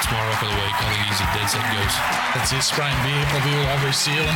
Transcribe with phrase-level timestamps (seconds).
[0.00, 0.72] That's my rock of the week.
[0.80, 1.96] I think he's a dead set goose.
[2.32, 4.32] That's it, spraying beer probably all over his ceiling.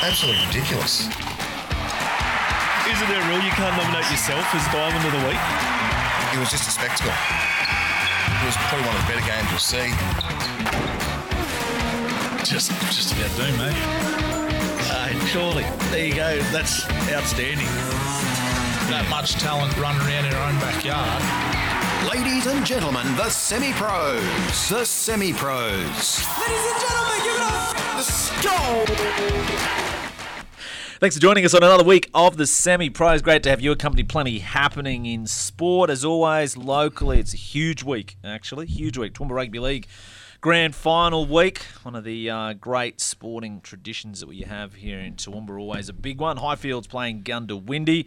[0.00, 1.04] Absolutely ridiculous.
[2.88, 5.44] Isn't there a rule you can't nominate yourself as Diamond of the Week?
[6.32, 7.12] It was just a spectacle.
[7.12, 9.92] It was probably one of the better games you'll see.
[12.48, 13.76] just, just about doom, mate.
[14.88, 15.68] Uh, surely.
[15.92, 16.40] There you go.
[16.56, 17.68] That's outstanding.
[18.88, 21.20] That much talent running around in our own backyard.
[22.06, 24.22] Ladies and gentlemen, the semi pros.
[24.68, 25.74] The semi pros.
[26.38, 27.94] Ladies and gentlemen, give it up.
[27.96, 28.84] Let's go.
[31.00, 33.20] Thanks for joining us on another week of the Semi Pros.
[33.20, 34.04] Great to have your company.
[34.04, 36.56] Plenty happening in sport as always.
[36.56, 38.16] Locally, it's a huge week.
[38.22, 39.14] Actually, huge week.
[39.14, 39.88] Toowoomba Rugby League
[40.40, 41.62] Grand Final week.
[41.82, 45.58] One of the uh, great sporting traditions that we have here in Toowoomba.
[45.58, 46.36] Always a big one.
[46.36, 48.06] Highfields playing Goondiwindi.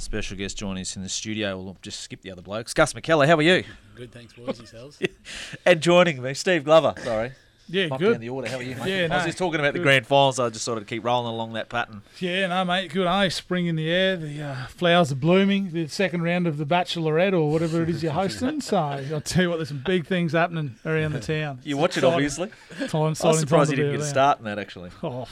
[0.00, 1.60] Special guest joining us in the studio.
[1.60, 2.72] We'll just skip the other blokes.
[2.72, 3.64] Gus McKellar, how are you?
[3.94, 4.56] Good, thanks, boys.
[4.56, 4.98] Yourselves?
[5.66, 6.94] and joining me, Steve Glover.
[7.04, 7.32] Sorry.
[7.68, 8.12] Yeah, Bumped good.
[8.12, 8.48] down the order.
[8.48, 8.88] How are you, mate?
[8.88, 10.36] Yeah, I was just talking about the grand finals.
[10.36, 12.00] so I just sort of keep rolling along that pattern.
[12.18, 13.06] Yeah, no, mate, good.
[13.06, 13.28] Eh?
[13.28, 15.70] Spring in the air, the uh, flowers are blooming.
[15.70, 18.62] The second round of the Bachelorette or whatever it is you're hosting.
[18.62, 21.60] So I'll tell you what, there's some big things happening around the town.
[21.62, 22.50] You watch it, obviously.
[22.88, 24.90] Time, I was surprised you to didn't get a start in that, actually.
[25.02, 25.28] Oh,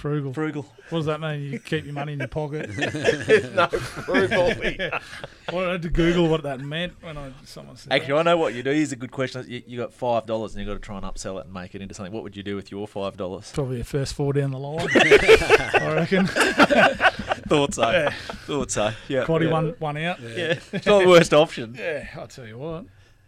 [0.00, 0.32] frugal.
[0.32, 0.66] Frugal.
[0.88, 1.42] What does that mean?
[1.42, 2.70] You keep your money in your pocket.
[3.54, 4.52] no, frugal.
[5.52, 7.92] well, I had to Google what that meant when I someone said.
[7.92, 8.70] Actually, I know what you do.
[8.70, 9.44] Here's a good question.
[9.46, 11.74] You, you got five dollars, and you got to try and upsell it and make
[11.74, 12.12] it into something.
[12.12, 13.52] What would you do with your five dollars?
[13.52, 14.88] Probably a first four down the line.
[14.94, 16.26] I reckon.
[16.26, 17.90] Thought so.
[17.90, 18.10] Yeah.
[18.46, 18.92] Thought so.
[19.06, 19.24] Yeah.
[19.24, 19.52] Quaddy yeah.
[19.52, 20.20] one one out.
[20.20, 20.58] Yeah.
[20.72, 21.76] It's not the worst option.
[21.78, 22.86] Yeah, I'll tell you what.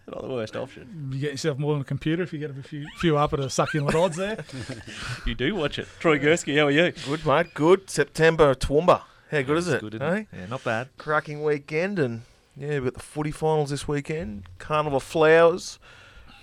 [0.08, 1.11] Not the worst option.
[1.12, 3.41] You get yourself more than a computer if you get a few few up at
[3.41, 4.45] a succulent odds there.
[5.27, 5.86] You do watch it.
[6.00, 6.91] Troy Gursky, how are you?
[7.06, 7.55] Good, mate.
[7.55, 7.89] Good.
[7.89, 9.03] September Toowoomba.
[9.30, 9.80] How good is it?
[9.80, 10.17] Good, isn't eh?
[10.20, 10.27] it?
[10.33, 10.89] Yeah, not bad.
[10.98, 12.23] Cracking weekend, and
[12.56, 14.45] yeah, we've got the footy finals this weekend.
[14.58, 15.78] Carnival Flowers,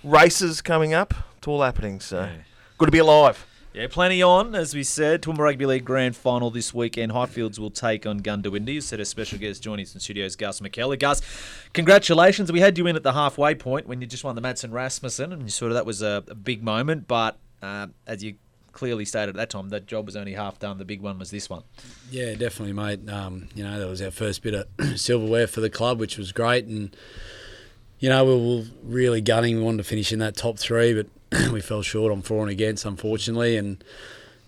[0.03, 1.13] races coming up.
[1.37, 1.99] It's all happening.
[1.99, 2.31] So Yeah.
[2.77, 3.45] good to be alive.
[3.71, 5.21] Yeah, plenty on, as we said.
[5.21, 7.11] Toowoomba Rugby League Grand Final this weekend.
[7.11, 8.73] Highfields will take on Goondiwindi.
[8.73, 10.97] You said a special guest joining us in studios, Gus McKellar.
[10.97, 11.21] Gus,
[11.73, 12.51] congratulations.
[12.51, 15.31] We had you in at the halfway point when you just won the Madsen Rasmussen,
[15.31, 17.07] and you sort of that was a, a big moment.
[17.07, 18.35] But uh, as you
[18.71, 20.79] clearly stated at that time, that job was only half done.
[20.79, 21.61] The big one was this one.
[22.09, 23.07] Yeah, definitely, mate.
[23.07, 24.67] Um, you know, that was our first bit of
[24.99, 26.65] silverware for the club, which was great.
[26.65, 26.95] And,
[27.99, 29.57] you know, we were really gunning.
[29.57, 31.05] We wanted to finish in that top three, but
[31.51, 33.57] we fell short on for and against, unfortunately.
[33.57, 33.83] And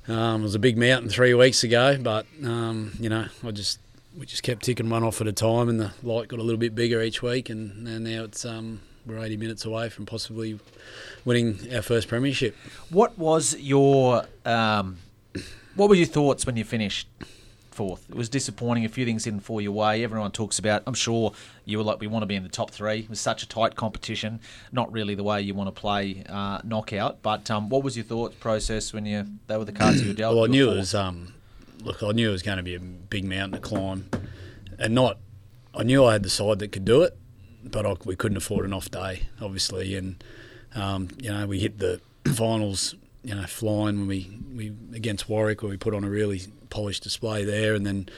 [0.08, 3.80] um, it was a big mountain three weeks ago, but, um, you know, I just
[4.18, 6.60] we just kept ticking one off at a time, and the light got a little
[6.60, 7.50] bit bigger each week.
[7.50, 10.60] And, and now it's um, we're 80 minutes away from possibly
[11.26, 12.56] winning our first premiership.
[12.90, 14.98] What was your um,
[15.76, 17.08] what were your thoughts when you finished
[17.74, 18.10] fourth?
[18.10, 18.86] It was disappointing.
[18.86, 20.04] A few things didn't fall your way.
[20.04, 20.84] Everyone talks about.
[20.86, 21.34] I'm sure
[21.66, 23.00] you were like, we want to be in the top three.
[23.00, 24.40] It was such a tight competition.
[24.72, 27.22] Not really the way you want to play uh, knockout.
[27.22, 30.14] But um, what was your thought process when you they were the cards you were
[30.14, 30.36] dealt?
[30.42, 30.96] Well, I knew it was.
[30.96, 31.34] Um,
[31.84, 34.10] look, I knew it was going to be a big mountain to climb,
[34.80, 35.18] and not.
[35.74, 37.18] I knew I had the side that could do it,
[37.64, 40.24] but I, we couldn't afford an off day, obviously, and
[40.76, 42.02] um, you know we hit the
[42.34, 46.42] finals, you know, flying when we, we against Warwick, where we put on a really
[46.72, 48.10] polished display there, and then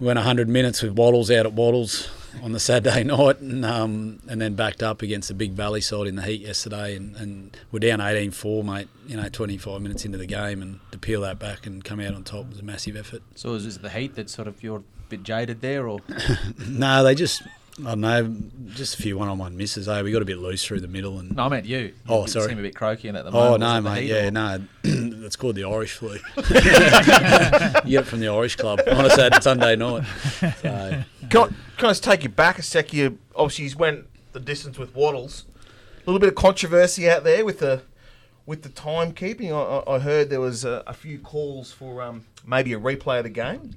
[0.00, 2.08] we went 100 minutes with Wattles out at Wattles
[2.42, 6.06] on the Saturday night, and um, and then backed up against the big Valley side
[6.06, 8.88] in the heat yesterday, and, and we're down 18-4, mate.
[9.06, 12.14] You know, 25 minutes into the game, and to peel that back and come out
[12.14, 13.22] on top was a massive effort.
[13.34, 16.00] So was it the heat that sort of you're a bit jaded there, or
[16.68, 17.42] No, they just.
[17.86, 18.36] I don't know,
[18.74, 19.88] just a few one-on-one misses.
[19.88, 20.02] Eh?
[20.02, 21.44] We got a bit loose through the middle, and no?
[21.44, 21.92] I meant you.
[22.08, 22.48] Oh, you sorry.
[22.48, 23.62] seem a bit croaky in at the moment.
[23.62, 24.06] Oh no, Was it the mate.
[24.06, 24.64] Yeah, or- no.
[25.26, 26.14] It's called the Irish flu.
[26.36, 30.04] you get it from the Irish club on a Saturday, Sunday night.
[30.40, 31.46] So, Can I, can
[31.86, 32.92] I just take you back a sec?
[32.92, 35.44] You obviously he's went the distance with Wattles.
[35.98, 37.82] A little bit of controversy out there with the
[38.46, 39.52] with the timekeeping.
[39.52, 43.18] I, I I heard there was a, a few calls for um, maybe a replay
[43.18, 43.76] of the game.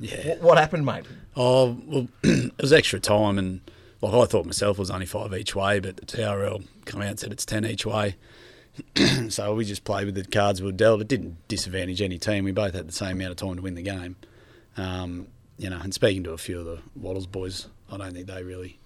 [0.00, 0.28] Yeah.
[0.30, 1.04] What, what happened, mate?
[1.36, 3.60] Oh well, it was extra time, and
[4.00, 7.08] like I thought myself it was only five each way, but the TRL come out
[7.08, 8.16] and said it's ten each way.
[9.28, 11.00] so we just played with the cards we were dealt.
[11.00, 12.44] It didn't disadvantage any team.
[12.44, 14.16] We both had the same amount of time to win the game.
[14.76, 15.26] Um,
[15.58, 18.42] you know, and speaking to a few of the Wattles boys, I don't think they
[18.42, 18.78] really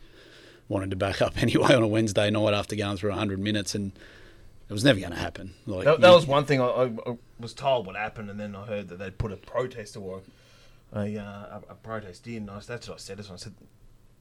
[0.68, 3.92] wanted to back up anyway on a Wednesday night after going through hundred minutes, and
[4.68, 5.54] it was never going to happen.
[5.66, 8.40] Like That, that you- was one thing I, I, I was told what happened, and
[8.40, 10.22] then I heard that they'd put a protest to or
[10.92, 12.48] a, uh, protest in.
[12.48, 13.20] I, that's what I said.
[13.20, 13.54] I said,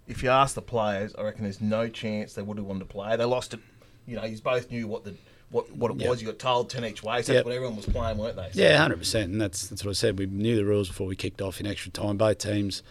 [0.08, 2.86] if you ask the players, I reckon there's no chance they would have wanted to
[2.86, 3.16] play.
[3.16, 3.60] They lost it.
[4.06, 5.16] You know, you both knew what the
[5.50, 6.10] what, what it Yep.
[6.10, 6.22] was.
[6.22, 7.22] You got told ten each way.
[7.22, 7.38] So Yep.
[7.40, 8.50] that's what everyone was playing, weren't they?
[8.52, 10.18] So- Yeah, hundred percent, and that's that's what I said.
[10.18, 12.18] We knew the rules before we kicked off in extra time.
[12.18, 12.82] Both teams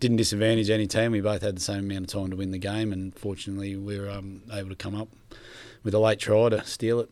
[0.00, 1.12] didn't disadvantage any team.
[1.12, 3.98] We both had the same amount of time to win the game, and fortunately, we
[3.98, 5.08] were um, able to come up
[5.82, 7.10] with a late try to steal it.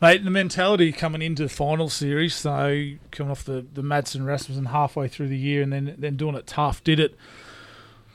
[0.00, 4.66] Mate, the mentality coming into the final series, so coming off the, the Madsen Rasmussen
[4.66, 7.16] halfway through the year and then then doing it tough, did it,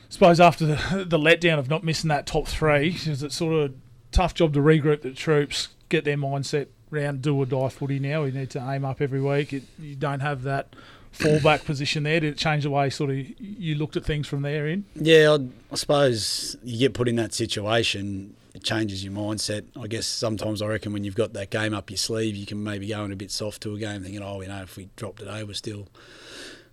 [0.00, 3.54] I suppose, after the, the letdown of not missing that top three, is it sort
[3.54, 3.74] of
[4.12, 8.22] tough job to regroup the troops, get their mindset round, do or die footy now?
[8.22, 9.52] We need to aim up every week.
[9.52, 10.74] It, you don't have that
[11.14, 12.18] fallback position there.
[12.20, 14.86] Did it change the way sort of you looked at things from there in?
[14.94, 19.64] Yeah, I, I suppose you get put in that situation it changes your mindset.
[19.78, 22.62] I guess sometimes I reckon when you've got that game up your sleeve, you can
[22.62, 24.88] maybe go in a bit soft to a game, thinking, "Oh, you know, if we
[24.96, 25.88] drop today, we're still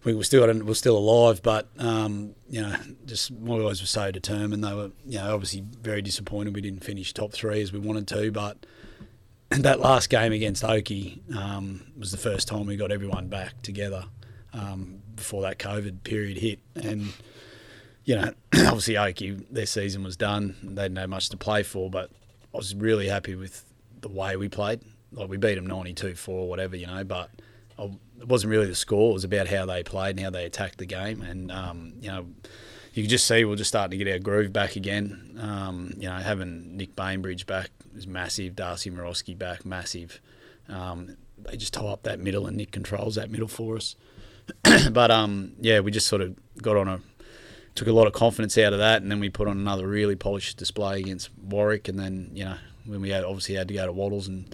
[0.03, 2.75] we were still we're still alive." But um, you know,
[3.05, 4.63] just my guys were so determined.
[4.63, 8.07] They were, you know, obviously very disappointed we didn't finish top three as we wanted
[8.09, 8.57] to, but.
[9.51, 14.05] That last game against Oakey um, was the first time we got everyone back together
[14.53, 17.11] um, before that COVID period hit, and
[18.05, 20.55] you know, obviously Oakey, their season was done.
[20.63, 22.09] They didn't have much to play for, but
[22.53, 23.63] I was really happy with
[24.01, 24.81] the way we played.
[25.11, 27.29] Like we beat them 92-4 or whatever, you know, but
[27.77, 29.11] I, it wasn't really the score.
[29.11, 31.21] It was about how they played and how they attacked the game.
[31.21, 32.27] And, um, you know,
[32.93, 35.37] you can just see we're just starting to get our groove back again.
[35.39, 38.55] Um, you know, having Nick Bainbridge back is massive.
[38.55, 40.21] Darcy Morosky back, massive.
[40.69, 43.95] Um, they just tie up that middle and Nick controls that middle for us.
[44.91, 47.01] but, um, yeah, we just sort of got on a
[47.75, 50.15] took a lot of confidence out of that, and then we put on another really
[50.15, 53.85] polished display against Warwick, and then you know when we had, obviously had to go
[53.85, 54.53] to Wattles and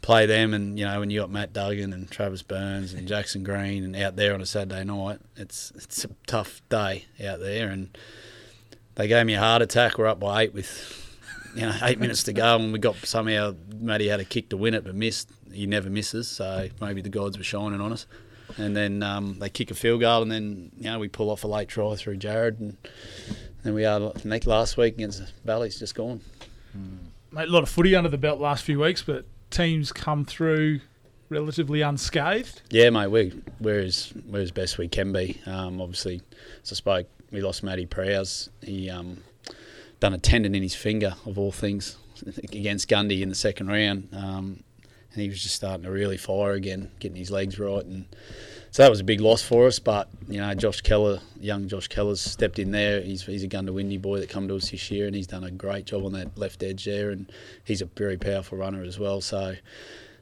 [0.00, 3.42] play them, and you know when you got Matt Duggan and Travis Burns and Jackson
[3.42, 7.70] Green and out there on a Saturday night, it's it's a tough day out there,
[7.70, 7.96] and
[8.96, 9.98] they gave me a heart attack.
[9.98, 10.98] We're up by eight with
[11.54, 14.56] you know eight minutes to go, and we got somehow Matty had a kick to
[14.56, 15.30] win it, but missed.
[15.52, 18.06] He never misses, so maybe the gods were shining on us
[18.56, 21.44] and then um, they kick a field goal, and then you know we pull off
[21.44, 22.76] a late try through Jared, and
[23.62, 24.12] then we are
[24.44, 26.20] last week against Valley's just gone.
[27.30, 30.80] Mate, a lot of footy under the belt last few weeks, but teams come through
[31.28, 32.62] relatively unscathed.
[32.70, 35.40] Yeah, mate, we we're as we're as best we can be.
[35.46, 36.20] Um, obviously,
[36.62, 38.50] as I spoke, we lost Matty Prowse.
[38.62, 39.22] He um,
[40.00, 41.96] done a tendon in his finger of all things
[42.38, 44.08] against Gundy in the second round.
[44.12, 44.62] Um,
[45.12, 48.06] and he was just starting to really fire again, getting his legs right, and
[48.72, 49.78] so that was a big loss for us.
[49.78, 53.02] But you know, Josh Keller, young Josh Keller's stepped in there.
[53.02, 55.50] He's he's a Goondiwindi boy that come to us this year, and he's done a
[55.50, 57.30] great job on that left edge there, and
[57.64, 59.20] he's a very powerful runner as well.
[59.20, 59.54] So,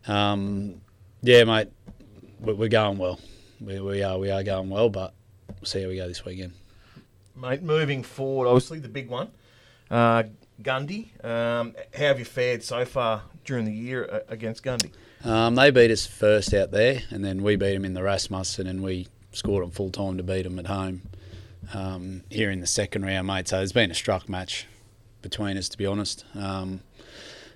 [0.08, 0.80] um,
[1.22, 1.68] yeah, mate,
[2.40, 3.20] we're going well.
[3.60, 5.14] We, we are we are going well, but
[5.48, 6.52] we'll see how we go this weekend.
[7.36, 9.30] Mate, moving forward, obviously the big one,
[9.92, 10.24] uh,
[10.60, 11.24] Gundy.
[11.24, 14.90] Um, how have you fared so far during the year uh, against Gundy?
[15.24, 18.66] Um, they beat us first out there, and then we beat them in the Rasmussen,
[18.66, 21.02] and we scored them full time to beat them at home
[21.74, 23.48] um, here in the second round, mate.
[23.48, 24.66] So it's been a struck match
[25.22, 26.24] between us, to be honest.
[26.34, 26.80] Um,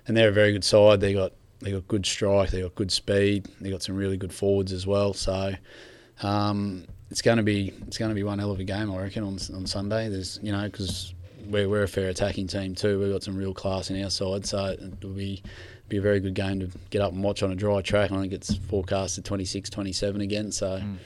[0.07, 0.99] and they're a very good side.
[1.01, 4.33] They got they got good strike, they got good speed, they got some really good
[4.33, 5.13] forwards as well.
[5.13, 5.53] So
[6.21, 9.01] um, it's going to be it's going to be one hell of a game, I
[9.01, 10.09] reckon, on on Sunday.
[10.09, 11.13] There's you know because
[11.47, 12.99] we're, we're a fair attacking team too.
[12.99, 15.43] We've got some real class in our side, so it'll be
[15.89, 18.11] be a very good game to get up and watch on a dry track.
[18.11, 20.97] I think it's forecast at 26, 27 again, so mm.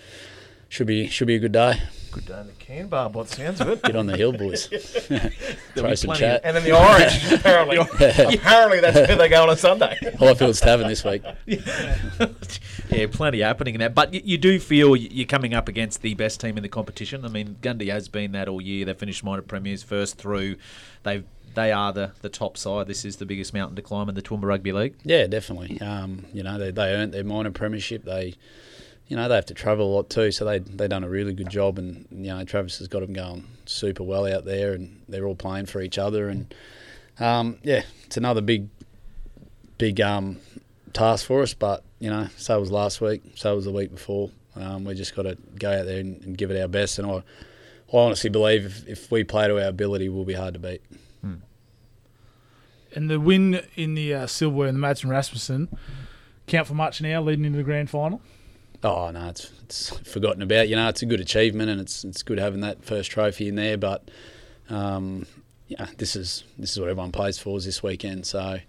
[0.69, 1.81] should be should be a good day.
[2.11, 3.83] Good day in the can bar, by the sounds of it.
[3.83, 4.65] Get on the hill, boys.
[5.75, 6.41] Throw some chat.
[6.43, 7.77] And then the Orange, apparently.
[7.77, 9.95] apparently that's where they go on a Sunday.
[10.01, 11.24] Highfields Tavern this week.
[12.89, 13.93] yeah, plenty happening in that.
[13.93, 17.25] But you, you, do feel you're coming up against the best team in the competition.
[17.25, 18.86] I mean, Gundy has been that all year.
[18.86, 20.55] They finished minor premiers first through.
[21.03, 22.88] They've they are the, the top side.
[22.88, 24.96] This is the biggest mountain to climb in the Toowoomba Rugby League.
[25.03, 25.79] Yeah, definitely.
[25.82, 28.03] Um, you know, they, they earned their minor premiership.
[28.03, 28.36] They,
[29.08, 31.34] you know, they have to travel a lot too, so they they done a really
[31.34, 31.79] good job.
[31.79, 35.36] And you know, Travis has got them going super well out there, and they're all
[35.36, 36.29] playing for each other.
[36.29, 36.53] And
[37.20, 38.70] um, yeah, it's another big,
[39.77, 40.38] big um,
[40.94, 41.53] task for us.
[41.53, 44.32] But you know, so was last week, so was the week before.
[44.56, 47.00] Um, we just got to go out there and, and, give it our best.
[47.00, 47.22] And I, I
[47.94, 50.82] honestly believe if, if we play to our ability, we'll be hard to beat.
[52.96, 55.69] And the win in the uh, silverware and the Madsen Rasmussen
[56.48, 58.22] count for much now, leading into the grand final.
[58.84, 60.69] Oh no, it's, it's forgotten about.
[60.69, 63.55] You know, it's a good achievement, and it's it's good having that first trophy in
[63.55, 63.77] there.
[63.77, 64.10] But
[64.69, 65.25] um,
[65.67, 68.25] yeah, this is this is what everyone plays for is this weekend.
[68.25, 68.60] So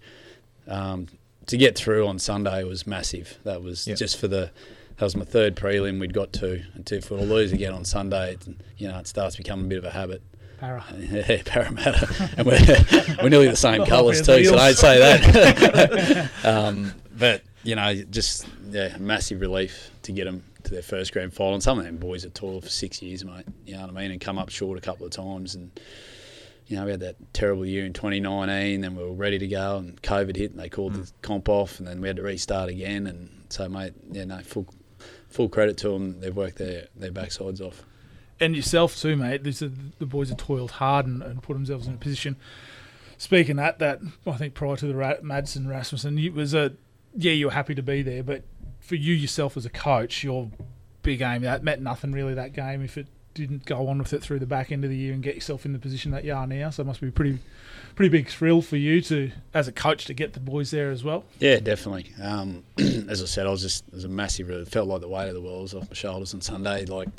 [0.67, 1.07] um,
[1.47, 3.37] to get through on Sunday was massive.
[3.43, 3.97] That was yep.
[3.97, 4.51] just for the
[4.97, 6.61] that was my third prelim we'd got to.
[6.75, 8.37] And for to lose again on Sunday,
[8.77, 10.21] you know, it starts becoming a bit of a habit.
[10.61, 10.85] Para.
[10.99, 12.29] Yeah, Parramatta.
[12.37, 16.45] and we're, we're nearly the same colours too, so don't say that.
[16.45, 21.33] um, but, you know, just, yeah, massive relief to get them to their first grand
[21.33, 21.55] final.
[21.55, 23.45] And some of them boys have toiled for six years, mate.
[23.65, 25.55] You know what I mean, and come up short a couple of times.
[25.55, 25.71] And
[26.67, 28.81] you know, we had that terrible year in 2019.
[28.81, 31.79] Then we were ready to go, and COVID hit, and they called the comp off,
[31.79, 33.07] and then we had to restart again.
[33.07, 34.67] And so, mate, yeah, no, full
[35.27, 36.19] full credit to them.
[36.19, 37.83] They've worked their their backsides off.
[38.41, 39.43] And yourself too, mate.
[39.43, 42.35] The boys have toiled hard and, and put themselves in a position.
[43.17, 46.73] Speaking that, that I think prior to the Ra- Madsen Rasmussen, it was a
[47.15, 48.43] yeah, you were happy to be there, but
[48.79, 50.49] for you yourself as a coach, your
[51.03, 54.21] big aim that meant nothing really that game if it didn't go on with it
[54.21, 56.33] through the back end of the year and get yourself in the position that you
[56.33, 56.69] are now.
[56.69, 57.39] So it must be pretty
[57.95, 61.03] pretty big thrill for you to as a coach to get the boys there as
[61.03, 61.23] well.
[61.39, 62.11] Yeah, definitely.
[62.21, 64.49] Um, as I said, I was just it was a massive.
[64.49, 66.85] It felt like the weight of the world was off my shoulders on Sunday.
[66.85, 67.09] Like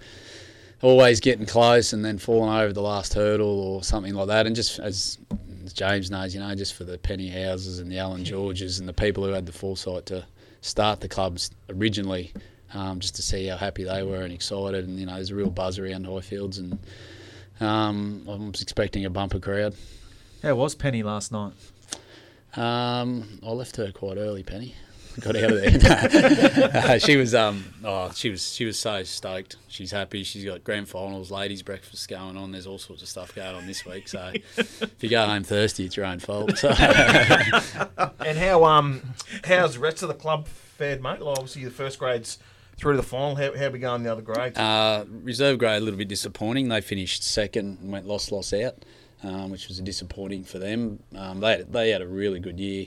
[0.82, 4.46] always getting close and then falling over the last hurdle or something like that.
[4.46, 5.18] And just as,
[5.64, 8.88] as James knows, you know, just for the Penny Houses and the Alan Georges and
[8.88, 10.26] the people who had the foresight to
[10.60, 12.32] start the clubs originally,
[12.74, 14.84] um, just to see how happy they were and excited.
[14.86, 16.78] And you know, there's a real buzz around Highfields, and
[17.60, 19.74] um, I was expecting a bumper crowd.
[20.42, 21.52] How was Penny last night?
[22.56, 24.74] Um, I left her quite early, Penny.
[25.21, 26.71] Got out of there.
[26.92, 29.57] Uh, she was um, oh, she was she was so stoked.
[29.69, 30.23] She's happy.
[30.25, 32.52] She's got grand finals, ladies' breakfast going on.
[32.52, 34.09] There's all sorts of stuff going on this week.
[34.09, 36.57] So if you go home thirsty, it's your own fault.
[36.59, 36.69] So
[38.21, 39.02] And how um
[39.45, 41.21] how's the rest of the club fared, mate?
[41.21, 42.38] Like obviously the first grades
[42.76, 43.37] through to the final.
[43.37, 44.59] How how we going in the other grades?
[44.59, 46.69] uh, reserve grade a little bit disappointing.
[46.69, 48.76] They finished second and went loss loss out,
[49.23, 51.00] um, which was disappointing for them.
[51.16, 52.87] Um, they they had a really good year,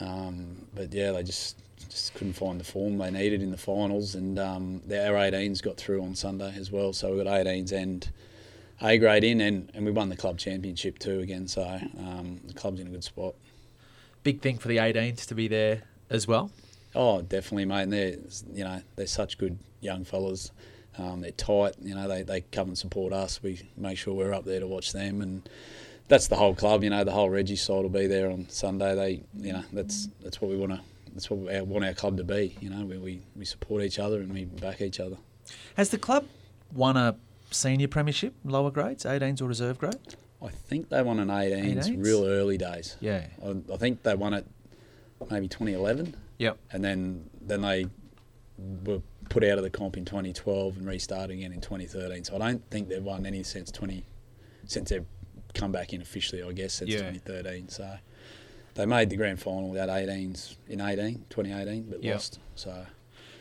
[0.00, 1.56] um, but yeah, they just
[1.88, 4.14] just couldn't find the form they needed in the finals.
[4.14, 8.08] And um, our 18s got through on Sunday as well, so we got 18s and
[8.82, 11.48] A grade in, and, and we won the club championship too again.
[11.48, 11.64] So
[11.98, 13.34] um, the club's in a good spot.
[14.22, 16.50] Big thing for the 18s to be there as well.
[16.94, 17.82] Oh, definitely, mate.
[17.82, 18.16] And they're
[18.52, 20.50] you know they're such good young fellas.
[20.98, 21.76] Um, they're tight.
[21.80, 23.42] You know they, they come and support us.
[23.42, 25.48] We make sure we're up there to watch them, and
[26.10, 26.84] that's the whole club.
[26.84, 28.94] You know the whole Reggie side will be there on Sunday.
[28.94, 30.80] They you know that's that's what we want to.
[31.14, 32.56] That's what we want our club to be.
[32.60, 35.16] You know we, we, we support each other and we back each other.
[35.76, 36.26] Has the club
[36.72, 37.16] won a
[37.50, 39.96] senior premiership, lower grades, 18s or reserve grade?
[40.42, 42.04] I think they won an 18s, 18s?
[42.04, 42.96] real early days.
[43.00, 43.26] Yeah.
[43.44, 44.46] I, I think they won it
[45.30, 46.14] maybe 2011.
[46.38, 46.58] Yep.
[46.72, 47.86] and then then they
[48.84, 52.24] were put out of the comp in 2012 and restarted again in 2013.
[52.24, 54.04] So I don't think they've won any since 20
[54.66, 55.04] since they've
[55.54, 56.42] come back in officially.
[56.42, 57.10] I guess since Yeah.
[57.10, 57.68] 2013.
[57.68, 57.96] So
[58.74, 62.14] they made the grand final without 18s in 18 2018, but Yep.
[62.14, 62.38] lost.
[62.54, 62.86] So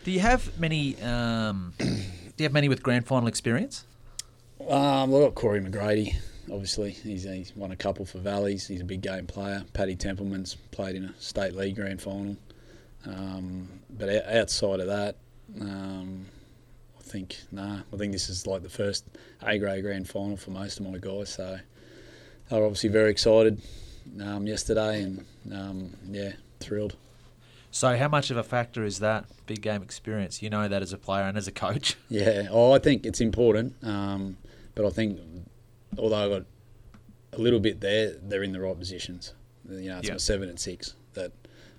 [0.04, 1.00] Do you have many?
[1.02, 1.86] Um, do
[2.38, 3.86] you have many with grand final experience?
[4.70, 6.16] um, we've got Corey McGrady.
[6.52, 8.68] Obviously, he's, he's won a couple for Valleys.
[8.68, 9.64] He's a big game player.
[9.74, 12.36] Paddy Templeman's played in a state league grand final.
[13.06, 15.16] Um, but outside of that,
[15.62, 16.26] um,
[17.00, 17.80] I think nah.
[17.94, 19.06] I think this is like the first
[19.44, 21.30] A grade grand final for most of my guys.
[21.30, 21.60] So
[22.50, 23.62] they were obviously very excited
[24.22, 26.96] um, yesterday, and um, yeah, thrilled.
[27.72, 30.42] So, how much of a factor is that big game experience?
[30.42, 31.96] You know that as a player and as a coach.
[32.10, 33.76] Yeah, oh, I think it's important.
[33.84, 34.38] Um,
[34.74, 35.20] but I think
[35.98, 36.46] although I got
[37.34, 39.34] a little bit there, they're in the right positions.
[39.70, 41.32] You know, it's my seven and six that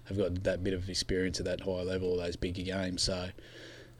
[0.04, 3.02] have got that bit of experience at that higher level, those bigger games.
[3.02, 3.28] So,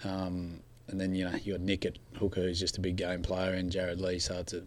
[0.05, 3.23] um, and then you know you got Nick at hooker, who's just a big game
[3.23, 4.21] player, and Jared Lee.
[4.21, 4.63] So it's a,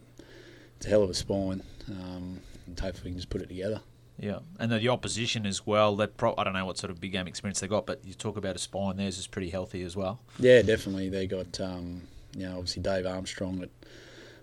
[0.83, 1.63] it's a hell of a spine.
[1.89, 3.79] Um, and hopefully we can just put it together.
[4.19, 5.95] Yeah, and the, the opposition as well.
[5.95, 8.13] That pro- I don't know what sort of big game experience they got, but you
[8.13, 8.97] talk about a spine.
[8.97, 10.19] Theirs is pretty healthy as well.
[10.39, 11.07] Yeah, definitely.
[11.07, 12.01] They got, um,
[12.35, 13.69] you know, obviously Dave Armstrong at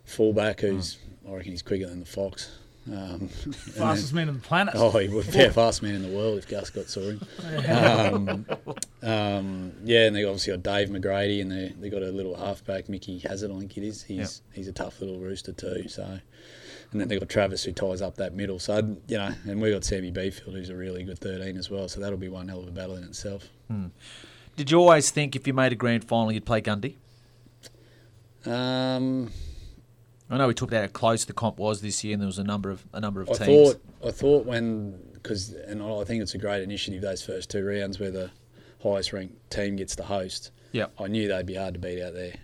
[0.04, 0.96] fullback, who's,
[1.28, 2.50] I reckon he's quicker than the Fox.
[2.86, 4.74] Um, and Fastest man on the planet.
[4.76, 7.20] Oh, he would be a fast man in the world if Gus got saw him.
[7.68, 8.46] Um,
[9.02, 12.88] um, yeah, and they obviously got Dave McGrady, and they they got a little halfback,
[12.88, 14.02] Mickey Hazard, I think it is.
[14.02, 15.88] He's he's a tough little rooster too.
[15.88, 18.58] So, and then they got Travis who ties up that middle.
[18.58, 21.86] So you know, and we got Sammy Beefield, who's a really good thirteen as well.
[21.86, 23.48] So that'll be one hell of a battle in itself.
[24.56, 26.96] Did you always think if you made a grand final you'd play Gundy?
[28.46, 29.30] Um,
[30.30, 32.38] I know we talked about how close the comp was this year, and there was
[32.38, 33.72] a number of a number of I teams.
[33.72, 37.64] thought I thought when because and I think it's a great initiative those first two
[37.64, 38.30] rounds where the
[38.82, 40.50] highest ranked team gets to host.
[40.72, 40.92] Yep.
[41.00, 42.34] I knew they'd be hard to beat out there.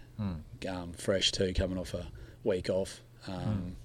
[0.69, 2.07] Um, fresh too, coming off a
[2.43, 3.01] week off.
[3.29, 3.77] Um,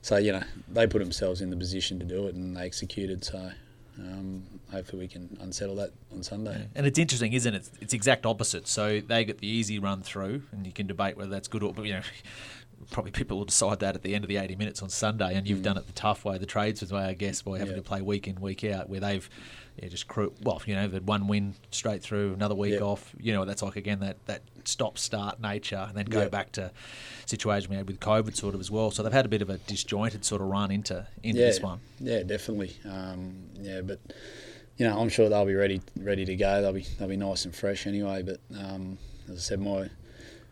[0.00, 3.24] So you know they put themselves in the position to do it and they executed.
[3.24, 3.50] So
[3.98, 6.66] um, hopefully we can unsettle that on Sunday.
[6.74, 7.68] And it's interesting, isn't it?
[7.80, 8.66] It's exact opposite.
[8.68, 11.72] So they get the easy run through, and you can debate whether that's good or,
[11.72, 12.02] but you know,
[12.90, 15.48] probably people will decide that at the end of the 80 minutes on Sunday, and
[15.48, 15.64] you've Mm.
[15.64, 17.82] done it the tough way, the tradesman's way, I guess, by having Yeah.
[17.82, 19.28] to play week in, week out, where they've
[19.82, 22.82] yeah, just crew, well, you know, had one win straight through, another week Yep.
[22.82, 23.12] off.
[23.18, 26.30] You know, that's like, again, that, that stop start nature, and then go Yep.
[26.30, 26.70] back to
[27.26, 28.92] situation we had with COVID sort of as well.
[28.92, 31.60] So they've had a bit of a disjointed sort of run into into yeah, this
[31.60, 31.80] one.
[31.98, 32.76] Yeah, definitely.
[32.84, 33.98] Um, yeah, but
[34.76, 36.62] you know, I'm sure they'll be ready ready to go.
[36.62, 38.22] They'll be they'll be nice and fresh anyway.
[38.22, 39.88] But um, as I said, my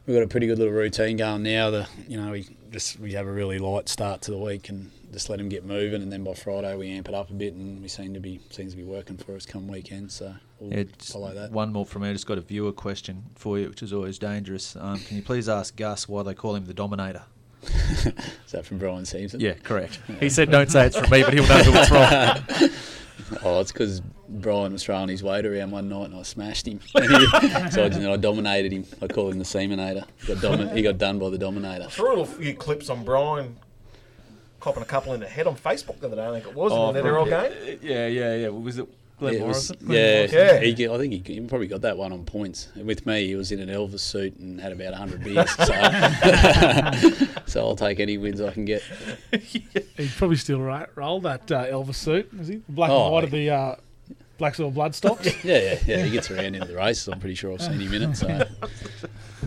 [0.07, 1.71] we've got a pretty good little routine going now.
[1.71, 4.91] The you know we just we have a really light start to the week and
[5.13, 7.55] just let them get moving, and then by Friday we amp it up a bit,
[7.55, 10.11] and we seem to be seems to be working for us come weekend.
[10.11, 11.53] So we'll Yeah, follow that.
[11.53, 12.11] One more from me.
[12.11, 14.75] I just got a viewer question for you, which is always dangerous.
[14.77, 17.23] Um, can you please ask Gus why they call him the Dominator?
[17.65, 19.39] Is that from Brian Simpson?
[19.39, 20.01] Yeah, correct.
[20.21, 22.71] He said, "Don't say it's from me," but he'll know who it's from.
[23.53, 26.81] Oh, it's because Brian was throwing his weight around one night and I smashed him.
[26.89, 28.87] so I, you know, I dominated him.
[29.03, 30.05] I call him the Seminator.
[30.27, 31.85] He got, domi- he got done by the Dominator.
[31.85, 33.57] I saw a few clips on Brian
[34.61, 36.27] copping a couple in the head on Facebook the other day.
[36.27, 37.79] I think it was Oh, in the NRL game.
[37.83, 38.49] Yeah, yeah, yeah.
[38.49, 38.89] Was it
[39.23, 39.93] Glenn Yeah, it was- Morrison?
[39.93, 40.61] yeah, Yeah.
[40.61, 42.69] He, get- I think he, he probably got that one on points.
[42.77, 45.51] With me, he was in an Elvis suit and had about 100 beers.
[45.51, 45.65] So,
[47.47, 48.83] so I'll take any wins I can get.
[49.33, 52.57] He'd probably still right, roll that uh, Elvis suit, is he?
[52.69, 53.75] Black Oh, and white of the uh,
[54.39, 55.27] Black Soil Blood stops.
[55.45, 56.05] Yeah, yeah, yeah.
[56.05, 57.09] He gets around into the races.
[57.09, 58.17] I'm pretty sure I've seen him in it.
[58.17, 58.45] So,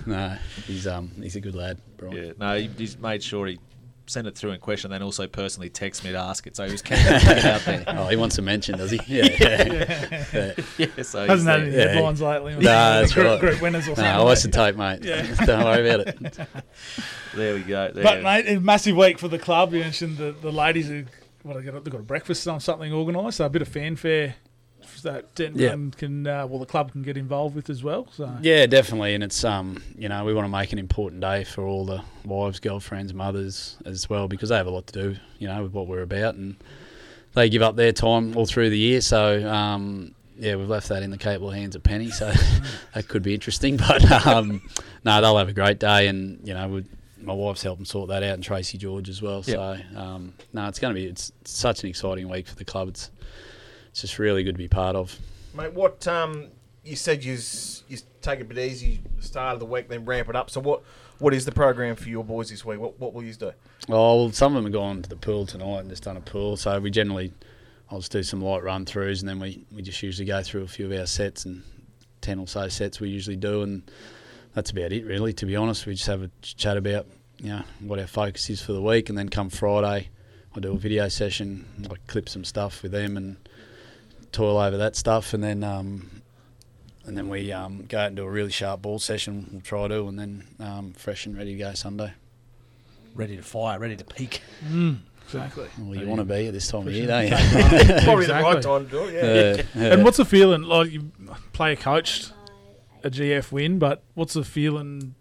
[0.06, 2.16] no, he's um he's a good lad, Brian.
[2.16, 3.60] Yeah, no, he, he's made sure he
[4.08, 6.56] sent it through in question, then also personally text me to ask it.
[6.56, 7.84] So he was keen to get out there.
[7.98, 9.00] Oh, he wants a mention, does he?
[9.08, 9.26] Yeah.
[9.40, 10.24] yeah.
[10.34, 10.54] yeah.
[10.78, 11.88] Yeah, so Hasn't had he's any there.
[11.88, 11.94] Yeah.
[11.94, 12.54] headlines lately.
[12.56, 13.40] Nah, that's group, right.
[13.40, 14.12] group winners or No, something.
[14.14, 15.02] I watched the tape, mate.
[15.46, 16.48] Don't worry about it.
[17.34, 17.92] There we go.
[17.92, 18.04] There.
[18.04, 19.74] But mate, a massive week for the club.
[19.74, 21.06] You mentioned the, the ladies who
[21.44, 24.36] what they got they've got a breakfast on something organised, so a bit of fanfare
[25.06, 28.08] that Denton can uh, well the club can get involved with as well.
[28.12, 31.44] So Yeah, definitely, and it's um, you know, we want to make an important day
[31.44, 35.20] for all the wives, girlfriends, mothers as well because they have a lot to do,
[35.40, 36.58] you know, with what we're about, and
[37.34, 39.02] they give up their time all through the year.
[39.02, 42.34] So um, yeah, we've left that in the capable hands of Penny, so
[42.94, 43.80] that could be interesting.
[43.88, 44.62] But um,
[45.04, 46.84] no, they'll have a great day, and you know, we
[47.22, 49.42] my wife's helping sort that out, and Tracy George as well.
[49.44, 52.90] So um, no, it's going to be it's such an exciting week for the club.
[52.90, 53.12] It's
[53.96, 55.18] it's just really good to be part of.
[55.54, 56.48] Mate, what um,
[56.84, 57.38] you said you
[57.88, 60.50] you take it a bit easy, start of the week, then ramp it up.
[60.50, 60.84] So what
[61.20, 62.78] what is the program for your boys this week?
[62.78, 63.54] What what will you do?
[63.88, 66.22] Oh, well, some of them have gone to the pool tonight and just done a
[66.22, 66.58] pool.
[66.58, 67.32] So we generally,
[67.90, 70.64] I'll just do some light run throughs and then we, we just usually go through
[70.64, 71.64] a few of our sets and
[72.20, 73.62] 10 or so sets we usually do.
[73.62, 73.90] And
[74.54, 75.86] that's about it, really, to be honest.
[75.86, 79.08] We just have a chat about, you know, what our focus is for the week.
[79.08, 80.10] And then come Friday,
[80.54, 83.38] I do a video session, I clip some stuff with them and
[84.36, 85.34] toil over that stuff.
[85.34, 86.22] And then, um,
[87.06, 89.50] and then we um, go out and do a really sharp ball session.
[89.52, 92.14] We'll try to, and then um, fresh and ready to go Sunday.
[93.16, 94.42] ready to fire, ready to peak.
[95.24, 95.68] exactly.
[95.80, 97.30] Well, you want to be at this time of year, don't you?
[98.04, 99.14] Probably the right time to do it.
[99.14, 99.24] Yeah.
[99.24, 99.94] Yeah, yeah.
[99.94, 100.92] And what's the feeling like?
[100.92, 101.12] You
[101.54, 102.34] player coached
[103.04, 105.16] a GF win, but what's the feeling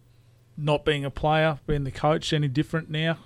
[0.56, 2.32] not being a player, being the coach?
[2.32, 3.18] Any different now?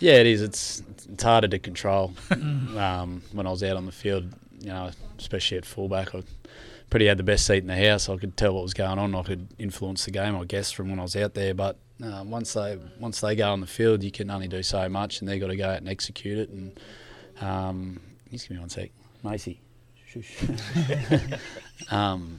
[0.00, 0.42] Yeah, it is.
[0.42, 2.12] It's it's harder to control.
[2.30, 4.32] um, when I was out on the field,
[4.64, 6.22] you know, especially at fullback, I
[6.88, 8.08] pretty had the best seat in the house.
[8.08, 9.14] I could tell what was going on.
[9.14, 11.54] I could influence the game, I guess, from when I was out there.
[11.54, 14.88] But uh, once they once they go on the field, you can only do so
[14.88, 16.48] much, and they've got to go out and execute it.
[16.48, 16.80] And
[17.40, 18.00] um,
[18.30, 18.90] just give me one sec,
[19.22, 19.60] Macy.
[21.90, 22.38] Um,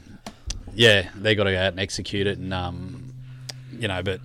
[0.74, 3.14] yeah, they got to go out and execute it, and um,
[3.78, 4.22] you know, but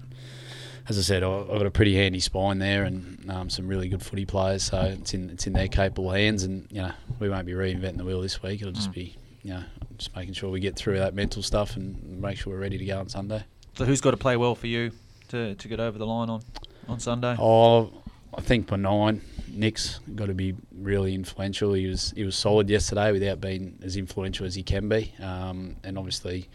[0.90, 4.02] as I said, I've got a pretty handy spine there and um, some really good
[4.02, 6.42] footy players, so it's in it's in their capable hands.
[6.42, 8.60] And you know, we won't be reinventing the wheel this week.
[8.60, 9.62] It'll just be you know
[9.96, 12.84] just making sure we get through that mental stuff and make sure we're ready to
[12.84, 13.44] go on Sunday.
[13.74, 14.90] So who's got to play well for you
[15.28, 16.42] to, to get over the line on,
[16.88, 17.36] on Sunday?
[17.38, 17.92] Oh,
[18.36, 21.72] I think for nine, Nick's got to be really influential.
[21.72, 25.14] He was he was solid yesterday without being as influential as he can be.
[25.22, 26.48] Um, and obviously,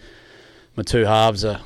[0.76, 1.62] my two halves are,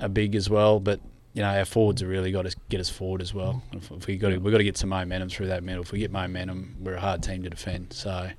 [0.00, 0.78] are big as well.
[0.78, 1.00] But
[1.34, 3.62] you know, our forwards have really got to get us forward as well.
[3.72, 5.82] If, if we got to, we've got to get some momentum through that middle.
[5.82, 7.92] If we get momentum, we're a hard team to defend.
[7.92, 8.30] So,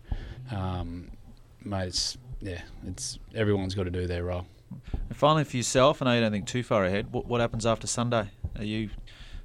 [0.52, 1.10] um,
[1.64, 4.46] mate, it's yeah, it's everyone's got to do their role.
[5.10, 7.12] And finally, for yourself, I know you don't think too far ahead.
[7.12, 8.30] What, what happens after Sunday?
[8.58, 8.90] Are you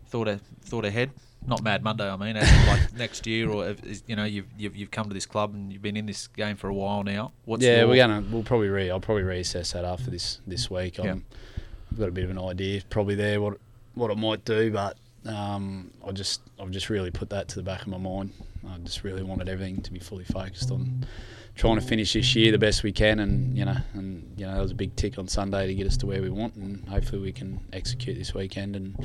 [0.07, 1.11] thought a, thought ahead?
[1.47, 3.75] Not Mad Monday, I mean, as like next year, or
[4.07, 6.57] you know, you've, you've you've come to this club and you've been in this game
[6.57, 7.33] for a while now.
[7.47, 8.23] What's yeah, your, we're gonna.
[8.31, 8.91] We'll probably re.
[8.91, 10.99] I'll probably reassess that after this this week.
[10.99, 11.13] Yeah.
[11.13, 11.25] I'm,
[11.91, 13.59] I've got a bit of an idea, probably there what
[13.95, 14.97] what I might do, but
[15.27, 18.33] um, I just I've just really put that to the back of my mind.
[18.69, 21.07] I just really wanted everything to be fully focused on
[21.59, 24.55] trying to finish this year the best we can, and you know, and you know,
[24.55, 26.89] that was a big tick on Sunday to get us to where we want, and
[26.89, 28.97] hopefully we can execute this weekend and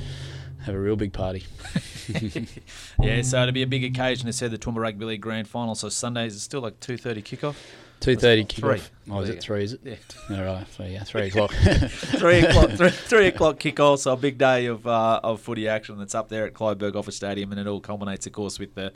[0.64, 1.44] have a real big party.
[3.02, 4.28] yeah, so it'll be a big occasion.
[4.28, 5.76] They said the Toowoomba Rugby League Grand Final.
[5.76, 7.56] So Sundays is still like two thirty kickoff.
[8.04, 8.90] Two thirty kickoff.
[9.10, 9.64] Oh, is There it three?
[9.64, 9.80] Is it?
[9.84, 9.96] Yeah.
[10.38, 10.68] All right.
[10.74, 11.52] So yeah, three o'clock.
[11.54, 14.00] three o'clock, three, three o'clock kickoff.
[14.00, 17.14] So a big day of uh, of footy action that's up there at Clive Berghofer
[17.14, 18.92] Stadium, and it all culminates, of course, with the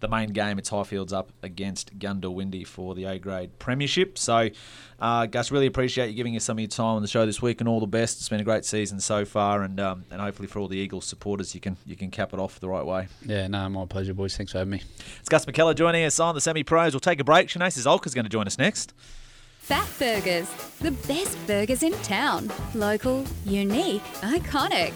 [0.00, 0.58] the main game.
[0.58, 4.18] It's Highfields up against Goondiwindi for the A grade premiership.
[4.18, 4.48] So,
[4.98, 7.40] uh, Gus, really appreciate you giving us some of your time on the show this
[7.40, 8.18] week, and all the best.
[8.18, 11.04] It's been a great season so far, and um, and hopefully for all the Eagles
[11.06, 13.08] supporters, you can you can cap it off the right way.
[13.24, 14.36] yeah, no, my pleasure, boys.
[14.36, 14.82] Thanks for having me.
[15.20, 16.92] It's Gus McKellar joining us on the semi pros.
[16.92, 17.48] We'll take a break.
[17.48, 18.94] Shenae Ciesiolka's going to join us next.
[19.60, 20.48] Fat Burgers,
[20.80, 22.50] the best burgers in town.
[22.74, 24.92] Local, unique, iconic.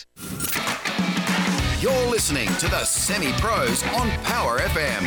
[1.82, 5.06] You're listening to the Semi Pros on Power FM.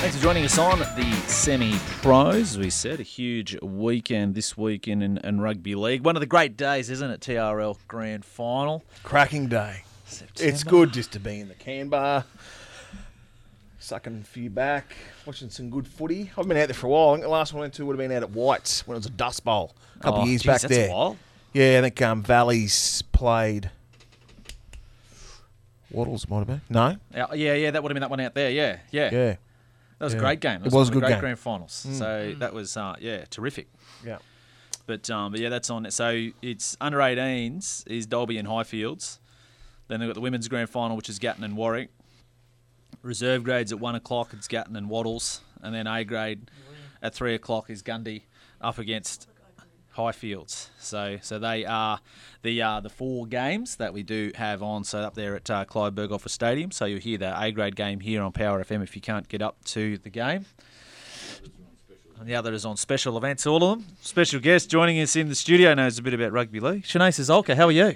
[0.00, 2.36] Thanks for joining us on the semi pros.
[2.52, 6.04] As we said, a huge weekend this weekend in, in rugby league.
[6.06, 7.20] One of the great days, isn't it?
[7.20, 8.82] TRL Grand Final.
[9.02, 9.82] Cracking day.
[10.38, 12.24] It's good just to be in the can bar,
[13.78, 16.30] sucking a few back, watching some good footy.
[16.36, 17.10] I've been out there for a while.
[17.10, 18.96] I think the last one I went to would have been out at White's when
[18.96, 20.88] it was a dust bowl a couple Oh, of years geez, back that's a there.
[21.52, 21.62] While.
[21.62, 23.70] Yeah, I think um, Valley's played.
[25.90, 26.60] Wattles might have been.
[26.68, 26.96] No?
[27.14, 28.50] Yeah, yeah, yeah, that would have been that one out there.
[28.50, 29.10] Yeah, yeah.
[29.12, 29.36] Yeah.
[29.98, 30.18] That was Yeah.
[30.18, 30.60] a great game.
[30.60, 31.20] That It was one of a good great game.
[31.20, 31.86] grand finals.
[31.88, 31.98] Mm.
[31.98, 33.68] So that was, uh, yeah, terrific.
[34.04, 34.18] Yeah.
[34.86, 35.88] But um, but yeah, that's on.
[35.90, 39.18] So it's under 18s is Dalby and Highfields.
[39.88, 41.90] Then they've got the women's grand final, which is Gatton and Warwick.
[43.02, 44.30] Reserve grades at one o'clock.
[44.32, 46.50] It's Gatton and Wattles, and then A grade
[47.02, 48.22] at three o'clock is Gundy
[48.60, 49.28] up against
[50.00, 50.68] Highfields.
[50.78, 52.00] So so they are
[52.42, 54.84] the uh, the four games that we do have on.
[54.84, 56.70] So up there at uh, Clive Berghofer Stadium.
[56.70, 59.42] So you'll hear the A grade game here on Power FM if you can't get
[59.42, 60.46] up to the game.
[62.18, 63.88] And the other is on special events, all of them.
[64.02, 66.84] Special guest joining us in the studio knows a bit about rugby league.
[66.84, 67.94] Shenae Ciesiolka, how are you?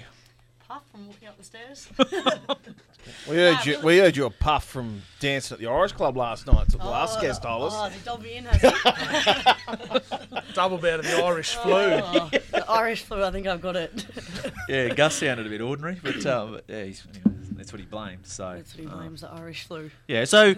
[0.67, 1.87] Puff from walking up the stairs.
[3.29, 3.71] We heard Nah, you.
[3.73, 6.71] really- We heard you a puff from dancing at the Irish Club last night.
[6.71, 7.73] So the last guest told us.
[7.75, 8.67] Oh, they dobbed in, has he?
[10.53, 11.71] Double bout of the Irish flu.
[11.73, 14.05] Oh, the Irish flu, I think I've got it.
[14.67, 17.85] Yeah, Gus sounded a bit ordinary, but, um, but yeah, he's, anyway, that's what he
[17.85, 18.25] blamed.
[18.25, 19.91] So That's what he uh, blames, the Irish flu.
[20.07, 20.25] yeah.
[20.25, 20.55] So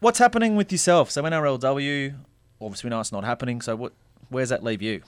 [0.00, 1.10] what's happening with yourself?
[1.10, 2.14] So NRLW,
[2.58, 3.60] obviously we know it's not happening.
[3.60, 3.92] So what?
[4.30, 5.02] Where's that leave you?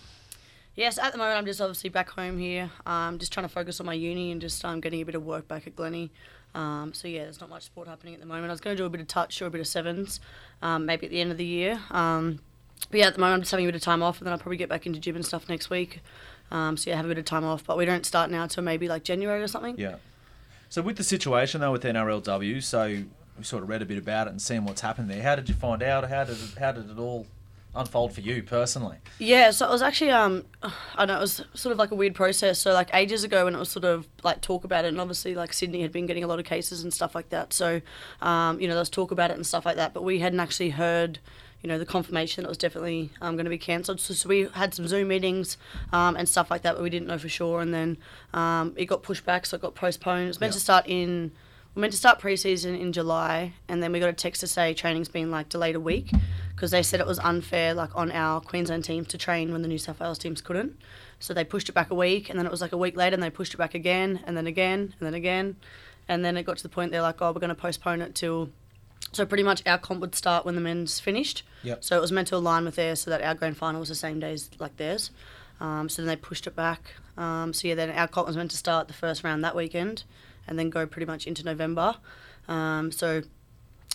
[0.75, 2.71] Yes, at the moment I'm just obviously back home here.
[2.85, 5.25] Um, just trying to focus on my uni and just um, getting a bit of
[5.25, 6.11] work back at Glennie.
[6.55, 8.47] Um, so yeah, there's not much sport happening at the moment.
[8.47, 10.21] I was going to do a bit of touch or a bit of sevens,
[10.63, 11.81] um, maybe at the end of the year.
[11.91, 12.41] Um,
[12.91, 14.33] but yeah, at the moment I'm just having a bit of time off, and then
[14.33, 16.01] I'll probably get back into gym and stuff next week.
[16.51, 17.65] Um, so yeah, have a bit of time off.
[17.65, 19.77] But we don't start now till maybe like January or something.
[19.79, 19.97] Yeah.
[20.69, 23.03] So with the situation though with NRLW, so
[23.39, 25.23] we sort of read a bit about it and seen what's happened there.
[25.23, 26.09] How did you find out?
[26.09, 27.27] How did it, how did it all
[27.75, 28.97] unfold for you personally?
[29.19, 30.45] Yeah, so it was actually um,
[30.97, 32.59] I know it was sort of like a weird process.
[32.59, 35.35] So like ages ago when it was sort of like talk about it, and obviously
[35.35, 37.53] like Sydney had been getting a lot of cases and stuff like that.
[37.53, 37.81] So,
[38.21, 40.41] um, you know, there was talk about it and stuff like that, but we hadn't
[40.41, 41.19] actually heard
[41.63, 44.01] you know, the confirmation that it was definitely um, going to be cancelled.
[44.01, 45.59] So, so we had some Zoom meetings
[45.93, 47.61] um, and stuff like that, but we didn't know for sure.
[47.61, 47.99] And then
[48.33, 50.25] um, it got pushed back, so it got postponed.
[50.25, 50.55] It was meant Yeah.
[50.55, 51.33] to start in.
[51.75, 54.75] We meant to start preseason in July, and then we got a text to say
[54.75, 56.11] training's been like delayed a week
[56.55, 59.69] because they said it was unfair, like on our Queensland teams to train when the
[59.69, 60.77] New South Wales teams couldn't.
[61.21, 63.15] So they pushed it back a week, and then it was like a week later,
[63.15, 65.57] and they pushed it back again, and then again, and then again,
[66.09, 68.15] and then it got to the point they're like, oh, we're going to postpone it
[68.15, 68.51] till.
[69.13, 71.43] So pretty much our comp would start when the men's finished.
[71.63, 71.83] Yep.
[71.85, 73.95] So it was meant to align with theirs, so that our grand final was the
[73.95, 75.13] same day as like theirs.
[75.61, 76.95] Um, so then they pushed it back.
[77.17, 80.05] Um, so yeah, then our comp was meant to start the first round that weekend,
[80.47, 81.97] and then go pretty much into November.
[82.49, 83.23] Um, so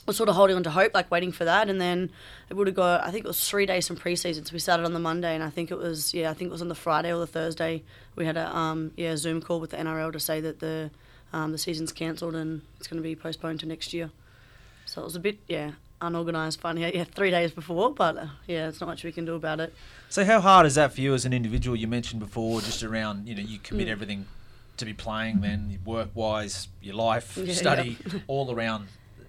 [0.08, 2.12] we're sort of holding on to hope, like waiting for that, and then
[2.49, 3.03] it would have got.
[3.03, 5.43] I think it was three days from preseason, so we started on the Monday, and
[5.43, 7.84] I think it was yeah, I think it was on the Friday or the Thursday.
[8.15, 10.91] We had a um, yeah Zoom call with the NRL to say that the
[11.34, 14.12] um, the season's cancelled and it's going to be postponed to next year.
[14.86, 18.67] So it was a bit yeah unorganised, out yeah three days before, but uh, yeah,
[18.67, 19.73] it's not much we can do about it.
[20.10, 21.75] So how hard is that for you as an individual?
[21.75, 23.91] You mentioned before, just around you know you commit Mm.
[23.91, 24.25] everything
[24.77, 28.19] to be playing, then work wise, your life, Yeah, study, yeah.
[28.27, 28.88] all around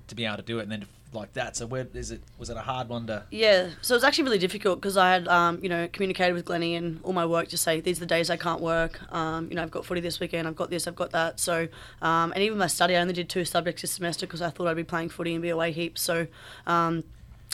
[0.08, 1.56] to be able to do it, and then like that.
[1.56, 2.20] So where is it?
[2.38, 3.22] Was it a hard one to?
[3.30, 6.44] Yeah, so it was actually really difficult because I had, um, you know, communicated with
[6.44, 9.00] Glennie and all my work to say these are the days I can't work.
[9.12, 10.46] Um, you know, I've got footy this weekend.
[10.46, 10.86] I've got this.
[10.86, 11.40] I've got that.
[11.40, 11.68] So,
[12.02, 14.66] um, and even my study, I only did two subjects this semester because I thought
[14.66, 16.02] I'd be playing footy and be away heaps.
[16.02, 16.26] So,
[16.66, 17.04] um,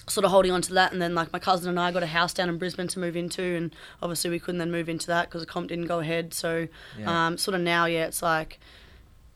[0.09, 0.93] sort of holding on to that.
[0.93, 3.17] And then like my cousin and I got a house down in Brisbane to move
[3.17, 6.35] into, and obviously we couldn't then move into that because the comp didn't go ahead.
[6.35, 7.27] So, Yeah.
[7.27, 8.59] um, sort of now, yeah, it's like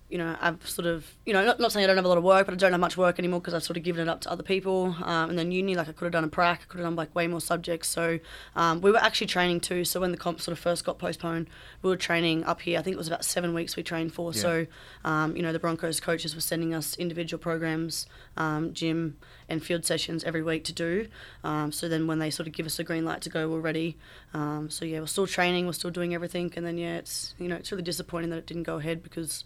[0.09, 2.19] you know, I've sort of, you know, not, not saying I don't have a lot
[2.19, 4.09] of work, but I don't have much work anymore because I've sort of given it
[4.09, 4.95] up to other people.
[5.03, 6.95] Um, and then uni, like I could have done a prac, I could have done
[6.95, 7.89] like way more subjects.
[7.89, 8.21] So
[8.55, 9.85] um, we were actually training too.
[9.85, 11.49] So when the comp sort of first got postponed,
[11.83, 12.79] we were training up here.
[12.79, 14.33] I think it was about seven weeks we trained for.
[14.33, 14.41] Yeah.
[14.41, 14.67] So,
[15.05, 19.17] um, you know, the Broncos coaches were sending us individual programs, um, gym
[19.49, 21.09] and field sessions every week to do.
[21.43, 23.59] Um, so then when they sort of give us a green light to go, we're
[23.59, 23.97] ready.
[24.35, 26.53] Um, so yeah, we're still training, we're still doing everything.
[26.55, 29.43] And then yeah, it's, you know, it's really disappointing that it didn't go ahead because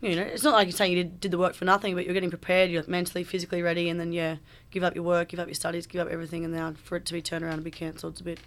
[0.00, 2.04] you know, it's not like you're saying you did, did the work for nothing, but
[2.04, 4.36] you're getting prepared, you're mentally, physically ready, and then yeah,
[4.70, 7.06] give up your work, give up your studies, give up everything, and now for it
[7.06, 8.40] to be turned around and be cancelled, it's a bit,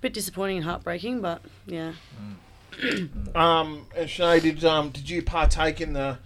[0.00, 1.20] bit disappointing and heartbreaking.
[1.20, 1.92] But yeah,
[3.34, 6.18] Um, and Sinead, did um, did you partake in the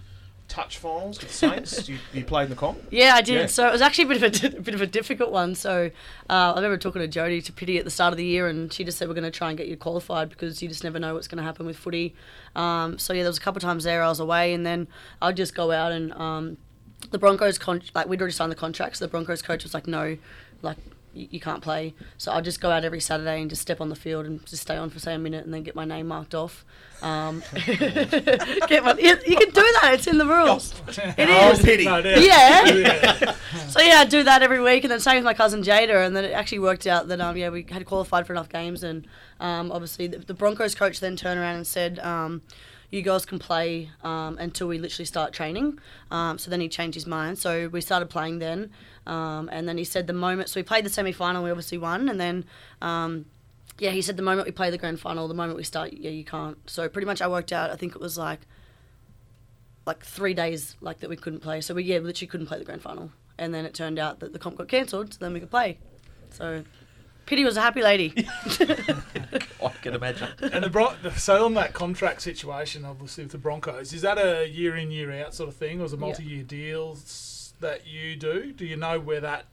[0.51, 1.87] touch finals with Saints?
[1.87, 2.77] you, you played in the comp?
[2.91, 3.33] yeah, I did.
[3.33, 3.45] Yeah.
[3.45, 5.55] So it was actually a bit of a, a bit of a difficult one.
[5.55, 5.89] So
[6.29, 8.71] uh, I remember talking to Jodie to Pity at the start of the year, and
[8.71, 10.99] she just said we're going to try and get you qualified because you just never
[10.99, 12.13] know what's going to happen with footy.
[12.55, 14.87] Um, so yeah, there was a couple of times there I was away, and then
[15.21, 16.13] I'd just go out and.
[16.13, 16.57] Um,
[17.09, 19.87] the Broncos con- like we'd already signed the contract, so the Broncos coach was like,
[19.87, 20.17] "No,
[20.61, 20.77] like
[21.13, 23.89] you, you can't play." So I'd just go out every Saturday and just step on
[23.89, 26.07] the field and just stay on for say a minute and then get my name
[26.07, 26.65] marked off.
[27.01, 30.73] Um, get my, you, you can do that; it's in the rules.
[30.87, 31.61] It Oh, is.
[31.61, 31.85] pity.
[31.85, 32.25] No, it is.
[32.25, 32.61] Yeah.
[32.81, 33.35] Yeah.
[33.69, 36.15] so yeah, I'd do that every week, and then same with my cousin Jada, and
[36.15, 39.07] then it actually worked out that um yeah we had qualified for enough games, and
[39.39, 42.41] um obviously the, the Broncos coach then turned around and said um
[42.89, 45.79] you girls can play um, until we literally start training.
[46.11, 47.37] Um, so then he changed his mind.
[47.39, 48.69] So we started playing then.
[49.07, 51.77] Um, and then he said the moment, so we played the semi final, we obviously
[51.77, 52.07] won.
[52.09, 52.45] And then,
[52.81, 53.25] um,
[53.79, 56.11] yeah, he said the moment we play the grand final, the moment we start, yeah,
[56.11, 56.57] you can't.
[56.69, 58.41] So pretty much I worked out, I think it was like,
[59.85, 61.61] like three days like that we couldn't play.
[61.61, 63.11] So we, yeah, literally couldn't play the grand final.
[63.39, 65.79] And then it turned out that the comp got cancelled, so then we could play.
[66.29, 66.63] So
[67.25, 68.13] Pity was a happy lady.
[69.63, 70.27] I can imagine.
[70.41, 74.47] and the Bron- so on that contract situation, obviously with the Broncos, is that a
[74.47, 76.05] year in year out sort of thing, or is it Yeah.
[76.05, 77.01] multi-year deals
[77.61, 78.51] that you do?
[78.51, 79.45] Do you know where that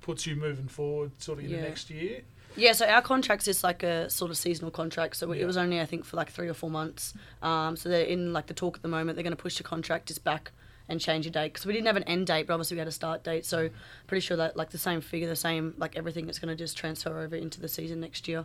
[0.00, 1.56] puts you moving forward, sort of in Yeah.
[1.58, 2.22] the next year?
[2.56, 5.16] Yeah, so our contract's just like a sort of seasonal contract.
[5.16, 5.42] So Yeah.
[5.42, 7.14] it was only I think for like three or four months.
[7.42, 9.16] Um, so they're in like the talk at the moment.
[9.16, 10.52] They're going to push the contract just back
[10.88, 12.88] and change a date because we didn't have an end date, but obviously we had
[12.88, 13.44] a start date.
[13.46, 13.70] So
[14.06, 16.76] pretty sure that like the same figure, the same like everything, is going to just
[16.76, 18.44] transfer over into the season next year.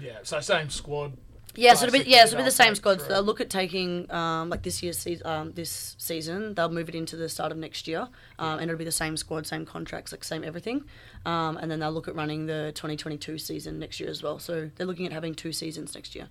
[0.00, 1.12] Yeah, so same squad.
[1.56, 3.00] Yeah, so it'll be yeah, so it'll be the same squad.
[3.00, 3.08] through.
[3.08, 6.54] They'll look at taking um, like this year's season, um, this season.
[6.54, 9.16] They'll move it into the start of next year, um, and it'll be the same
[9.16, 10.84] squad, same contracts, like same everything.
[11.26, 14.38] Um, and then they'll look at running the 2022 season next year as well.
[14.38, 16.28] So they're looking at having two seasons next year.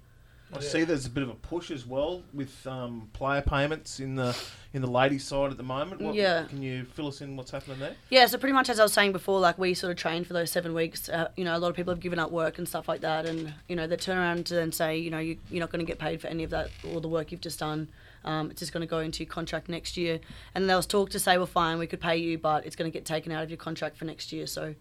[0.56, 4.16] I see there's a bit of a push as well with um, player payments in
[4.16, 4.38] the
[4.74, 6.02] in the ladies' side at the moment.
[6.02, 6.46] What, Yeah.
[6.46, 7.96] Can you fill us in what's happening there?
[8.10, 10.34] Yeah, so pretty much as I was saying before, like we sort of trained for
[10.34, 11.10] those seven weeks.
[11.10, 13.26] Uh, you know, a lot of people have given up work and stuff like that,
[13.26, 15.86] and you know they turn around to then say, you know, you, you're not going
[15.86, 17.90] to get paid for any of that or the work you've just done.
[18.26, 20.20] Um, it's just going to go into your contract next year.
[20.56, 22.90] And there was talk to say, well, fine, we could pay you, but it's going
[22.90, 24.48] to get taken out of your contract for next year.
[24.48, 24.76] So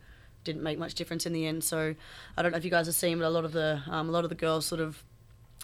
[0.44, 1.64] didn't make much difference in the end.
[1.64, 1.94] So
[2.36, 4.12] I don't know if you guys have seen, but a lot of the um, a
[4.12, 5.02] lot of the girls sort of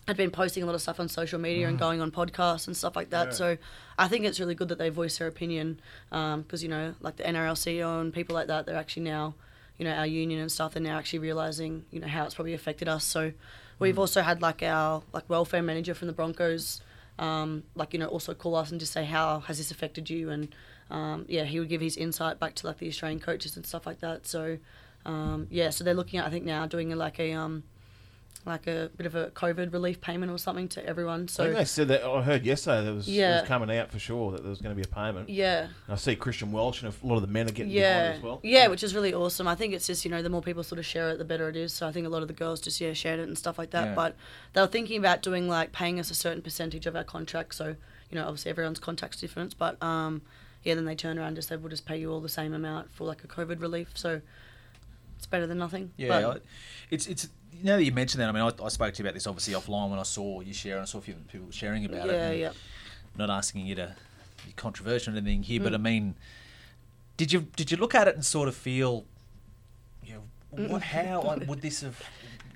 [0.08, 1.80] had been posting a lot of stuff on social media and Mm.
[1.80, 3.28] going on podcasts and stuff like that.
[3.28, 3.34] Yeah.
[3.34, 3.58] So
[3.98, 7.24] I think it's really good that they voice their opinion because you know, like the
[7.24, 9.34] NRL CEO and people like that, they're actually now,
[9.76, 12.54] you know, our union and stuff, they're now actually realizing, you know, how it's probably
[12.54, 13.04] affected us.
[13.04, 13.32] So
[13.78, 13.98] we've Mm.
[13.98, 16.80] also had like our like welfare manager from the Broncos,
[17.18, 20.30] um, like you know, also call us and just say how has this affected you,
[20.30, 20.48] and
[20.90, 23.84] um, yeah, he would give his insight back to like the Australian coaches and stuff
[23.86, 24.26] like that.
[24.26, 24.56] So
[25.04, 27.64] um, yeah, so they're looking at I think now doing like a um,
[28.46, 31.24] like a bit of a COVID relief payment or something to everyone.
[31.24, 32.02] I So think they said that.
[32.04, 34.74] I heard yesterday there was, it was coming out for sure that there was going
[34.74, 35.28] to be a payment.
[35.28, 35.62] Yeah.
[35.64, 38.16] And I see Christian Welch and a lot of the men are getting yeah, behind
[38.18, 38.40] as well.
[38.42, 39.46] yeah, which is really awesome.
[39.48, 41.48] I think it's just you know the more people sort of share it, the better
[41.48, 41.72] it is.
[41.72, 43.70] So I think a lot of the girls just yeah shared it and stuff like
[43.70, 43.88] that.
[43.88, 43.94] Yeah.
[43.94, 44.16] But
[44.54, 47.54] they were thinking about doing like paying us a certain percentage of our contract.
[47.54, 47.76] So
[48.10, 50.22] you know obviously everyone's contract's different, but um
[50.64, 52.54] yeah then they turned around and just said we'll just pay you all the same
[52.54, 53.90] amount for like a COVID relief.
[53.94, 54.20] So
[55.16, 55.90] it's better than nothing.
[55.96, 56.40] Yeah, But- I,
[56.90, 57.28] it's it's
[57.62, 58.28] now that you mentioned that.
[58.28, 60.52] I mean, I, I spoke to you about this obviously offline when I saw you
[60.54, 62.12] share, and I saw a few people sharing about it.
[62.12, 62.52] Yeah, yeah.
[63.16, 63.94] Not asking you to
[64.46, 65.76] be controversial or anything here, but Mm.
[65.76, 66.14] I mean,
[67.16, 69.04] did you did you look at it and sort of feel,
[70.04, 72.00] you know, what, how like, would this have,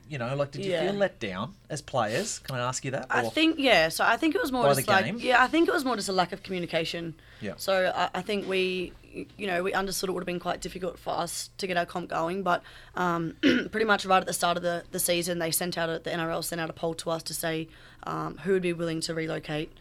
[0.09, 0.87] you know, like did you Yeah.
[0.91, 2.39] feel let down as players?
[2.39, 3.07] Can I ask you that?
[3.11, 3.89] I think yeah.
[3.89, 5.19] So I think it was more just like game?
[5.19, 5.43] yeah.
[5.43, 7.15] I think it was more just a lack of communication.
[7.41, 7.55] Yeah.
[7.57, 8.93] So I, I think we,
[9.37, 11.87] you know, we understood it would have been quite difficult for us to get our
[11.87, 12.63] comp going, but
[12.95, 15.99] um, pretty much right at the start of the, the season, they sent out a,
[15.99, 17.69] the NRL sent out a poll to us to say
[18.05, 19.73] um, who would be willing to relocate.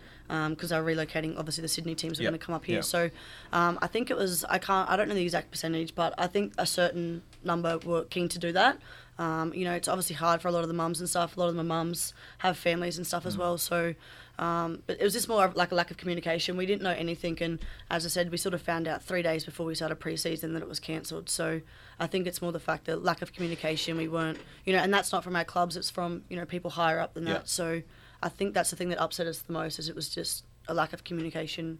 [0.49, 2.29] Because they're relocating, obviously the Sydney teams are Yep.
[2.31, 2.75] going to come up here.
[2.75, 2.83] Yep.
[2.85, 3.09] So
[3.51, 6.27] um, I think it was I can't I don't know the exact percentage, but I
[6.27, 8.77] think a certain number were keen to do that.
[9.19, 11.35] Um, you know, it's obviously hard for a lot of the mums and stuff.
[11.35, 13.39] A lot of the mums have families and stuff as Mm.
[13.39, 13.57] well.
[13.57, 13.93] So,
[14.41, 16.57] um, but it was just more of like a lack of communication.
[16.57, 19.45] We didn't know anything, and as I said, we sort of found out three days
[19.45, 21.29] before we started pre-season that it was cancelled.
[21.29, 21.61] So
[21.99, 23.95] I think it's more the fact that lack of communication.
[23.97, 25.77] We weren't, you know, and that's not from our clubs.
[25.77, 27.33] It's from you know people higher up than Yeah.
[27.33, 27.49] that.
[27.49, 27.83] So
[28.23, 30.73] I think that's the thing that upset us the most is it was just a
[30.73, 31.77] lack of communication,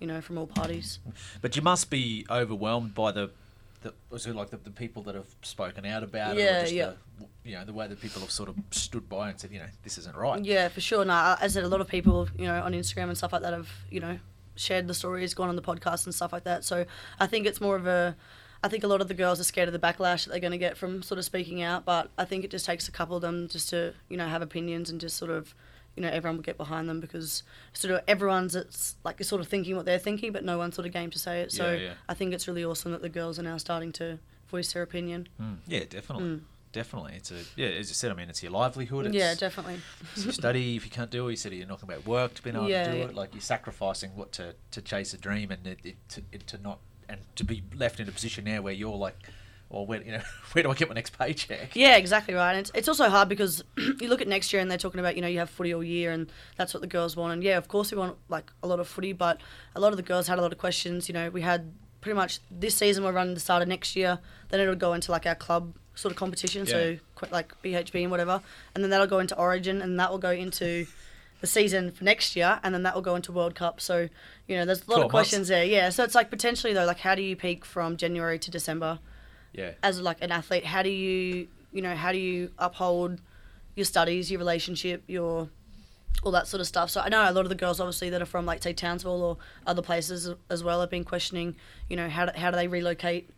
[0.00, 0.98] you know, from all parties.
[1.40, 3.30] But you must be overwhelmed by the,
[3.82, 6.60] the was it like the, the people that have spoken out about it, Yeah, or
[6.62, 6.92] just yeah.
[7.18, 9.58] The, you know, the way that people have sort of stood by and said, you
[9.58, 10.44] know, this isn't right.
[10.44, 11.04] Yeah, for sure.
[11.04, 13.42] No, as I said, a lot of people, you know, on Instagram and stuff like
[13.42, 14.18] that have, you know,
[14.56, 16.64] shared the stories, gone on the podcast and stuff like that.
[16.64, 16.84] So
[17.18, 18.16] I think it's more of a,
[18.62, 20.52] I think a lot of the girls are scared of the backlash that they're going
[20.52, 21.84] to get from sort of speaking out.
[21.84, 24.42] But I think it just takes a couple of them just to, you know, have
[24.42, 25.54] opinions and just sort of,
[25.96, 29.40] you know, everyone will get behind them because sort of everyone's it's like you're sort
[29.40, 31.52] of thinking what they're thinking, but no one's sort of game to say it.
[31.52, 31.92] So Yeah, yeah.
[32.08, 35.28] I think it's really awesome that the girls are now starting to voice their opinion.
[35.40, 35.56] Mm.
[35.66, 36.24] Yeah, definitely.
[36.24, 36.40] Mm.
[36.72, 37.14] Definitely.
[37.16, 39.06] It's a yeah, as you said, I mean it's your livelihood.
[39.06, 39.80] It's, Yeah, definitely.
[40.14, 40.76] Study.
[40.76, 42.84] If you can't do it, you said you're not about work to be able Yeah,
[42.84, 43.14] to do it.
[43.14, 46.58] Like you're sacrificing what to, to chase a dream and it, it, to, it to
[46.58, 49.16] not and to be left in a position now where you're like,
[49.70, 50.20] well, where you know,
[50.52, 51.74] where do I get my next paycheck?
[51.74, 52.50] Yeah, exactly right.
[52.50, 55.16] And it's, it's also hard because you look at next year and they're talking about,
[55.16, 57.32] you know, you have footy all year and that's what the girls want.
[57.32, 59.40] And yeah, of course we want like a lot of footy, but
[59.74, 61.08] a lot of the girls had a lot of questions.
[61.08, 64.18] You know, we had pretty much this season we're running the start of next year.
[64.48, 66.72] Then it'll go into like our club sort of competition, Yeah.
[66.72, 66.96] so
[67.30, 68.42] like BHP and whatever.
[68.74, 70.86] And then that'll go into Origin and that will go into
[71.40, 73.80] the season for next year and then that will go into World Cup.
[73.80, 74.08] So,
[74.46, 75.64] you know, there's a lot of questions there.
[75.64, 78.98] Yeah, so it's like potentially though, like how do you peak from January to December?
[79.52, 79.72] Yeah.
[79.82, 83.20] as like an athlete how do you you know how do you uphold
[83.76, 85.48] your studies your relationship your
[86.22, 88.20] all that sort of stuff so i know a lot of the girls obviously that
[88.22, 89.36] are from like say townsville or
[89.66, 91.54] other places as well have been questioning
[91.88, 93.28] you know how do, how do they relocate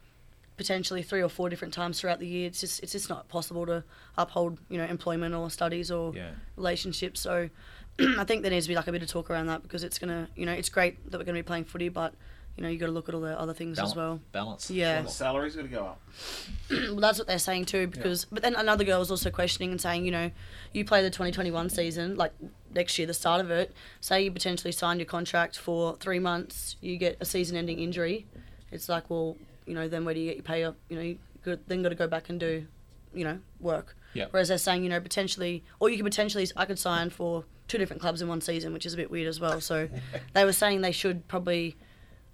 [0.57, 3.65] potentially three or four different times throughout the year it's just it's just not possible
[3.67, 3.83] to
[4.19, 6.31] uphold you know employment or studies or Yeah.
[6.57, 7.49] relationships so
[8.19, 9.99] i think there needs to be like a bit of talk around that because it's
[9.99, 12.15] gonna you know it's great that we're gonna be playing footy but
[12.57, 14.71] you know you got to look at all the other things as well balance.
[14.71, 16.01] yeah The salary's going to go up.
[16.71, 17.87] well, that's what they're saying too.
[17.87, 20.31] Because, but then another girl was also questioning and saying, you know,
[20.73, 22.33] you play the 2021 season, like
[22.75, 23.73] next year, the start of it.
[24.01, 28.27] Say you potentially signed your contract for three months, you get a season-ending injury.
[28.71, 29.37] It's like, well,
[29.67, 30.77] you know, then where do you get your pay up?
[30.89, 32.67] You know, you got, then got to go back and do,
[33.15, 33.97] you know, work.
[34.15, 34.27] Yeah.
[34.31, 37.79] Whereas they're saying, you know, potentially, or you could potentially, I could sign for two
[37.79, 39.61] different clubs in one season, which is a bit weird as well.
[39.61, 39.89] So
[40.35, 41.77] they were saying they should probably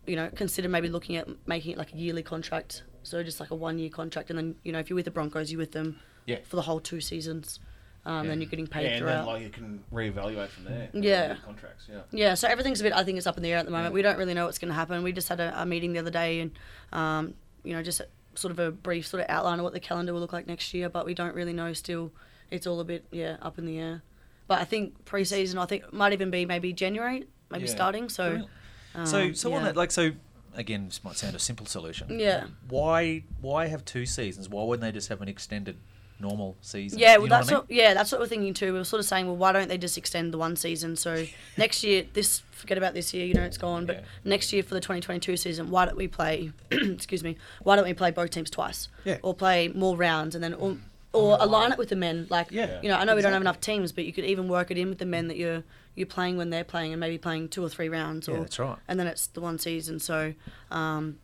[0.09, 2.83] you know, consider maybe looking at making it like a yearly contract.
[3.03, 5.11] So just like a one year contract, and then you know, if you're with the
[5.11, 6.39] Broncos, you're with them Yeah.
[6.45, 7.61] for the whole two seasons.
[8.07, 9.17] Um, Then you're getting paid yeah, and throughout.
[9.17, 10.89] then like you can reevaluate from there.
[10.95, 11.37] Yeah.
[11.45, 12.01] Contracts, yeah.
[12.11, 12.95] Yeah, so everything's a bit.
[12.95, 13.93] I think it's up in the air at the moment.
[13.93, 15.03] We don't really know what's going to happen.
[15.03, 16.53] We just had a, a meeting the other day, and
[16.93, 18.01] um, you know, just
[18.35, 20.73] sort of a brief sort of outline of what the calendar will look like next
[20.73, 20.89] year.
[20.89, 22.11] But we don't really know still.
[22.51, 24.03] It's all a bit yeah up in the air.
[24.47, 27.71] But I think pre-season, I think it might even be maybe January, maybe Yeah.
[27.71, 28.09] starting.
[28.09, 28.51] So, Brilliant.
[29.01, 30.13] Um, so so on that like so
[30.55, 32.19] again this might sound a simple solution.
[32.19, 32.47] Yeah.
[32.69, 34.49] Why why have two seasons?
[34.49, 35.77] Why wouldn't they just have an extended
[36.21, 36.99] normal season.
[36.99, 37.79] Yeah, You well, know that's what I mean?
[37.79, 38.73] yeah, that's what we're thinking too.
[38.73, 40.97] We are sort of saying, well, why don't they just extend the one season?
[40.97, 41.25] So
[41.57, 43.87] next year, this forget about this year, you know, it's gone.
[43.87, 46.51] But next year for the 2022 season, why don't we play?
[46.71, 47.37] excuse me.
[47.63, 48.89] Why don't we play both teams twice?
[49.05, 49.19] Yeah.
[49.23, 50.77] Or play more rounds and then or,
[51.13, 52.27] or align it with the men.
[52.31, 54.49] Like, Yeah, you know, I know we don't have enough teams, but you could even
[54.49, 55.63] work it in with the men that you're
[55.99, 58.29] you're playing when they're playing, and maybe playing two or three rounds.
[58.29, 58.79] Or, Yeah, that's right.
[58.89, 60.01] And then it's the one season.
[60.01, 60.35] So,
[60.71, 61.19] um,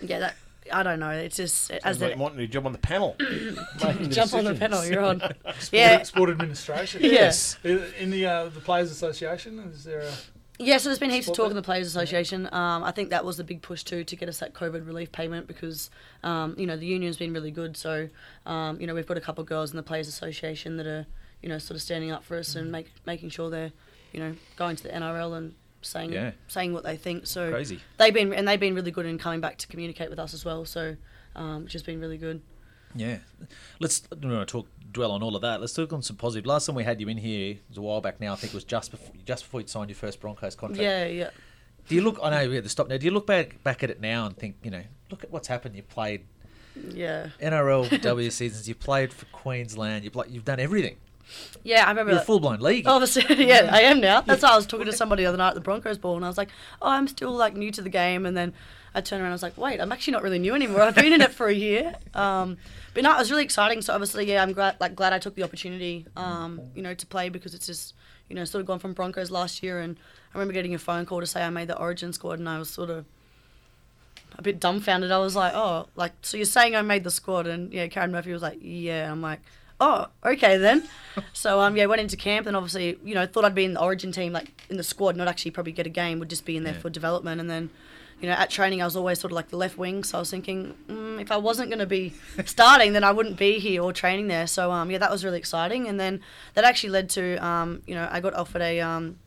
[0.00, 0.36] yeah, that.
[0.72, 1.10] I don't know.
[1.10, 3.16] It's just as Sounds like the, you want to jump on the panel.
[3.18, 5.20] Making Jump on the panel, you're on.
[5.58, 6.02] Sport, yeah.
[6.04, 7.02] sport administration.
[7.02, 7.58] Yes.
[7.62, 10.12] In the uh, the players' association, is there a
[10.58, 12.46] Yeah, so there's been heaps of Sport talk in the Players Association.
[12.52, 15.10] Um, I think that was the big push too to get us that COVID relief
[15.10, 15.90] payment because,
[16.22, 17.76] um, you know, the union's been really good.
[17.76, 18.08] So,
[18.46, 21.06] um, you know, we've got a couple of girls in the Players Association that are,
[21.42, 23.72] you know, sort of standing up for us and make, making sure they're,
[24.14, 26.30] you know, going to the NRL and saying Yeah.
[26.48, 27.26] saying what they think.
[27.26, 27.80] So Crazy.
[27.98, 30.44] They've been and they've been really good in coming back to communicate with us as
[30.44, 30.64] well.
[30.64, 30.96] So,
[31.36, 32.40] um, which has been really good.
[32.94, 33.18] Yeah.
[33.80, 35.60] Let's I don't want to talk dwell on all of that.
[35.60, 36.46] Let's talk on some positive.
[36.46, 38.32] Last time we had you in here it was a while back now.
[38.32, 40.80] I think it was just before just before you signed your first Broncos contract.
[40.82, 41.30] Yeah, yeah.
[41.88, 42.18] Do you look?
[42.22, 42.96] I know we had to stop now.
[42.96, 45.48] Do you look back back at it now and think, you know, look at what's
[45.48, 45.76] happened?
[45.76, 46.24] You played
[46.94, 47.28] Yeah.
[47.42, 48.68] NRL W seasons.
[48.68, 50.04] You played for Queensland.
[50.04, 50.96] You play, You've done everything.
[51.62, 52.12] Yeah, I remember.
[52.12, 52.86] You're a full blown league.
[52.86, 54.20] Obviously, yeah, I am now.
[54.20, 56.24] That's why I was talking to somebody the other night at the Broncos ball, and
[56.24, 56.50] I was like,
[56.82, 58.52] "Oh, I'm still like new to the game." And then
[58.94, 60.82] I turned around, and I was like, "Wait, I'm actually not really new anymore.
[60.82, 62.58] I've been in it for a year." Um,
[62.92, 63.82] but no, it was really exciting.
[63.82, 67.06] So obviously, yeah, I'm glad like glad I took the opportunity, um, you know, to
[67.06, 67.94] play because it's just
[68.28, 69.96] you know sort of gone from Broncos last year, and
[70.32, 72.58] I remember getting a phone call to say I made the Origin squad, and I
[72.58, 73.04] was sort of
[74.38, 75.12] a bit dumbfounded.
[75.12, 77.46] I was like, oh, like, so you're saying I made the squad?
[77.46, 79.10] And yeah, Karen Murphy was like, yeah.
[79.10, 79.40] I'm like,
[79.80, 80.88] oh, okay then.
[81.32, 83.80] so um, yeah, went into camp and obviously, you know, thought I'd be in the
[83.80, 86.56] Origin team, like in the squad, not actually probably get a game, would just be
[86.56, 86.80] in there Yeah.
[86.80, 87.40] for development.
[87.40, 87.70] And then,
[88.20, 90.04] you know, at training, I was always sort of like the left wing.
[90.04, 92.14] So I was thinking, mm, if I wasn't going to be
[92.46, 94.46] starting, then I wouldn't be here or training there.
[94.46, 95.86] So um, yeah, that was really exciting.
[95.88, 96.20] And then
[96.54, 99.18] that actually led to, um, you know, I got offered a, um,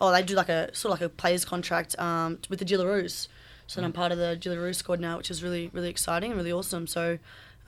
[0.00, 3.28] oh, they do like a sort of like a players contract um, with the Jillaroos.
[3.66, 6.36] So then I'm part of the Jillaroos squad now, which is really, really exciting and
[6.38, 6.88] really awesome.
[6.88, 7.18] So,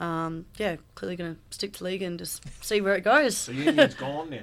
[0.03, 3.47] um, yeah, clearly going to stick to league and just see where it goes.
[3.47, 4.41] The union's gone now.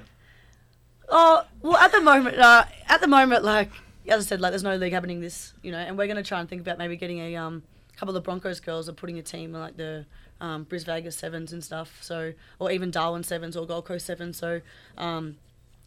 [1.12, 3.72] Oh well, at the moment, uh, at the moment, like
[4.06, 6.38] as I said, like there's no league happening this, you know, and we're gonna try
[6.38, 7.64] and think about maybe getting a um
[7.96, 10.06] couple of the Broncos girls are putting a team like the
[10.40, 11.98] um, Bris Vegas Sevens and stuff.
[12.00, 14.38] So or even Darwin Sevens or Gold Coast Sevens.
[14.38, 14.60] So
[14.96, 15.36] um,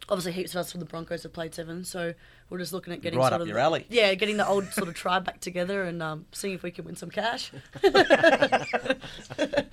[0.08, 2.14] obviously heaps of us from the Broncos have played seven, So
[2.50, 3.86] we're just looking at getting Right sort up of your alley.
[3.88, 6.84] Yeah, getting the old sort of tribe back together and um, seeing if we can
[6.84, 7.50] win some cash.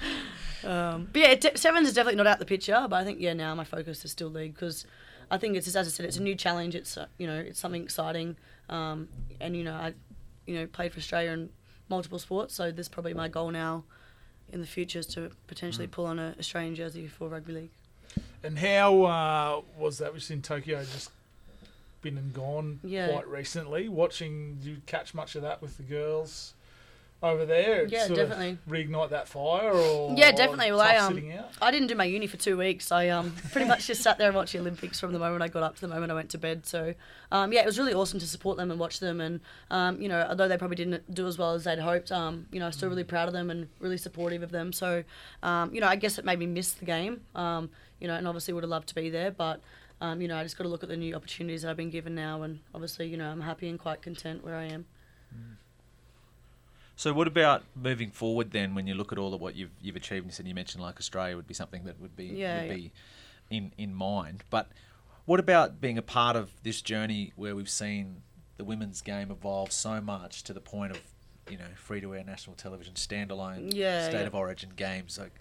[0.64, 2.86] Um, but yeah, de- sevens is definitely not out the picture.
[2.88, 4.86] But I think yeah, now my focus is still league because
[5.32, 6.76] I think it's just, as I said, it's a new challenge.
[6.76, 8.36] It's uh, you know it's something exciting,
[8.70, 9.08] um,
[9.40, 9.94] and you know I,
[10.46, 11.50] you know played for Australia in
[11.90, 13.86] multiple sports, so this is probably my goal now,
[14.54, 15.92] in the future is to potentially Mm.
[15.92, 17.72] pull on a Australian jersey for rugby league.
[18.44, 20.14] And how uh, was that?
[20.14, 21.12] Was in Tokyo just
[22.02, 23.10] been and gone Yeah.
[23.12, 23.88] quite recently.
[23.88, 26.54] Watching, did you catch much of that with the girls
[27.24, 27.86] over there?
[27.88, 28.58] Yeah, definitely.
[28.68, 30.72] reignite that fire, or Yeah, definitely.
[30.72, 31.52] Well, I um, sitting out?
[31.62, 32.92] I didn't do my uni for two weeks.
[32.92, 35.48] I um, pretty much just sat there and watched the Olympics from the moment I
[35.48, 36.66] got up to the moment I went to bed.
[36.66, 36.96] So,
[37.32, 39.22] um, yeah, it was really awesome to support them and watch them.
[39.22, 42.48] And um, you know, although they probably didn't do as well as they'd hoped, um,
[42.52, 44.74] you know, I'm still really proud of them and really supportive of them.
[44.74, 45.04] So,
[45.44, 47.22] um, you know, I guess it made me miss the game.
[47.36, 47.70] Um,
[48.00, 49.62] you know, and obviously would have loved to be there, but.
[50.04, 51.92] Um, you know, I just got to look at the new opportunities that I've been
[51.92, 54.88] given now, and obviously, you know, I'm happy and quite content where I am.
[57.02, 58.76] So what about moving forward then?
[58.76, 61.00] When you look at all of what you've you've achieved, you said you mentioned like
[61.00, 62.76] Australia would be something that would be Yeah, would yeah.
[62.76, 62.92] be
[63.50, 64.44] in in mind.
[64.52, 64.70] But
[65.26, 68.22] what about being a part of this journey where we've seen
[68.58, 71.02] the women's game evolve so much to the point of
[71.50, 74.28] you know free to air national television, standalone, Yeah, state yeah.
[74.28, 75.18] of origin games?
[75.18, 75.34] Like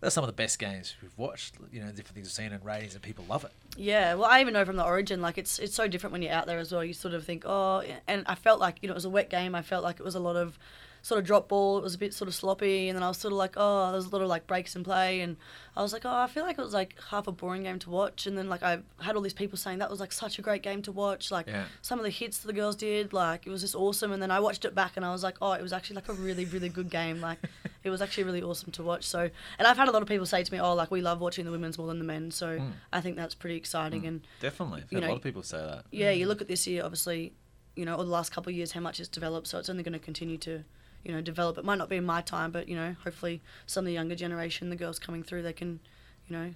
[0.00, 1.54] that's some of the best games we've watched.
[1.70, 3.52] You know, different things we've seen and ratings, and people love it.
[3.76, 6.32] Yeah, well, I even know from the origin, like it's it's so different when you're
[6.32, 6.82] out there as well.
[6.82, 9.30] You sort of think, oh, and I felt like you know it was a wet
[9.30, 9.54] game.
[9.54, 10.58] I felt like it was a lot of
[11.02, 11.78] sort of drop ball.
[11.78, 13.92] It was a bit sort of sloppy, and then I was sort of like, oh,
[13.92, 15.36] there's a lot of like breaks in play, and
[15.76, 17.90] I was like, oh, I feel like it was like half a boring game to
[17.90, 18.26] watch.
[18.26, 20.62] And then like I had all these people saying that was like such a great
[20.62, 21.30] game to watch.
[21.30, 21.64] Like Yeah.
[21.82, 24.12] some of the hits the girls did, like it was just awesome.
[24.12, 26.08] And then I watched it back, and I was like, oh, it was actually like
[26.08, 27.20] a really really good game.
[27.20, 27.38] Like
[27.84, 29.04] it was actually really awesome to watch.
[29.04, 31.20] So, and I've had a lot of people say to me, oh, like we love
[31.20, 32.30] watching the women's more than the men.
[32.30, 32.72] So Mm.
[32.92, 34.04] I think that's pretty exciting.
[34.06, 35.84] And Definitely, I've you had a lot of people say that.
[35.92, 37.32] yeah, you look at this year, obviously,
[37.76, 39.46] you know, or the last couple of years, how much it's developed.
[39.46, 40.64] So it's only going to continue to,
[41.08, 41.58] you know, develop.
[41.58, 44.14] It might not be in my time, but you know, hopefully, some of the younger
[44.14, 45.80] generation, the girls coming through, they can,
[46.28, 46.54] you know,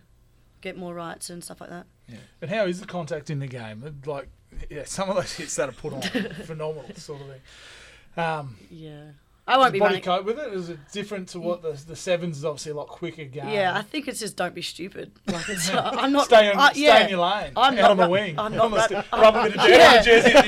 [0.60, 1.86] get more rights and stuff like that.
[2.06, 2.18] Yeah.
[2.42, 3.82] And how is the contact in the game?
[4.06, 4.28] Like,
[4.70, 6.02] yeah, some of those hits that are put on,
[6.44, 7.40] phenomenal sort of thing.
[8.22, 9.02] Um, Yeah.
[9.44, 10.02] I won't be body running.
[10.04, 10.52] cope with it?
[10.52, 13.48] Is it different to what the the sevens is obviously a lot quicker game?
[13.48, 15.10] Yeah, I think it's just don't be stupid.
[15.26, 16.26] Like it's, uh, I'm not.
[16.26, 17.50] Stay on- uh, stay in your lane.
[17.56, 18.38] I'm Out not on the wing.
[18.38, 18.70] I'm not.
[19.12, 19.98] Rub a bit of dirt on yeah.
[19.98, 20.44] the jersey at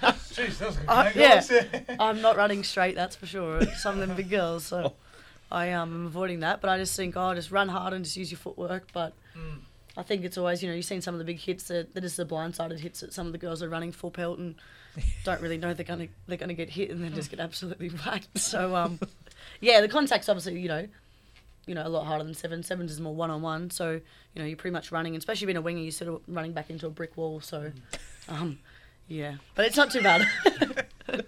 [0.00, 0.14] the end.
[0.34, 1.96] Jeez, that was a good Uh, yeah.
[2.00, 2.94] I'm not running straight.
[2.94, 3.62] That's for sure.
[3.76, 4.92] Some of them big girls, so
[5.50, 6.60] I um, am avoiding that.
[6.60, 8.88] But I just think, oh, just run hard and just use your footwork.
[8.92, 9.58] But Mm.
[9.96, 12.02] I think it's always, you know, you've seen some of the big hits that, that
[12.04, 14.54] is the blindsided hits that some of the girls are running full pelt and
[15.24, 18.38] don't really know they're gonna they're gonna get hit and then just get absolutely whacked.
[18.38, 18.98] So um,
[19.60, 20.88] yeah, the contact's obviously, you know.
[21.66, 22.62] You know, a lot harder than seven.
[22.62, 24.02] Sevens is more one on one, so you
[24.36, 25.80] know you're pretty much running, especially being a winger.
[25.80, 27.40] You're sort of running back into a brick wall.
[27.40, 27.72] So,
[28.28, 28.58] um,
[29.08, 30.26] yeah, but it's not too bad.
[31.08, 31.22] And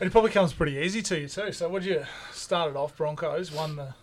[0.00, 1.52] it probably comes pretty easy to you too.
[1.52, 3.94] So, what did you started off Broncos, won the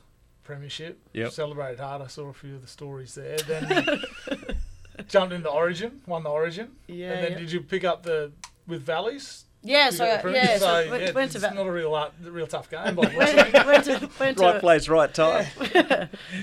[0.44, 1.32] premiership, Yep.
[1.32, 2.02] celebrated hard.
[2.02, 3.38] I saw a few of the stories there.
[3.38, 4.04] Then
[5.08, 6.70] jumped into Origin, won the Origin.
[6.88, 7.38] Yeah, And then yeah.
[7.40, 8.32] did you pick up the
[8.68, 9.44] with Valleys?
[9.68, 11.96] Yeah, so, got the yeah, so went- yeah, went to it's Va- not a real
[11.96, 12.94] uh, real tough game.
[12.96, 13.66] By the went, looks of it.
[13.66, 15.48] went to, went to Right place, right time.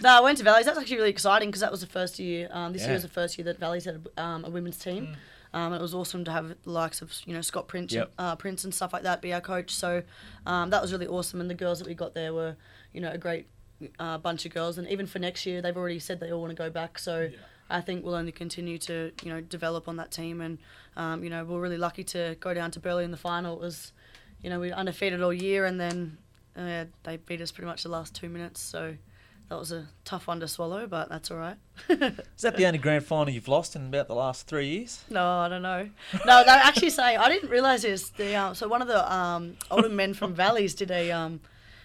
[0.02, 0.66] no, I went to Valleys.
[0.66, 2.48] That's actually really exciting because that was the first year.
[2.50, 2.88] Um, this Yeah.
[2.88, 5.16] year was the first year that Valleys had um, a women's team.
[5.54, 8.12] Um, it was awesome to have the likes of you know Scott Prince, Yep.
[8.18, 9.70] uh, Prince and stuff like that be our coach.
[9.74, 10.02] So
[10.46, 11.40] um, that was really awesome.
[11.40, 12.56] And the girls that we got there were
[12.92, 13.46] you know a great
[13.98, 14.78] uh, bunch of girls.
[14.78, 16.98] And even for next year, they've already said they all want to go back.
[16.98, 17.30] So.
[17.70, 20.58] I think we'll only continue to, you know, develop on that team, and
[20.94, 23.54] um, you know, we're really lucky to go down to Burleigh in the final.
[23.54, 23.92] It was,
[24.42, 26.18] you know, we were undefeated all year, and then
[26.54, 28.60] uh, they beat us pretty much the last two minutes.
[28.60, 28.96] So
[29.52, 31.58] that was a tough one to swallow, but that's all right.
[31.90, 35.04] Is that the only grand final you've lost in about the last three years?
[35.10, 35.90] No, I don't know.
[36.24, 38.08] No, they're actually saying I didn't realize this.
[38.08, 41.40] The um, so one of the um, older men from Valleys did a um,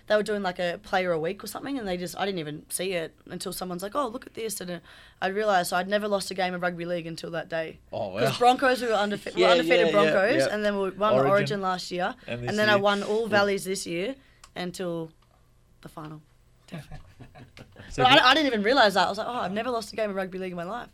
[0.08, 2.40] they were doing like a player a week or something, and they just I didn't
[2.40, 4.80] even see it until someone's like, oh look at this, and
[5.22, 7.80] I realized so I'd never lost a game of rugby league until that day.
[7.92, 8.20] Oh, wow.
[8.22, 11.16] Because Broncos we were, undefe- Yeah, were undefeated yeah, Broncos, yeah, and then we won
[11.16, 11.32] Origin.
[11.32, 14.16] Origin, last year, And and, then I won all Valleys this year
[14.56, 15.12] until
[15.82, 16.22] the final.
[17.90, 19.06] So But I, I didn't even realize that.
[19.08, 20.90] I was like, oh, I've never lost a game of rugby league in my life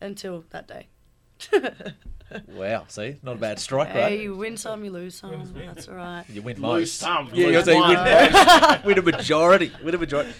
[0.00, 0.88] until that day.
[2.48, 4.22] Wow, see, not a bad strike Hey, rate.
[4.22, 5.44] you win some, you lose some.
[5.54, 6.24] That's all right.
[6.28, 6.72] You win most.
[6.72, 6.98] Lose most.
[6.98, 8.04] some, Yeah, lose you say you win, one.
[8.32, 8.84] most.
[8.84, 9.72] win a majority.
[9.84, 10.32] Win a majority.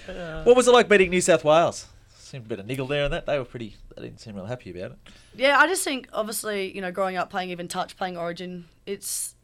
[0.43, 1.87] What was it like beating New South Wales?
[2.17, 3.27] Seemed a bit of niggle there and that.
[3.27, 3.77] They were pretty.
[3.95, 4.99] They didn't seem real happy about it.
[5.37, 9.35] Yeah, I just think obviously, you know, growing up playing even touch, playing Origin, it's.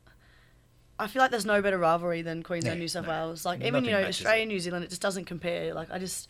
[1.01, 3.11] I feel like there's no better rivalry than Queensland, No, New South no.
[3.11, 3.45] Wales.
[3.45, 5.75] Like even you know Australia, New Zealand, it just doesn't compare.
[5.75, 6.29] Like I just.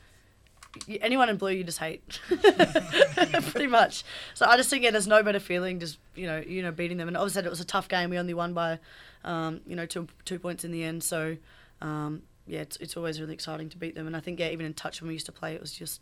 [1.00, 4.04] Anyone in blue, you just hate, pretty much.
[4.34, 6.96] So I just think yeah, there's no better feeling just you know you know beating
[6.96, 7.08] them.
[7.08, 8.08] And obviously it was a tough game.
[8.10, 8.78] We only won by,
[9.24, 11.02] um, you know, two two points in the end.
[11.02, 11.36] So,
[11.80, 14.06] um, yeah, it's, it's always really exciting to beat them.
[14.06, 16.00] And I think yeah, even in touch when we used to play, it was just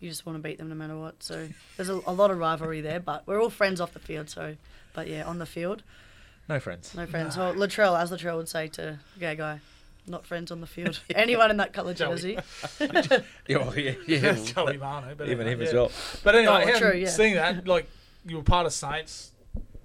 [0.00, 1.22] you just want to beat them no matter what.
[1.22, 1.46] So
[1.76, 4.30] there's a, a lot of rivalry there, but we're all friends off the field.
[4.30, 4.56] So,
[4.94, 5.82] but yeah, on the field,
[6.48, 6.94] No friends.
[6.94, 7.36] no friends.
[7.36, 9.60] Well, Latrell, as Latrell would say to gay guy,
[10.06, 11.00] not friends on the field.
[11.14, 12.38] Anyone in that colour jersey.
[12.80, 14.32] Yeah, well, yeah, yeah.
[14.32, 15.78] Joey Manu, but Even anyway, him as yeah.
[15.80, 15.90] well.
[16.22, 17.08] But anyway, Oh, yeah, true, yeah.
[17.08, 17.88] seeing that, like
[18.26, 19.32] you were part of Saints.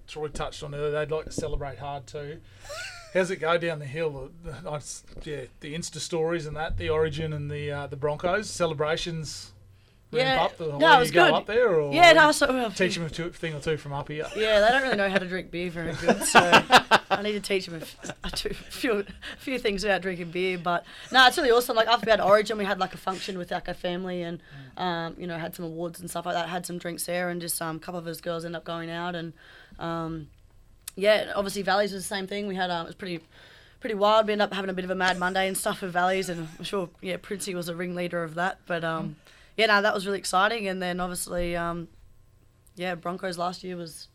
[0.08, 0.92] Troy touched on earlier.
[0.92, 2.40] They'd like to celebrate hard too.
[3.14, 4.32] How's it go down the hill?
[4.44, 4.82] The, the,
[5.24, 9.53] yeah, the Insta stories and that, the Origin and the uh, the Broncos celebrations.
[10.20, 10.44] Yeah.
[10.44, 11.34] up the No, way it was you go good.
[11.34, 13.94] up there, or Yeah, no, so, uh, teach them a two, thing or two from
[13.94, 14.28] up here.
[14.36, 16.40] Yeah, they don't really know how to drink beer very good, so
[17.10, 19.06] I need to teach them a, f- a two- few, a
[19.38, 20.58] few things about drinking beer.
[20.58, 21.76] But no, it's really awesome.
[21.76, 24.40] Like after we had Origin, we had like a function with like our family, and
[24.78, 26.50] um, you know had some awards and stuff like that.
[26.50, 28.90] Had some drinks there, and just um, a couple of us girls ended up going
[28.90, 29.34] out, and
[29.80, 30.28] um,
[30.96, 32.48] yeah, obviously Valleys was the same thing.
[32.48, 33.20] We had um, it was pretty.
[33.80, 34.28] Pretty wild.
[34.28, 36.48] We ended up having a bit of a mad Monday and stuff with Valleys, and
[36.58, 38.60] I'm sure, yeah, Princey was a ringleader of that.
[38.66, 39.18] But um,
[39.58, 40.68] yeah, no, that was really exciting.
[40.68, 41.88] And then obviously, um,
[42.76, 44.08] yeah, Broncos last year was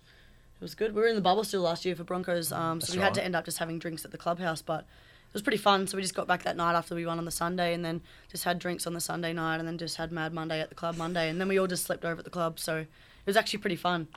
[0.61, 0.95] it was good.
[0.95, 3.25] We were in the bubble still last year for Broncos, um, so we had to
[3.25, 4.61] end up just having drinks at the clubhouse.
[4.61, 5.87] But it was pretty fun.
[5.87, 8.01] So we just got back that night after we won on the Sunday, and then
[8.29, 10.75] just had drinks on the Sunday night, and then just had Mad Monday at the
[10.75, 12.59] club Monday, and then we all just slept over at the club.
[12.59, 12.87] So it
[13.27, 14.09] was actually pretty fun.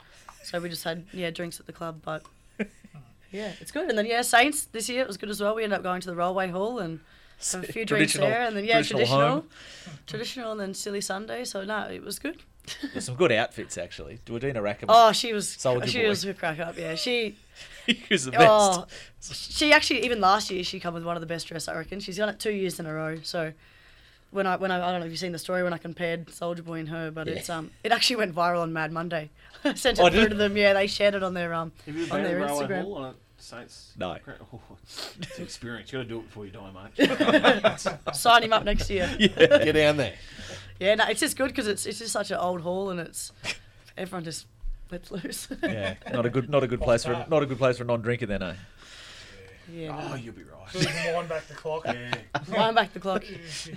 [0.42, 2.24] So we just had yeah drinks at the club, but
[3.30, 3.88] yeah, it's good.
[3.88, 5.54] And then yeah, Saints this year it was good as well.
[5.54, 7.00] We ended up going to the Railway Hall and.
[7.50, 9.46] Have a few drinks there, and then yeah, traditional traditional,
[10.06, 11.44] traditional, and then silly Sunday.
[11.44, 12.42] So no, it was good.
[12.92, 14.20] There's some good outfits actually.
[14.24, 14.86] Dewardina Rackham.
[14.88, 16.08] Oh, she was Soldier she boy.
[16.10, 16.78] was a crack up.
[16.78, 17.36] Yeah, she
[17.86, 18.42] he was the best.
[18.48, 18.86] Oh,
[19.32, 21.98] she actually even last year she come with one of the best dressed I reckon.
[22.00, 23.18] She's done it two years in a row.
[23.24, 23.52] So
[24.30, 26.30] when I when I, I don't know if you've seen the story when I compared
[26.30, 27.34] Soldier Boy and her, but Yeah.
[27.34, 29.30] it's um it actually went viral on Mad Monday.
[29.64, 30.56] I sent it Oh, through to them.
[30.56, 33.14] Yeah, they shared it on their um on their to Railway Instagram.
[33.50, 33.92] Hall on a Saints?
[33.98, 34.16] No.
[34.52, 34.60] Oh,
[35.20, 35.92] it's experience.
[35.92, 38.14] You got to do it before you die, mate.
[38.14, 39.08] Sign him up next year.
[39.18, 39.28] Yeah.
[39.64, 40.14] Get down there.
[40.80, 43.32] Yeah, no, it's just good because it's it's just such an old hall and it's
[43.96, 44.46] everyone just
[44.90, 45.48] lets loose.
[45.62, 47.86] Yeah, not a good, not a good place for, not a good place for a
[47.86, 48.54] non-drinker then, eh?
[49.72, 50.08] Yeah.
[50.10, 50.68] Oh, you'll be right.
[50.70, 51.84] So wind back the clock.
[51.86, 52.14] Yeah.
[52.50, 53.24] Wind back the clock.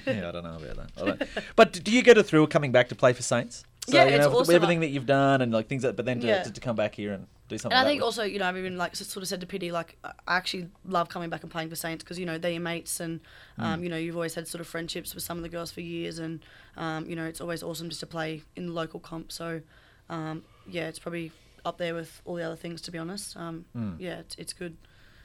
[0.07, 0.89] yeah, I don't know about that.
[0.97, 1.24] I don't-
[1.55, 3.63] But do you get a thrill coming back to play for Saints?
[3.88, 4.55] So, Yeah, you it's know, with awesome.
[4.55, 6.43] everything that you've done and like things that, but then to, Yeah.
[6.43, 7.77] to, to come back here and do something.
[7.77, 9.97] And I think also, you know, I've even like sort of said to Pity, like
[10.03, 12.99] I actually love coming back and playing for Saints because you know they're your mates,
[12.99, 13.19] and
[13.57, 13.83] um, Mm.
[13.83, 16.19] you know you've always had sort of friendships with some of the girls for years,
[16.19, 16.39] and
[16.77, 19.31] um, you know it's always awesome just to play in the local comp.
[19.31, 19.61] So
[20.09, 21.31] um, yeah, it's probably
[21.65, 23.35] up there with all the other things to be honest.
[23.37, 23.95] Um, Mm.
[23.99, 24.77] Yeah, it's, it's good.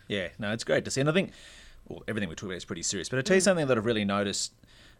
[0.08, 1.00] Yeah, no, it's great to see.
[1.00, 1.32] And I think
[1.88, 3.08] well, everything we talk about is pretty serious.
[3.08, 3.44] But I'll tell you Mm.
[3.44, 4.52] something that I've really noticed,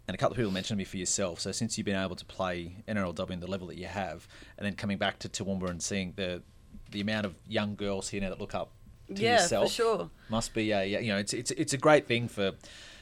[0.09, 1.41] and a couple of people mentioned me for yourself.
[1.41, 4.65] So since you've been able to play NRLW in the level that you have, and
[4.67, 6.43] then coming back to Toowoomba and seeing the
[6.91, 8.71] the amount of young girls here now that look up
[9.09, 10.11] to Yeah, for yourself, sure.
[10.29, 12.53] must be a you know it's it's it's a great thing for.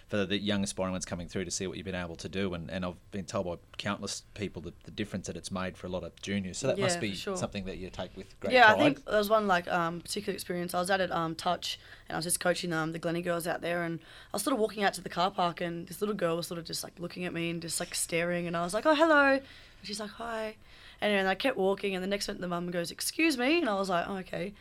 [0.09, 2.55] For the young aspiring ones coming through to see what you've been able to do,
[2.55, 5.87] and, and I've been told by countless people the, the difference that it's made for
[5.87, 6.57] a lot of juniors.
[6.57, 7.37] So that Yeah, must be sure.
[7.37, 8.81] something that you take with great yeah, pride.
[8.81, 10.73] I think there was one like um, particular experience.
[10.73, 11.79] I was out at um, Touch
[12.09, 14.55] and I was just coaching um, the Glennie girls out there, and I was sort
[14.55, 16.83] of walking out to the car park, and this little girl was sort of just
[16.83, 19.43] like looking at me and just like staring, and I was like, "Oh, hello," and
[19.83, 20.57] she's like, "Hi,"
[21.01, 23.69] and then I kept walking, and the next minute the mum goes, "Excuse me," and
[23.69, 24.55] I was like, "Oh, okay."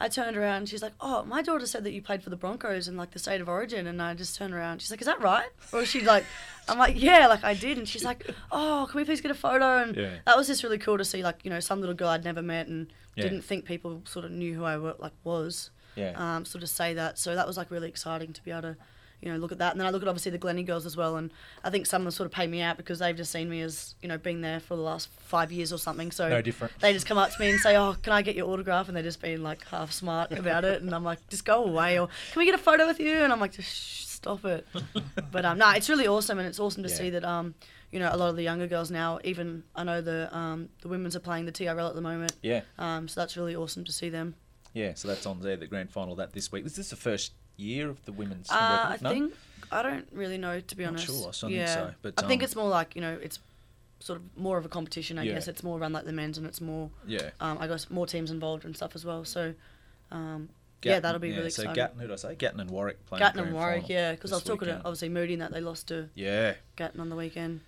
[0.00, 2.36] I turned around and she's like, "Oh, my daughter said that you played for the
[2.36, 4.82] Broncos in like the state of origin," and I just turned around.
[4.82, 6.24] She's like, "Is that right?" Or she's like,
[6.68, 9.34] "I'm like, yeah, like I did," and she's like, "Oh, can we please get a
[9.36, 10.10] photo?" And Yeah.
[10.26, 12.42] that was just really cool to see, like you know, some little girl I'd never
[12.42, 13.22] met and Yeah.
[13.24, 15.70] didn't think people sort of knew who I were, like was.
[15.94, 16.12] Yeah.
[16.16, 17.16] Um, sort of say that.
[17.20, 18.76] So that was like really exciting to be able to,
[19.24, 19.72] you know, look at that.
[19.72, 21.30] And then I look at obviously the Glennie girls as well, and
[21.64, 23.62] I think some of them sort of pay me out because they've just seen me
[23.62, 26.10] as you know being there for the last five years or something.
[26.12, 26.78] So No different.
[26.80, 28.96] They just come up to me and say, "Oh, can I get your autograph?" And
[28.96, 32.08] they're just being like half smart about it, and I'm like, "Just go away," or
[32.32, 34.66] "Can we get a photo with you?" And I'm like, "Just shh, stop it."
[35.32, 36.94] but um, no, it's really awesome, and it's awesome to Yeah.
[36.96, 37.54] see that um,
[37.90, 40.88] you know, a lot of the younger girls now, even I know the um, the
[40.88, 42.32] women's are playing the TRL at the moment.
[42.42, 42.60] Yeah.
[42.78, 44.34] Um, so that's really awesome to see them.
[44.74, 46.64] Yeah, so that's on there, the grand final that this week.
[46.64, 48.50] This Is this the first year of the women's?
[48.50, 48.98] Uh, I?
[49.00, 49.10] No?
[49.10, 49.34] think
[49.72, 51.06] I don't really know to be Not honest.
[51.06, 53.38] sure, I don't think so, but, I think um, it's more like you know it's
[54.00, 55.18] sort of more of a competition.
[55.18, 55.34] I Yeah.
[55.34, 57.30] guess it's more run like the men's, and it's more Yeah.
[57.40, 59.24] Um, I guess more teams involved and stuff as well.
[59.24, 59.54] So
[60.10, 60.48] um,
[60.82, 61.74] yeah, that'll be yeah, really so exciting.
[61.82, 62.34] Gatton, who did I say?
[62.34, 64.82] Gatton and Warwick playing Gatton and Warwick, yeah, because I was talking weekend.
[64.82, 66.54] to obviously Moody and that they lost to Yeah.
[66.76, 67.60] Gatton on the weekend.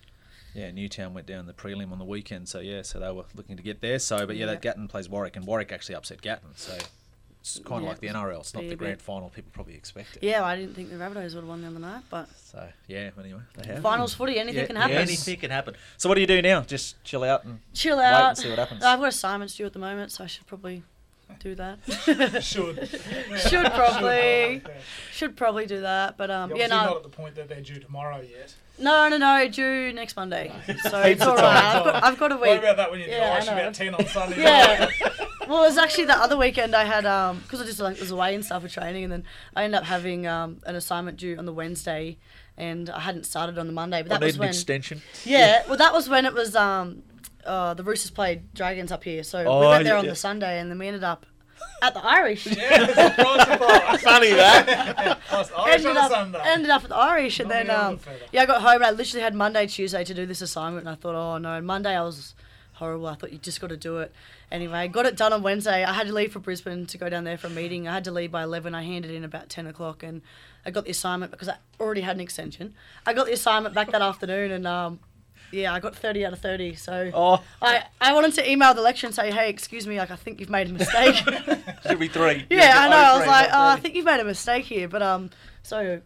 [0.53, 3.57] Yeah, Newtown went down the prelim on the weekend, so yeah, so they were looking
[3.57, 3.99] to get there.
[3.99, 4.53] So, but yeah, Yeah.
[4.53, 6.49] that Gatton plays Warwick, and Warwick actually upset Gatton.
[6.55, 6.77] So
[7.55, 8.39] it's kind of like the NRL.
[8.39, 10.23] It's not the a bit- grand final people probably expect it.
[10.23, 13.11] Yeah, I didn't think the Rabbitohs would have won the other night, but So yeah,
[13.19, 13.81] anyway, they have.
[13.81, 14.97] Finals footy, anything Yeah, can yeah, happen.
[14.97, 15.75] anything can happen.
[15.97, 16.61] So what do you do now?
[16.61, 18.29] Just chill out and chill wait out.
[18.29, 18.83] and see what happens.
[18.83, 20.83] I've got assignments due at the moment, so I should probably
[21.39, 21.79] do that.
[22.43, 22.89] Should.
[23.49, 24.61] should probably.
[25.11, 26.93] Should probably do that, but um, You're yeah, obviously no.
[26.93, 28.53] not at the point that they're due tomorrow yet.
[28.79, 30.51] No, no, no, due next Monday.
[30.83, 31.43] So it's of all time.
[31.45, 31.75] right.
[31.75, 32.43] I've got, I've got a week.
[32.45, 33.61] Worry about that when you're Yeah, I yeah, know.
[33.61, 34.41] about 10 on Sunday.
[34.41, 34.89] Yeah.
[35.47, 38.11] Well, it was actually the other weekend I had, um, because I just like, was
[38.11, 39.23] away and stuff for training, and then
[39.55, 42.17] I ended up having um, an assignment due on the Wednesday,
[42.57, 44.01] and I hadn't started on the Monday.
[44.03, 44.49] But I that need was an when.
[44.49, 45.01] extension.
[45.25, 46.55] Yeah, well, that was when it was.
[46.55, 47.03] Um,
[47.45, 50.11] uh, the Roosters played Dragons up here, so Oh, we went there yeah, on yeah.
[50.11, 51.25] the Sunday, and then we ended up
[51.81, 52.43] at the Irish.
[52.43, 52.57] Funny
[54.33, 55.17] that.
[55.31, 55.49] Irish
[55.85, 56.39] ended on a up, Sunday.
[56.45, 57.99] ended up at the Irish, and Not then um,
[58.31, 60.89] yeah, I got home and I literally had Monday, Tuesday to do this assignment, and
[60.89, 62.35] I thought, oh no, Monday I was
[62.73, 63.07] horrible.
[63.07, 64.11] I thought you just got to do it.
[64.51, 65.83] Anyway, got it done on Wednesday.
[65.83, 67.87] I had to leave for Brisbane to go down there for a meeting.
[67.87, 68.73] I had to leave by eleven.
[68.73, 70.21] I handed in about ten o'clock, and
[70.65, 72.73] I got the assignment because I already had an extension.
[73.05, 74.99] I got the assignment back that afternoon, and um,
[75.51, 76.75] yeah, I got thirty out of thirty.
[76.75, 77.43] So Oh.
[77.61, 80.39] I I wanted to email the lecturer and say, hey, excuse me, like I think
[80.39, 81.15] you've made a mistake.
[81.87, 82.45] Should be three.
[82.49, 82.95] Yeah, I know.
[82.95, 85.29] I was like, oh, I think you've made a mistake here, but um,
[85.63, 85.99] so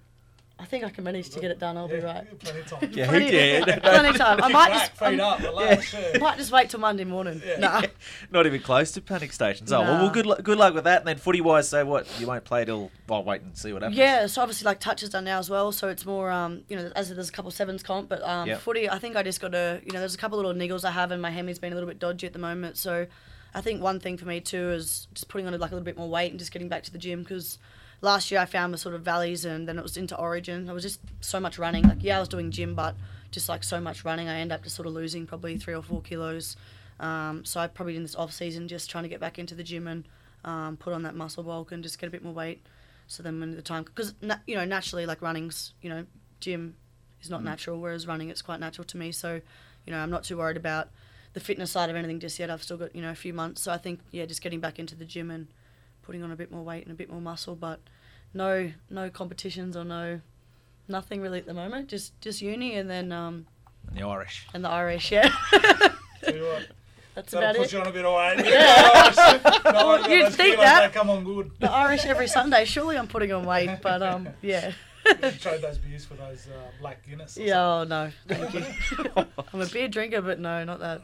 [0.61, 1.75] I think I can manage to get it done.
[1.75, 2.23] I'll be right.
[2.39, 2.91] Plenty of time.
[2.93, 3.63] Yeah, Plenty, who did?
[3.83, 4.43] plenty of time.
[4.43, 6.17] I might Back, just, feet up, relax, yeah.
[6.19, 7.41] might just wait till Monday morning.
[7.57, 7.81] Nah.
[8.31, 9.71] Not even close to panic stations.
[9.73, 10.01] Oh well, Nah.
[10.03, 10.99] well good, lu- good luck with that.
[10.99, 12.07] And then footy wise, so what?
[12.19, 12.91] You won't play till.
[13.07, 13.97] Well, wait and see what happens.
[13.97, 16.77] Yeah, so obviously like touch is done now as well, so it's more um you
[16.77, 18.59] know as there's a couple sevens comp, but um Yep.
[18.61, 20.91] footy I think I just got to you know there's a couple little niggles I
[20.91, 23.07] have and my hemi's been a little bit dodgy at the moment, so
[23.53, 25.97] I think one thing for me too is just putting on like a little bit
[25.97, 27.57] more weight and just getting back to the gym because
[28.01, 30.69] last year I found the sort of valleys and then it was into Origin.
[30.69, 31.83] I was just so much running.
[31.83, 32.95] Like yeah, I was doing gym, but
[33.31, 35.81] just like so much running, I end up just sort of losing probably three or
[35.81, 36.57] four kilos.
[36.99, 39.63] Um, so I probably in this off season just trying to get back into the
[39.63, 40.03] gym and
[40.43, 42.65] um, put on that muscle bulk and just get a bit more weight.
[43.07, 46.05] So then when the time, because na- you know naturally like running's you know
[46.39, 46.75] gym
[47.21, 47.45] is not Mm.
[47.45, 49.11] natural, whereas running it's quite natural to me.
[49.11, 49.41] So
[49.85, 50.89] you know I'm not too worried about
[51.33, 52.49] the fitness side of anything just yet.
[52.49, 54.79] I've still got you know a few months, so I think yeah just getting back
[54.79, 55.47] into the gym and
[56.11, 57.79] putting on a bit more weight and a bit more muscle, but
[58.33, 60.19] no no competitions or no
[60.89, 61.87] nothing really at the moment.
[61.87, 63.45] Just just uni and then um
[63.87, 64.45] And the Irish.
[64.53, 65.29] and the Irish yeah.
[66.21, 66.67] Tell you what,
[67.15, 67.71] That's That'll about put it.
[67.71, 68.45] you on a bit of weight.
[68.45, 69.51] Yeah.
[69.71, 70.87] No, Well, you'd think kilos, that.
[70.91, 71.51] They come on good.
[71.61, 72.65] The Irish every Sunday.
[72.65, 74.73] Surely I'm putting on weight, but um, yeah.
[75.39, 77.37] Trade those beers for those uh, black Guinness.
[77.37, 78.65] or Yeah, oh no, thank you.
[79.53, 81.01] I'm a beer drinker, but no, not that.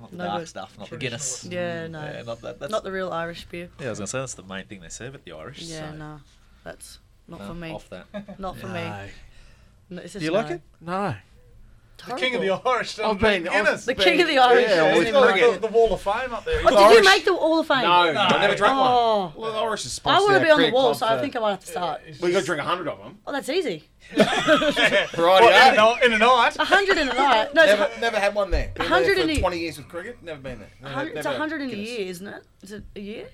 [0.00, 0.48] Not the No dark good.
[0.48, 1.44] stuff, not the Guinness.
[1.44, 1.98] Yeah, no.
[2.00, 2.58] Mm, yeah, not that.
[2.58, 3.68] That's, Not the real Irish beer.
[3.78, 5.60] Yeah, I was gonna say that's the main thing they serve at the Irish.
[5.62, 5.96] Yeah, so.
[5.96, 6.20] no,
[6.64, 6.98] that's
[7.28, 7.70] not No, for me.
[7.72, 8.38] off that.
[8.38, 8.74] Not for No.
[8.74, 9.10] me.
[9.92, 10.62] No, it's Do just you like it?
[10.80, 11.16] No.
[12.06, 12.98] The king of the Irish.
[12.98, 13.84] I've been- drink I've Guinness.
[13.84, 14.62] The king of the Irish.
[14.62, 15.60] Yeah, doesn't always even Look like at it.
[15.60, 16.60] the wall of fame up there.
[16.64, 17.82] Oh, did you make the Wall of Fame?
[17.82, 19.20] No, I never drank Oh.
[19.26, 19.32] one.
[19.36, 20.20] Well, the Irish is sponsored.
[20.20, 22.00] I want to be on the wall, so I think I might have to start.
[22.20, 23.18] We got to drink a hundred of them.
[23.26, 23.84] Oh, that's easy.
[24.16, 25.82] Right, What, in, eh?
[26.02, 26.56] a, in a night?
[26.58, 27.54] A hundred in a night.
[27.54, 28.70] No, it's never, a, never had one there.
[28.74, 30.22] Been 100 there in for a- 20 years with cricket.
[30.22, 30.68] Never been there.
[30.80, 31.88] a Never, hundred, it's never a hundred in a Guinness.
[31.90, 32.42] year, isn't it?
[32.62, 33.26] Is it a year?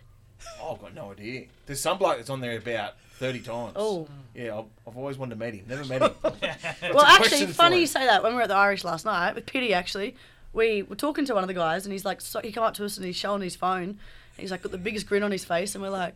[0.61, 1.45] Oh, I've got no idea.
[1.67, 3.73] There's some bloke that's on there about 30 times.
[3.77, 4.09] Oh.
[4.35, 5.65] Yeah, I've, I've always wanted to meet him.
[5.69, 6.11] Never met him.
[6.23, 8.23] well, actually, question funny you say that.
[8.23, 10.15] When we were at the Irish last night with Pity, actually,
[10.53, 12.75] we were talking to one of the guys, and he's like, so he come up
[12.75, 13.83] to us and he's showing his phone.
[13.89, 13.99] And
[14.37, 16.15] he's like, got the biggest grin on his face, and we're like,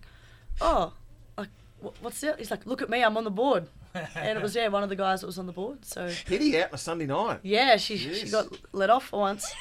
[0.60, 0.92] oh,
[1.38, 1.48] like,
[1.82, 2.38] wh- what's that?
[2.38, 3.66] He's like, look at me, I'm on the board.
[4.14, 5.84] and it was yeah, one of the guys that was on the board.
[5.84, 7.40] So Pity out on a Sunday night.
[7.42, 9.52] yeah, she she got let off for once.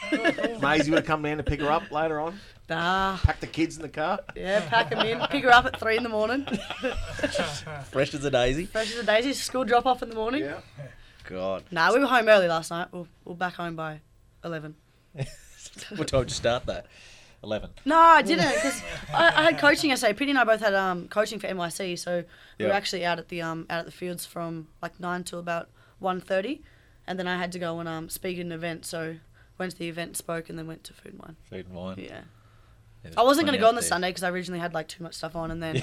[0.61, 2.39] Maisie would have come down to pick her up later on.
[2.69, 3.17] Nah.
[3.17, 4.19] Pack the kids in the car.
[4.35, 6.45] Yeah, pack them in, pick her up at three in the morning.
[7.91, 8.65] Fresh as a daisy.
[8.65, 10.43] Fresh as a daisy, school drop off in the morning.
[10.43, 10.59] Yeah.
[11.27, 11.63] God.
[11.71, 12.87] Nah, we were home early last night.
[12.91, 14.01] We're, we're back home by
[14.43, 14.75] eleven.
[15.95, 16.87] What time did you start that?
[17.43, 17.69] Eleven.
[17.85, 18.81] No, I didn't because
[19.13, 20.13] I, I had coaching yesterday.
[20.13, 22.23] Pity and I both had um, coaching for NYC, so
[22.57, 25.39] we were actually out at the um, out at the fields from like nine till
[25.39, 25.69] about
[26.01, 26.61] 1.30.
[27.07, 28.85] and then I had to go and um, speak at an event.
[28.85, 29.17] So
[29.57, 31.35] went to the event, spoke, and then went to food and wine.
[31.49, 31.97] Food and wine.
[31.99, 32.21] Yeah.
[33.03, 33.87] There's I wasn't going to go on the there.
[33.87, 35.81] Sunday because I originally had like too much stuff on, and then a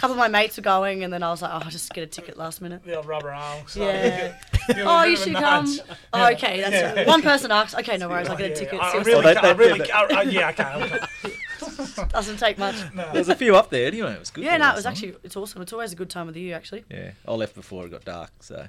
[0.00, 2.02] couple of my mates were going, and then I was like, oh, I'll just get
[2.04, 2.82] a ticket last minute.
[2.84, 3.64] The old rubber arm.
[3.66, 4.34] So Yeah.
[4.68, 5.66] give him a oh, you should come.
[6.12, 7.06] Oh, okay, that's Yeah.
[7.06, 7.74] one person asked.
[7.76, 8.80] Okay, no worries, I'll get a ticket.
[8.82, 10.62] I really, they- ca- they- I really, they- ca- uh, yeah, okay.
[10.64, 12.08] I'll come.
[12.08, 12.76] Doesn't take much.
[12.94, 14.12] There was a few up there anyway.
[14.12, 14.44] It was good.
[14.44, 14.92] Yeah, no, it was night.
[14.92, 15.60] actually it's awesome.
[15.62, 16.84] It's always a good time of the year, actually.
[16.90, 18.66] Yeah, I left before it got dark, so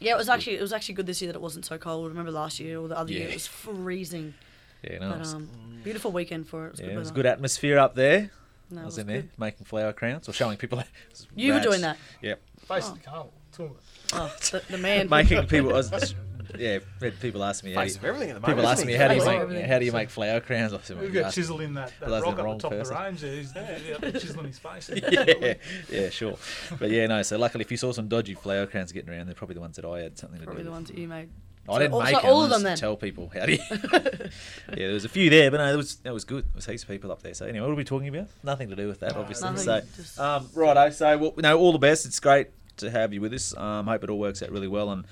[0.00, 2.06] Yeah, it was actually it was actually good this year that it wasn't so cold.
[2.06, 4.34] I remember last year or the other year it was freezing.
[4.82, 5.48] Yeah, no, But was, um,
[5.84, 6.68] beautiful weekend for it.
[6.68, 8.30] It was yeah, good it was good atmosphere up there.
[8.70, 9.30] No, I was, was in there good.
[9.38, 10.78] making flower crowns or showing people.
[10.80, 11.96] it was You were doing that?
[12.22, 13.26] Yep, Face the car.
[13.52, 13.76] Two of it.
[14.12, 15.08] Oh, the, the man.
[15.10, 15.70] making people.
[15.70, 16.14] I was,
[16.56, 16.78] yeah,
[17.20, 17.72] people ask me.
[17.74, 19.66] how Face you- of everything at the People moment, asking me how do you make
[19.66, 20.72] how do you make flower crowns?
[20.72, 22.58] I said, well, We've got asked- chisel in that, that rock the at the wrong
[22.58, 23.20] top of the range.
[23.20, 23.36] there.
[23.36, 24.90] He's yeah, chiseling his face.
[25.10, 25.54] yeah,
[25.90, 26.36] yeah, sure.
[26.78, 27.22] But yeah, no.
[27.22, 29.76] So luckily, if you saw some dodgy flower crowns getting around, they're probably the ones
[29.76, 30.46] that I had something to do.
[30.46, 30.68] Probably do.
[30.68, 31.28] the ones that you made.
[31.68, 32.30] I So didn't all- make so them.
[32.30, 32.76] all of them then?
[32.76, 33.58] Tell people how do you?
[33.70, 34.28] yeah,
[34.68, 36.44] there was a few there, but no, that was that was good.
[36.44, 37.34] There was heaps of people up there.
[37.34, 38.28] So anyway, what are we talking about?
[38.42, 39.50] Nothing to do with that, obviously.
[39.50, 40.90] Nothing, so, just- um, righto.
[40.90, 42.06] So, well, no, all the best.
[42.06, 42.48] It's great
[42.78, 43.56] to have you with us.
[43.56, 45.04] Um, hope it all works out really well, and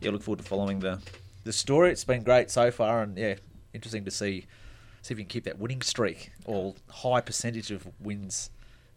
[0.00, 1.00] yeah, look forward to following the
[1.44, 1.90] the story.
[1.90, 3.34] It's been great so far, and yeah,
[3.72, 4.46] interesting to see
[5.02, 8.48] see if you can keep that winning streak or high percentage of wins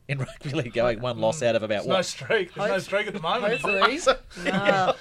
[0.07, 2.53] in rugby league going one loss out of about There's no streak.
[2.53, 3.59] There's no Hope- streak at the moment.
[3.61, 3.99] Hopefully.
[4.45, 4.93] no.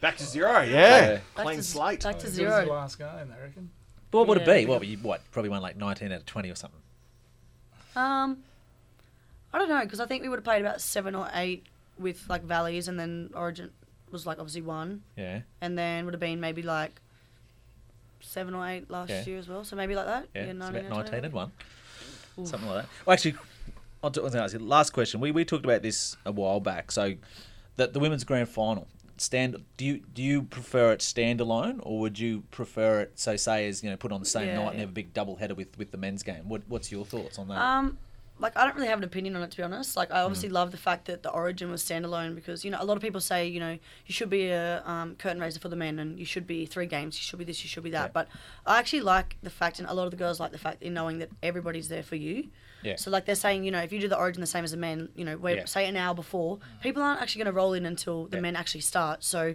[0.00, 0.70] Back to zero, yeah.
[1.12, 1.18] Yeah.
[1.34, 2.02] Clean to- slate.
[2.02, 2.64] Back to This is zero.
[2.64, 3.70] the last game, I reckon.
[4.10, 4.50] What would Yeah.
[4.52, 4.66] it be?
[4.66, 6.80] What, you, what probably won like nineteen out of twenty or something.
[7.94, 8.38] Um,
[9.52, 11.64] I don't know because I think we would have played about seven or eight
[11.98, 13.70] with like valleys, and then Origin
[14.10, 17.00] was like obviously one, Yeah, and then would have been maybe like
[18.20, 19.24] seven or eight last Yeah.
[19.24, 19.64] year as well.
[19.64, 20.28] So maybe like that.
[20.34, 21.52] yeah, it's 19 about nineteen and one.
[22.44, 22.88] something like that.
[23.04, 23.44] Well, actually, I'll t-
[24.02, 24.60] I was going to ask you.
[24.60, 25.20] Last question.
[25.20, 26.90] We we talked about this a while back.
[26.92, 27.14] So,
[27.76, 28.86] that the women's grand final
[29.16, 29.56] stand.
[29.76, 33.12] Do you do you prefer it standalone, or would you prefer it?
[33.16, 35.12] So, say as you know, put on the same Yeah, night and have a big
[35.12, 36.48] double header with with the men's game.
[36.48, 37.58] What what's your thoughts on that?
[37.58, 37.98] Um,
[38.38, 39.96] like I don't really have an opinion on it to be honest.
[39.96, 40.24] Like I Mm.
[40.26, 43.02] obviously love the fact that the Origin was standalone because you know a lot of
[43.02, 46.18] people say you know you should be a um, curtain raiser for the men and
[46.18, 47.16] you should be three games.
[47.16, 47.64] You should be this.
[47.64, 48.08] You should be that.
[48.08, 48.10] Yeah.
[48.12, 48.28] But
[48.66, 50.92] I actually like the fact, and a lot of the girls like the fact in
[50.92, 52.48] knowing that everybody's there for you.
[52.86, 52.96] Yeah.
[52.96, 54.76] So like they're saying, you know, if you do the Origin the same as the
[54.76, 55.64] men, you know, we're Yeah.
[55.66, 58.42] say an hour before, people aren't actually going to roll in until the Yeah.
[58.42, 59.24] men actually start.
[59.24, 59.54] So.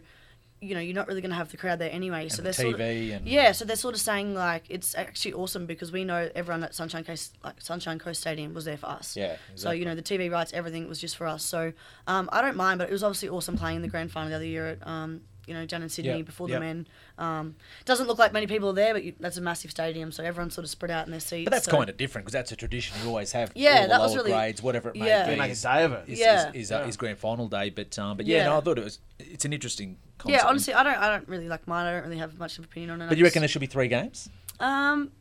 [0.63, 2.29] You know, you're not really going to have the crowd there anyway.
[2.29, 5.33] so the they're sort of, and- yeah, so they're sort of saying like it's actually
[5.33, 8.85] awesome because we know everyone at Sunshine Coast, like Sunshine Coast Stadium, was there for
[8.85, 9.17] us.
[9.17, 11.43] Yeah, So you know the TV rights, everything was just for us.
[11.43, 11.73] So
[12.05, 14.35] um, I don't mind, but it was obviously awesome playing in the grand final the
[14.35, 15.21] other year at um,
[15.51, 16.55] you know down in Sydney Yep, before yep.
[16.55, 16.87] the men.
[17.17, 20.23] Um, doesn't look like many people are there, but you, that's a massive stadium, so
[20.23, 21.45] everyone's sort of spread out in their seats.
[21.45, 23.51] but that's so- kind of different because that's a tradition you always have.
[23.53, 25.29] Yeah, all the that was lower really- grades, whatever it may yeah.
[25.29, 25.35] be.
[25.35, 26.03] Make a day of it.
[26.07, 26.49] Is, Yeah.
[26.49, 28.83] is, is, uh, is grand final day, but um, but yeah, no, I thought it
[28.83, 28.99] was.
[29.19, 29.97] It's an interesting.
[30.17, 30.43] Concept.
[30.43, 31.87] Yeah, honestly, I don't, I don't really like mine.
[31.87, 33.07] I don't really have much of an opinion on it.
[33.09, 34.29] But I you reckon there should be three games?
[34.59, 35.11] Um,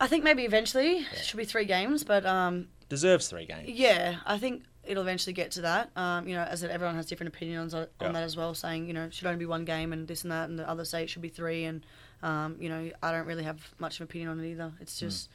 [0.00, 3.68] I think maybe eventually it should be three games, but um, Deserves three games.
[3.68, 5.90] Yeah, I think it'll eventually get to that.
[5.96, 8.06] Um, you know, as that everyone has different opinions on, Yeah.
[8.08, 10.22] on that as well, saying you know it should only be one game and this
[10.22, 11.64] and that, and the others say it should be three.
[11.64, 11.84] And
[12.22, 14.72] um, you know, I don't really have much of an opinion on it either.
[14.80, 15.28] It's just,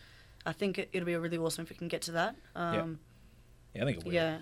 [0.45, 2.35] I think it, it'll be really awesome if we can get to that.
[2.55, 2.99] Um,
[3.73, 4.13] Yeah, I think it will.
[4.13, 4.39] Yeah.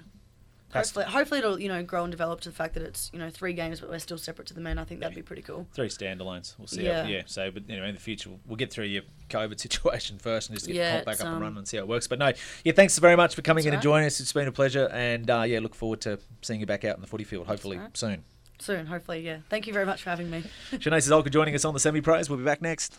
[0.73, 3.29] Hopefully, hopefully it'll you know grow and develop to the fact that it's you know
[3.29, 4.77] three games, but we're still separate to the men.
[4.79, 5.67] I think that'd be pretty cool.
[5.73, 6.57] Three standalones.
[6.57, 6.85] We'll see.
[6.85, 7.03] Yeah.
[7.03, 7.23] How, yeah.
[7.25, 10.57] So, but anyway, in the future, we'll, we'll get through your COVID situation first and
[10.57, 12.07] just get Yeah, the comp back up and um, running and see how it works.
[12.07, 14.19] But no, yeah, thanks very much for coming in and joining us.
[14.19, 17.01] It's been a pleasure, and uh, yeah, look forward to seeing you back out in
[17.01, 17.95] the footy field hopefully right.
[17.95, 18.23] soon.
[18.59, 19.39] Soon, hopefully, yeah.
[19.49, 20.43] Thank you very much for having me.
[20.71, 22.29] Shenae Ciesiolka joining us on the semi pros.
[22.29, 22.97] We'll be back next.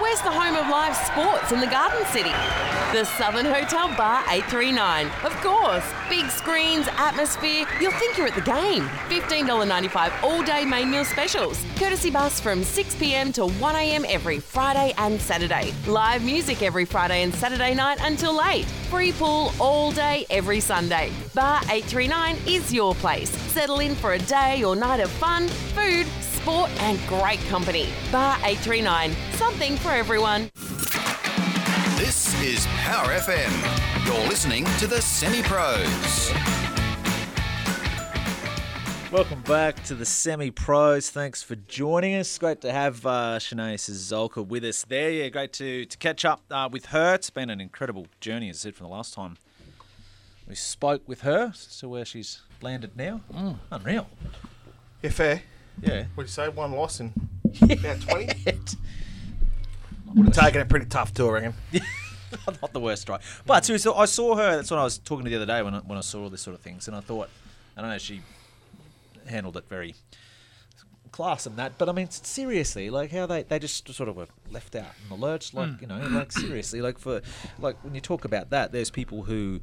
[0.00, 2.32] Where's the home of live sports in the Garden City?
[2.92, 5.06] The Southern Hotel Bar 839.
[5.22, 5.84] Of course.
[6.08, 7.64] Big screens, atmosphere.
[7.80, 8.82] You'll think you're at the game.
[9.08, 11.64] $15.95 all day main meal specials.
[11.76, 15.72] Courtesy bus from 6pm to 1am every Friday and Saturday.
[15.86, 18.64] Live music every Friday and Saturday night until late.
[18.90, 21.12] Free pool all day every Sunday.
[21.34, 23.30] Bar 839 is your place.
[23.52, 26.06] Settle in for a day or night of fun, food,
[26.44, 27.88] sport, and great company.
[28.12, 29.16] Bar 839.
[29.32, 30.50] Something for everyone.
[31.96, 34.04] This is Power FM.
[34.04, 36.30] You're listening to the Semi Pros.
[39.10, 41.08] Welcome back to the Semi Pros.
[41.08, 42.36] Thanks for joining us.
[42.36, 45.10] Great to have uh, Shenae Ciesiolka with us there.
[45.10, 47.14] Yeah, great to, to catch up uh, with her.
[47.14, 49.38] It's been an incredible journey, as I said, from the last time
[50.46, 53.22] we spoke with her to where she's landed now.
[53.70, 54.08] Unreal.
[55.00, 55.42] Yeah, fair.
[55.82, 56.04] Yeah.
[56.14, 56.48] What do you say?
[56.48, 57.12] One loss in
[57.62, 58.28] about 20?
[60.14, 61.54] Would have taken it pretty tough too, I reckon.
[62.62, 63.20] Not the worst strike.
[63.46, 64.56] But seriously, I saw her.
[64.56, 66.30] That's what I was talking to the other day when I, when I saw all
[66.30, 67.28] this sort of things, and I thought,
[67.76, 68.22] I don't know, she
[69.26, 69.94] handled it very
[71.12, 71.78] class and that.
[71.78, 75.08] But I mean, seriously, like how they, they just sort of were left out in
[75.08, 75.54] the lurch.
[75.54, 75.80] Like Mm.
[75.82, 77.20] you know, like seriously, like for
[77.58, 79.60] like when you talk about that, there's people who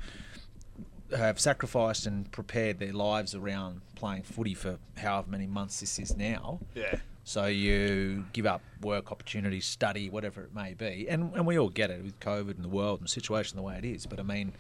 [1.16, 6.16] have sacrificed and prepared their lives around playing footy for however many months this is
[6.16, 6.59] now.
[6.76, 6.97] Yeah.
[7.24, 11.70] So you give up work opportunities, study, whatever it may be, and and we all
[11.70, 14.05] get it with COVID and the world and the situation the way it is.
[14.07, 14.53] But I mean,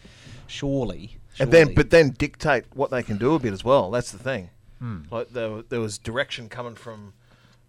[0.47, 3.89] surely, And then, but then dictate what they can do a bit as well.
[3.89, 4.49] That's the thing.
[4.79, 4.99] Hmm.
[5.09, 7.13] Like there, there was direction coming from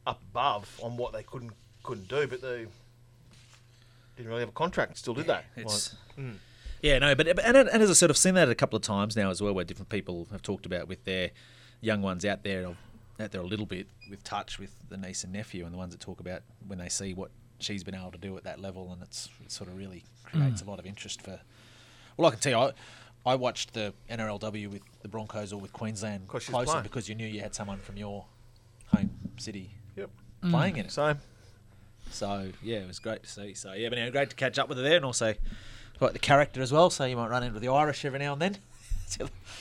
[0.06, 1.52] up above on what they couldn't
[1.82, 2.66] couldn't do, but they
[4.16, 4.98] didn't really have a contract.
[4.98, 5.40] Still did they?
[5.56, 6.34] it's- Like, mm.
[6.82, 9.16] Yeah, no, but and, and as I said, I've seen that a couple of times
[9.16, 11.30] now as well, where different people have talked about with their
[11.80, 12.66] young ones out there,
[13.20, 15.92] out there a little bit with touch with the niece and nephew, and the ones
[15.94, 17.30] that talk about when they see what
[17.60, 20.60] she's been able to do at that level, and it's it sort of really creates
[20.62, 20.66] Mm.
[20.66, 21.38] a lot of interest for.
[22.16, 22.72] Well, I can tell you,
[23.26, 26.82] I, I watched the NRLW with the Broncos or with Queensland 'Cause she's closer playing.
[26.82, 28.26] because you knew you had someone from your
[28.88, 30.10] home city Yep.
[30.50, 30.78] playing Mm.
[30.78, 30.90] in it.
[30.92, 31.20] Same.
[32.10, 33.54] So yeah, it was great to see.
[33.54, 35.34] So yeah, but anyway, great to catch up with her there, and also
[36.02, 36.90] like the character as well.
[36.90, 38.56] So you might run into the Irish every now and then.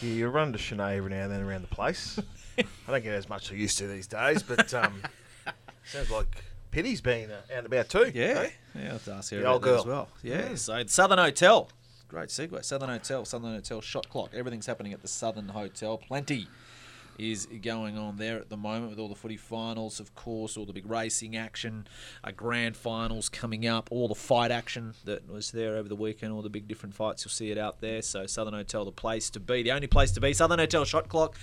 [0.01, 2.17] Yeah, you run to Shenae every now and then around the place.
[2.57, 5.01] I don't get as much I used to these days, but um,
[5.85, 8.09] sounds like Pitty's been uh, out and about too.
[8.15, 8.49] Yeah, eh?
[8.75, 10.07] yeah, I'll have to ask her The about old that girl as well.
[10.23, 10.57] Yeah, Mm.
[10.57, 11.69] so the Southern Hotel,
[12.07, 12.63] great segue.
[12.63, 14.29] Southern Hotel, Southern Hotel shot clock.
[14.33, 15.97] Everything's happening at the Southern Hotel.
[15.97, 16.47] Plenty
[17.17, 20.65] is going on there at the moment with all the footy finals, of course, all
[20.65, 21.87] the big racing action,
[22.23, 26.33] uh, grand finals coming up, all the fight action that was there over the weekend,
[26.33, 27.23] all the big different fights.
[27.23, 28.01] You'll see it out there.
[28.01, 30.33] So Southern Hotel, the place to be, the only place to be.
[30.33, 31.37] Southern Hotel shot clock.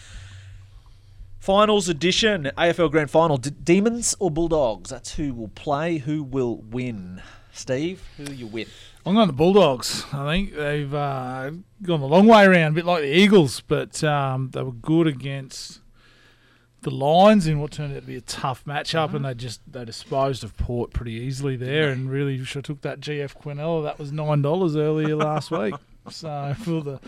[1.38, 3.36] Finals edition, AFL Grand Final.
[3.36, 4.90] D- Demons or Bulldogs?
[4.90, 5.98] That's who will play.
[5.98, 7.22] Who will win?
[7.52, 8.68] Steve, who are you with?
[9.08, 10.04] I'm going the Bulldogs.
[10.12, 11.50] I think they've uh,
[11.82, 15.06] gone the long way around, a bit like the Eagles, but um, they were good
[15.06, 15.80] against
[16.82, 19.82] the Lions in what turned out to be a tough matchup, and they just they
[19.86, 23.82] disposed of Port pretty easily there, and really should took that GF Quinella.
[23.82, 25.74] That was nine dollars earlier last week.
[26.10, 27.00] So for the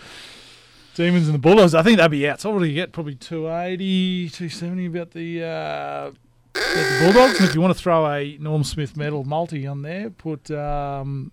[0.94, 2.38] Demons and the Bulldogs, I think they'd be out.
[2.38, 2.92] So what do you get?
[2.92, 6.14] Probably 280, 270 about the, uh, about
[6.53, 7.40] the Bulldogs.
[7.40, 11.32] And if you want to throw a Norm Smith medal multi on there, put um,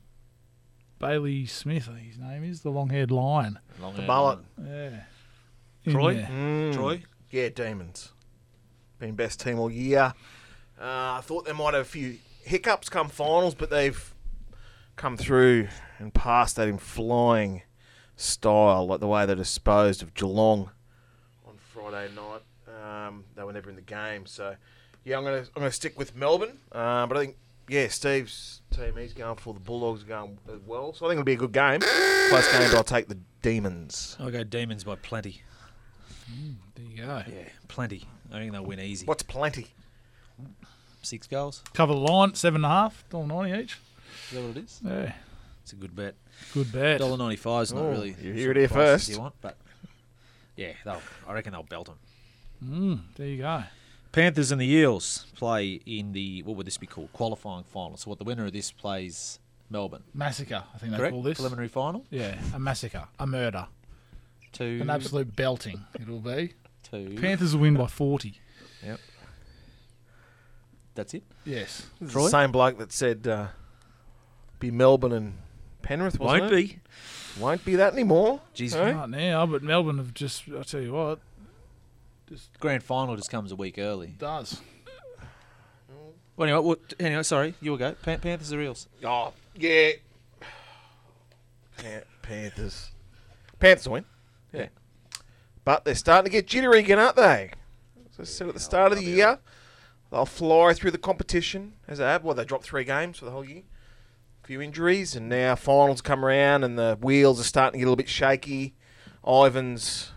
[0.99, 3.59] Bailey Smith, his name is, the long-haired lion.
[3.79, 4.39] The mullet.
[4.63, 5.03] Yeah.
[5.87, 6.15] Troy?
[6.15, 6.29] There.
[6.31, 6.73] Mm.
[6.73, 7.03] Troy?
[7.29, 8.11] Yeah, Demons.
[8.99, 10.13] Been best team all year.
[10.79, 14.13] Uh, I thought they might have a few hiccups come finals, but they've
[14.95, 15.67] come through
[15.99, 17.61] and passed that in flying
[18.15, 20.71] style, like the way they disposed of Geelong
[21.47, 22.41] on Friday night.
[22.83, 24.55] Um, they were never in the game, so
[25.03, 26.57] yeah, I'm gonna I'm gonna stick with Melbourne.
[26.71, 27.37] Uh, but I think
[27.67, 31.19] yeah, Steve's team he's going for the Bulldogs are going as well, so I think
[31.19, 31.79] it'll be a good game.
[31.81, 34.15] Close game, but I'll take the Demons.
[34.19, 35.41] I'll go Demons by plenty.
[36.75, 37.23] There you go.
[37.27, 38.03] Yeah, plenty.
[38.31, 39.05] I think they'll win easy.
[39.05, 39.67] What's plenty?
[41.01, 41.63] Six goals?
[41.73, 43.77] Cover the line, seven and a half, dollar ninety each.
[44.29, 44.81] Is that what it is?
[44.83, 45.13] Yeah.
[45.63, 46.15] It's a good bet.
[46.53, 46.99] Good bet.
[46.99, 48.09] Dollar ninety five is not Oh, really.
[48.21, 49.07] you the hear it here first.
[49.09, 49.57] You want, but
[50.57, 51.97] yeah, they'll, I reckon they'll belt them.
[52.63, 53.63] Mm, there you go.
[54.17, 57.13] Panthers and the Eels play in the what would this be called?
[57.13, 57.97] Qualifying final.
[57.97, 59.37] So what the winner of this plays
[59.69, 60.01] Melbourne.
[60.11, 61.13] Massacre, I think they Correct?
[61.13, 61.37] call this.
[61.37, 62.03] Preliminary final.
[62.09, 63.67] Yeah, a massacre, a murder,
[64.53, 65.81] To an absolute belting.
[66.01, 66.53] It'll be.
[66.91, 68.39] To Panthers will win by forty.
[68.83, 68.99] Yep.
[70.95, 71.23] That's it.
[71.45, 71.85] Yes.
[71.99, 72.23] This is Troy?
[72.23, 73.47] the same bloke that said uh,
[74.59, 75.37] be Melbourne and
[75.83, 76.19] Penrith.
[76.19, 76.55] Wasn't Won't it?
[76.55, 76.79] be.
[77.39, 78.41] Won't be that anymore.
[78.55, 78.73] Jeez?
[78.73, 80.45] Not now, but Melbourne have just.
[80.49, 81.19] I tell you what,
[82.59, 84.15] Grand final just comes a week early.
[84.17, 84.61] does.
[86.35, 87.93] Well, anyway, what, anyway, sorry, you will go.
[87.93, 88.87] Pan- Panthers or Eels?
[89.03, 89.91] Oh yeah.
[91.77, 92.91] Pan- Panthers.
[93.59, 94.05] Panthers win.
[94.53, 94.67] Yeah.
[95.65, 97.51] But they're starting to get jittery again, aren't they?
[98.13, 99.39] As I said at the start of the year,
[100.11, 102.23] they'll fly through the competition as they have.
[102.23, 103.63] Well, they dropped three games for the whole year.
[104.43, 107.83] A few injuries, and now finals come around, and the wheels are starting to get
[107.83, 108.75] a little bit shaky.
[109.27, 110.11] Ivan's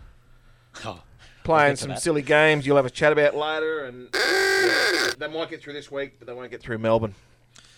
[0.85, 1.01] Oh,
[1.43, 2.01] playing some that.
[2.01, 5.91] silly games you'll have a chat about later, and yeah, they might get through this
[5.91, 7.15] week, but they won't get through Melbourne.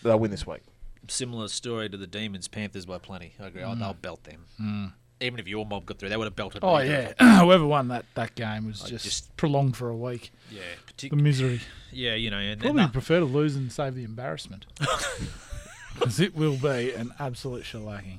[0.02, 0.60] They'll win this week.
[1.08, 2.48] similar story to the Demons.
[2.48, 3.34] Panthers by plenty.
[3.40, 3.62] I agree.
[3.62, 3.78] Oh, Mm.
[3.80, 4.44] they'll belt them.
[4.60, 4.92] Mm.
[5.20, 6.62] Even if your mob got through, they would have belted.
[6.64, 7.14] Oh either.
[7.20, 10.32] yeah, whoever won that, that game was just, just- prolonged for a week.
[10.50, 10.62] Yeah,
[10.98, 11.60] The misery.
[11.92, 14.66] Yeah, you know, and, and Probably that- prefer to lose and save the embarrassment.
[15.94, 18.18] Because it will be an absolute shellacking.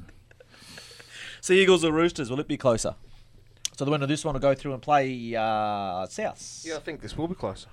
[1.41, 2.29] Sea Eagles or Roosters?
[2.29, 2.95] Will it be closer?
[3.77, 6.61] So the winner of this one will go through and play uh, South.
[6.63, 7.67] Yeah, I think this will be closer.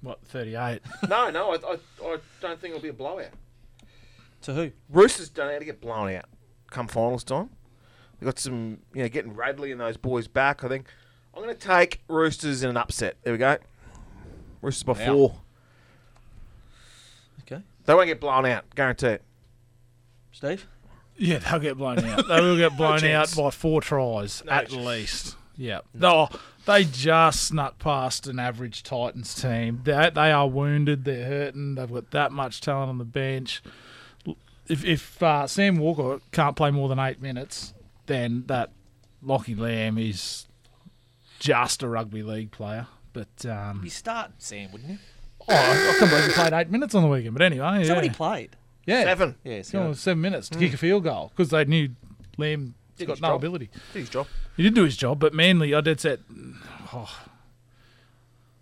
[0.00, 0.80] What, 38?
[1.08, 3.30] no, no, I, I, I don't think it'll be a blowout.
[4.42, 4.72] To who?
[4.88, 6.24] Roosters don't know how to get blown out
[6.72, 7.50] come finals time.
[8.18, 10.64] They've got some, you know, getting Radley and those boys back.
[10.64, 10.88] I think
[11.34, 13.18] I'm going to take Roosters in an upset.
[13.22, 13.58] There we go.
[14.60, 15.06] Roosters by Wow.
[15.06, 15.40] four.
[17.42, 17.62] Okay.
[17.84, 19.22] They won't get blown out, guarantee it.
[20.32, 20.66] Steve?
[21.16, 22.26] Yeah, they'll get blown out.
[22.28, 24.84] They will get blown out by four tries No at chance.
[24.84, 25.36] least.
[25.56, 25.80] Yeah.
[25.94, 26.28] No,
[26.66, 29.80] they just snuck past an average Titans team.
[29.84, 31.04] They, they are wounded.
[31.04, 31.74] They're hurting.
[31.74, 33.62] They've got that much talent on the bench.
[34.68, 37.74] If if uh, Sam Walker can't play more than eight minutes,
[38.06, 38.70] then that
[39.20, 40.46] Lockie Lam is
[41.38, 42.86] just a rugby league player.
[43.12, 44.98] But um, You start Sam, wouldn't you?
[45.48, 47.34] oh, I, I can't believe he played eight minutes on the weekend.
[47.34, 48.00] But anyway, what yeah.
[48.00, 48.56] he played?
[48.86, 49.36] Yeah, Seven.
[49.44, 51.90] Yeah, Come so seven minutes to kick a field goal because they knew
[52.36, 53.36] Lam Did got his no job.
[53.40, 53.70] ability.
[53.92, 54.26] Did his job.
[54.56, 56.20] He did do his job, but Manly, I did set.
[56.92, 57.08] Oh,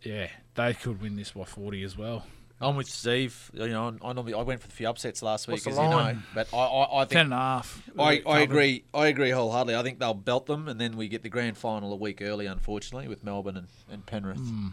[0.02, 2.26] yeah, they could win this by forty as well.
[2.62, 3.50] I'm with Steve.
[3.54, 5.76] You know, I normally I went for the few upsets last week, What's the as
[5.78, 6.22] you know, line?
[6.34, 7.82] but I I, I think Ten and a half.
[7.98, 8.84] I, I agree.
[8.92, 9.76] I agree wholeheartedly.
[9.76, 12.44] I think they'll belt them, and then we get the grand final a week early,
[12.46, 14.68] unfortunately, with Melbourne and, and Penrith Hmm.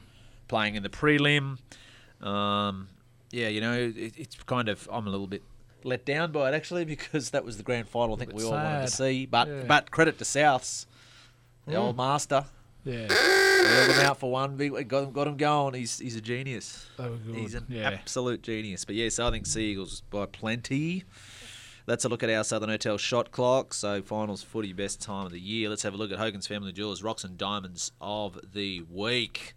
[0.49, 1.57] playing in the prelim.
[2.21, 2.89] Um,
[3.31, 5.43] yeah, you know, it, it's kind of I'm a little bit
[5.83, 8.15] let down by it actually because that was the grand final.
[8.15, 9.63] I think we all wanted to see, but Yeah.
[9.67, 10.85] but credit to Souths,
[11.65, 11.79] the Mm.
[11.79, 12.45] old master.
[12.85, 14.55] Yeah, Held him out for one.
[14.55, 15.73] Got him, got him going.
[15.73, 16.85] He's he's a genius.
[16.95, 17.19] good.
[17.35, 17.89] He's an yeah.
[17.89, 18.85] absolute genius.
[18.85, 21.03] But yes, I think Sea Eagles by plenty.
[21.85, 23.73] Let's a look at our Southern Hotel shot clock.
[23.73, 25.67] So finals footy best time of the year.
[25.69, 29.53] Let's have a look at Hogan's Family Jewelers rocks and diamonds of the week.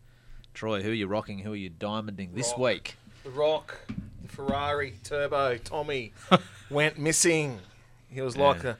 [0.52, 1.40] Troy, who are you rocking?
[1.40, 2.58] Who are you diamonding this Rock.
[2.58, 2.96] week?
[3.24, 3.78] The Rock,
[4.22, 6.12] the Ferrari, Turbo, Tommy
[6.70, 7.58] went missing.
[8.08, 8.78] He was like a.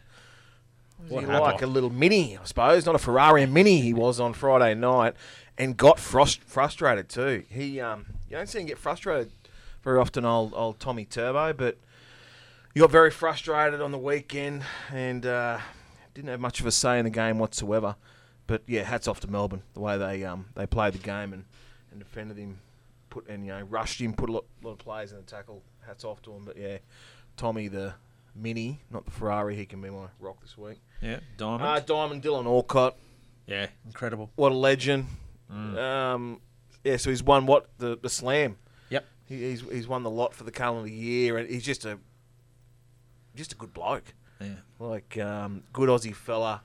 [1.05, 3.80] Was What he like a little mini, I suppose, not a Ferrari, a mini.
[3.80, 5.14] He was on Friday night,
[5.57, 7.45] and got frust- frustrated too.
[7.49, 9.30] He, um, you don't see him get frustrated
[9.82, 11.78] very often, old old Tommy Turbo, but
[12.74, 14.62] he got very frustrated on the weekend
[14.93, 15.59] and uh,
[16.12, 17.97] didn't have much of a say in the game whatsoever.
[18.47, 21.45] but yeah, hats off to Melbourne the way they um they played the game and,
[21.93, 22.59] and defended him,
[23.11, 25.63] put and you know rushed him, put a lot, lot of players in the tackle.
[25.87, 26.45] Hats off to him.
[26.45, 26.79] But yeah,
[27.37, 27.95] Tommy the
[28.35, 30.81] Mini, not the Ferrari, he can be my rock this week.
[31.03, 31.63] Yeah, Diamond.
[31.63, 32.97] Uh, Diamond Dylan Alcott.
[33.47, 34.31] Yeah, incredible.
[34.37, 35.07] What a legend.
[35.53, 35.79] Mm.
[35.79, 36.41] Um,
[36.85, 38.57] yeah, so he's won what the the slam.
[38.91, 39.05] Yep.
[39.27, 41.99] He, he's he's won the lot for the calendar year, and he's just a
[43.35, 44.15] just a good bloke.
[44.41, 44.55] Yeah.
[44.79, 46.63] Like um, good Aussie fella.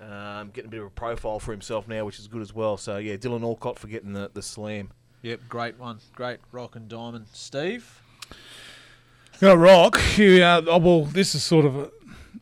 [0.00, 2.76] Um, getting a bit of a profile for himself now, which is good as well.
[2.76, 4.90] So yeah, Dylan Alcott for getting the, the slam.
[5.22, 5.98] Yep, great one.
[6.14, 7.26] Great rock and diamond.
[7.32, 8.02] Steve?
[9.40, 10.00] Got rock.
[10.16, 11.90] You, uh, oh, well, this is sort of a.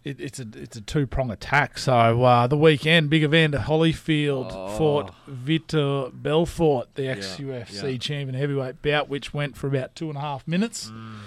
[0.03, 1.76] It, it's a it's a two prong attack.
[1.76, 4.68] So uh, the weekend, big event at Holyfield Oh.
[4.78, 7.99] fought Vitor Belfort, the ex UFC yeah.
[7.99, 10.91] champion heavyweight bout, which went for about two and a half minutes.
[10.91, 11.18] Mm.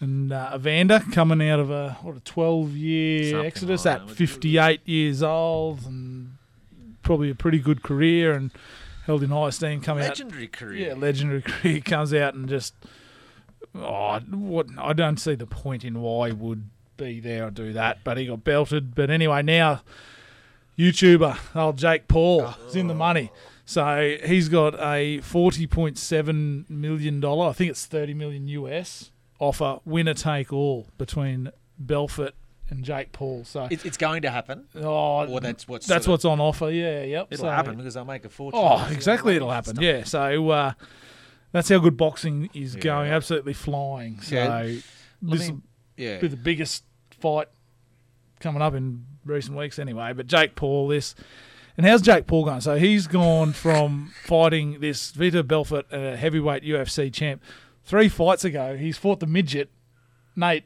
[0.00, 4.10] And uh, Evander coming out of a what a twelve year Something exodus like at
[4.10, 6.36] fifty eight years old and
[7.02, 8.52] probably a pretty good career and
[9.06, 9.80] held in high esteem.
[9.80, 10.88] Coming out Legendary career.
[10.88, 12.74] yeah, legendary career comes out and just
[13.74, 17.72] oh, what I don't see the point in why he would be there or do
[17.72, 18.94] that, but he got belted.
[18.94, 19.82] But anyway, now
[20.78, 23.30] YouTuber old Jake Paul is in the money.
[23.66, 29.10] So he's got a forty point seven million dollar, I think it's thirty million US
[29.38, 32.34] offer, winner take all between Belfort
[32.70, 33.44] and Jake Paul.
[33.44, 34.64] So It's, it's going to happen.
[34.74, 36.70] Oh, or that's what's that's sort what's on offer.
[36.70, 37.28] Yeah, yep.
[37.30, 38.60] It'll So- happen because they'll make a fortune.
[38.62, 39.36] Oh, exactly.
[39.36, 39.76] It'll happen.
[39.80, 40.04] Yeah.
[40.04, 40.72] So uh,
[41.52, 43.10] that's how good boxing is going.
[43.10, 44.20] Absolutely flying.
[44.20, 44.62] So Yeah.
[45.22, 45.60] This will
[45.96, 46.18] yeah.
[46.18, 47.48] be the biggest fight
[48.40, 50.12] coming up in recent weeks, anyway.
[50.12, 51.14] But Jake Paul, this.
[51.76, 52.60] And how's Jake Paul going?
[52.60, 57.42] So he's gone from fighting this Vitor Belfort, a heavyweight UFC champ,
[57.84, 58.76] three fights ago.
[58.76, 59.70] He's fought the midget,
[60.36, 60.64] Nate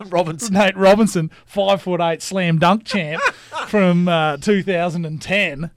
[0.06, 0.54] Robinson.
[0.54, 3.22] Nate Robinson, five foot eight slam dunk champ
[3.68, 5.70] from uh, 2010.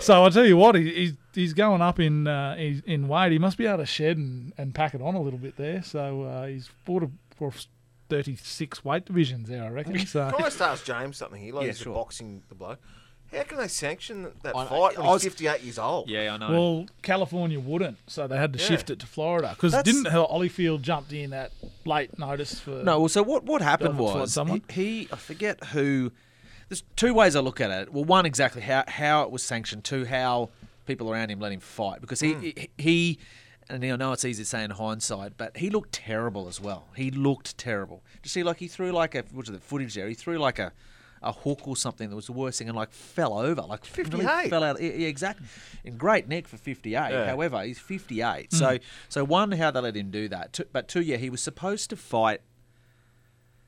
[0.00, 3.32] So I tell you what, he, he's he's going up in uh, he's in weight.
[3.32, 5.82] He must be able to shed and, and pack it on a little bit there.
[5.82, 7.52] So uh, he's fought a, for
[8.08, 9.98] 36 weight divisions there, I reckon.
[10.06, 11.54] So Can I just ask James something here?
[11.54, 11.94] Like Yeah, he's sure.
[11.94, 12.80] boxing the bloke.
[13.32, 16.08] How can they sanction that, that I- fight I when was- he's 58 years old?
[16.10, 16.50] Yeah, I know.
[16.50, 18.64] Well, California wouldn't, so they had to Yeah.
[18.66, 21.52] shift it to Florida because didn't Holyfield jumped in at
[21.84, 24.62] late notice for No, well, so what, what happened was someone?
[24.68, 26.12] he, he, I forget who.
[26.68, 27.92] There's two ways I look at it.
[27.92, 29.82] Well, one exactly how how it was sanctioned.
[29.82, 30.50] Two, how
[30.86, 32.40] people around him let him fight because he hmm.
[32.40, 32.70] he.
[32.78, 33.18] he
[33.68, 36.86] and I know it's easy to say in hindsight, but he looked terrible as well.
[36.96, 38.02] He looked terrible.
[38.24, 40.08] You see, like he threw like a what's the footage there?
[40.08, 40.72] He threw like a,
[41.22, 44.10] a hook or something that was the worst thing, and like fell over, like really
[44.24, 44.48] 58.
[44.50, 44.80] fell out.
[44.80, 45.46] Yeah, exactly.
[45.84, 47.10] In great neck for fifty eight.
[47.12, 47.26] Yeah.
[47.26, 48.52] However, he's fifty eight.
[48.52, 50.52] So so one, how they let him do that.
[50.54, 52.40] Two, but two, yeah, he was supposed to fight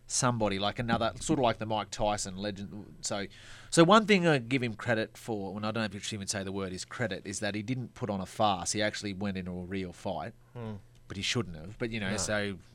[0.06, 2.86] somebody like another sort of like the Mike Tyson legend.
[3.00, 3.26] So,
[3.70, 6.14] so one thing I give him credit for, and I don't know if you should
[6.16, 8.72] even say the word is credit, is that he didn't put on a farce.
[8.72, 10.72] He actually went into a real fight, Hmm.
[11.08, 11.78] but he shouldn't have.
[11.78, 12.16] But you know, No.
[12.18, 12.34] so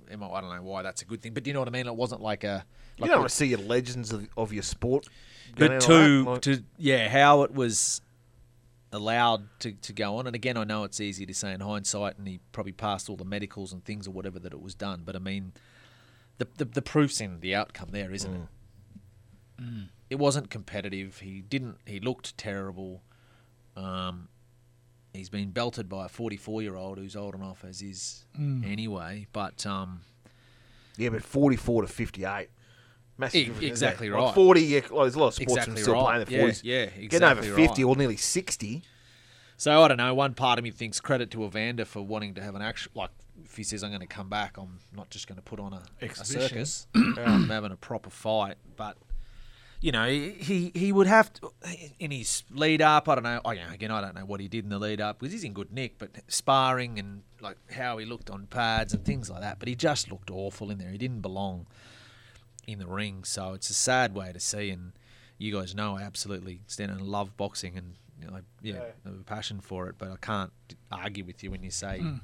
[0.09, 0.19] I don't
[0.55, 1.33] know why that's a good thing.
[1.33, 1.85] But you know what I mean?
[1.87, 2.65] It wasn't like a.
[2.97, 5.07] You don't want to see your legends of, of your sport.
[5.55, 8.01] but to, like like- to yeah, how it was
[8.91, 10.27] allowed to, to go on.
[10.27, 13.17] And again, I know it's easy to say in hindsight, and he probably passed all
[13.17, 15.01] the medicals and things or whatever that it was done.
[15.05, 15.51] But I mean,
[16.37, 18.41] the the, the proof's in the outcome there, isn't it?
[20.09, 21.19] It wasn't competitive.
[21.19, 21.77] He didn't.
[21.85, 23.01] He looked terrible.
[23.75, 24.29] Um,
[25.13, 28.65] he's been belted by a 44 year old who's old enough as is Mm.
[28.71, 29.27] anyway.
[29.33, 30.01] But um,
[30.95, 32.49] Yeah, but 44 to 58.
[33.17, 34.17] Massive E- exactly there?
[34.19, 34.35] Like right.
[34.35, 36.03] 40, yeah, well, there's a lot of sportsmen Exactly still right.
[36.03, 36.61] playing in Yeah, their 40s.
[36.63, 37.07] yeah, exactly.
[37.07, 37.89] Getting over 50 right.
[37.89, 38.83] or nearly 60.
[39.57, 40.13] So I don't know.
[40.13, 43.09] One part of me thinks credit to Evander for wanting to have an actual like.
[43.43, 45.71] If he says I'm going to come back, I'm not just going to put on
[45.73, 46.87] a, a circus.
[46.95, 48.97] I'm having a proper fight, but
[49.79, 51.51] you know he he would have to
[51.99, 53.07] in his lead up.
[53.07, 53.39] I don't know.
[53.45, 55.43] Oh, yeah, again, I don't know what he did in the lead up because he's
[55.43, 59.41] in good nick, but sparring and like how he looked on pads and things like
[59.41, 59.59] that.
[59.59, 60.89] But he just looked awful in there.
[60.89, 61.67] He didn't belong
[62.67, 63.23] in the ring.
[63.23, 64.69] So it's a sad way to see.
[64.69, 64.91] And
[65.39, 68.79] you guys know I absolutely stand and love boxing, and you know, I, yeah, Yeah.
[69.05, 69.95] I have a passion for it.
[69.97, 70.51] But I can't
[70.91, 71.99] argue with you when you say.
[72.01, 72.21] Mm.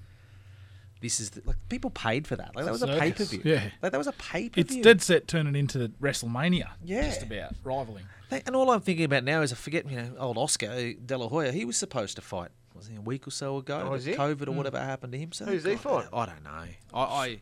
[1.01, 2.55] This is the, like people paid for that.
[2.55, 2.99] Like that was a Circus.
[3.01, 3.41] pay per view.
[3.43, 3.63] Yeah.
[3.81, 4.77] like that was a pay per view.
[4.77, 6.69] it's dead set turning into WrestleMania.
[6.83, 7.01] Yeah.
[7.03, 8.05] just about rivaling.
[8.31, 11.27] And all I'm thinking about now is I forget, you know, old Oscar De La
[11.27, 11.51] Hoya.
[11.51, 12.49] He was supposed to fight.
[12.73, 13.81] Was he a week or so ago?
[13.83, 14.13] Oh, but is he?
[14.13, 14.55] COVID or Mm.
[14.55, 15.33] whatever happened to him.
[15.33, 16.07] So Who's he God, fight?
[16.13, 16.65] I don't know.
[16.93, 17.39] I, I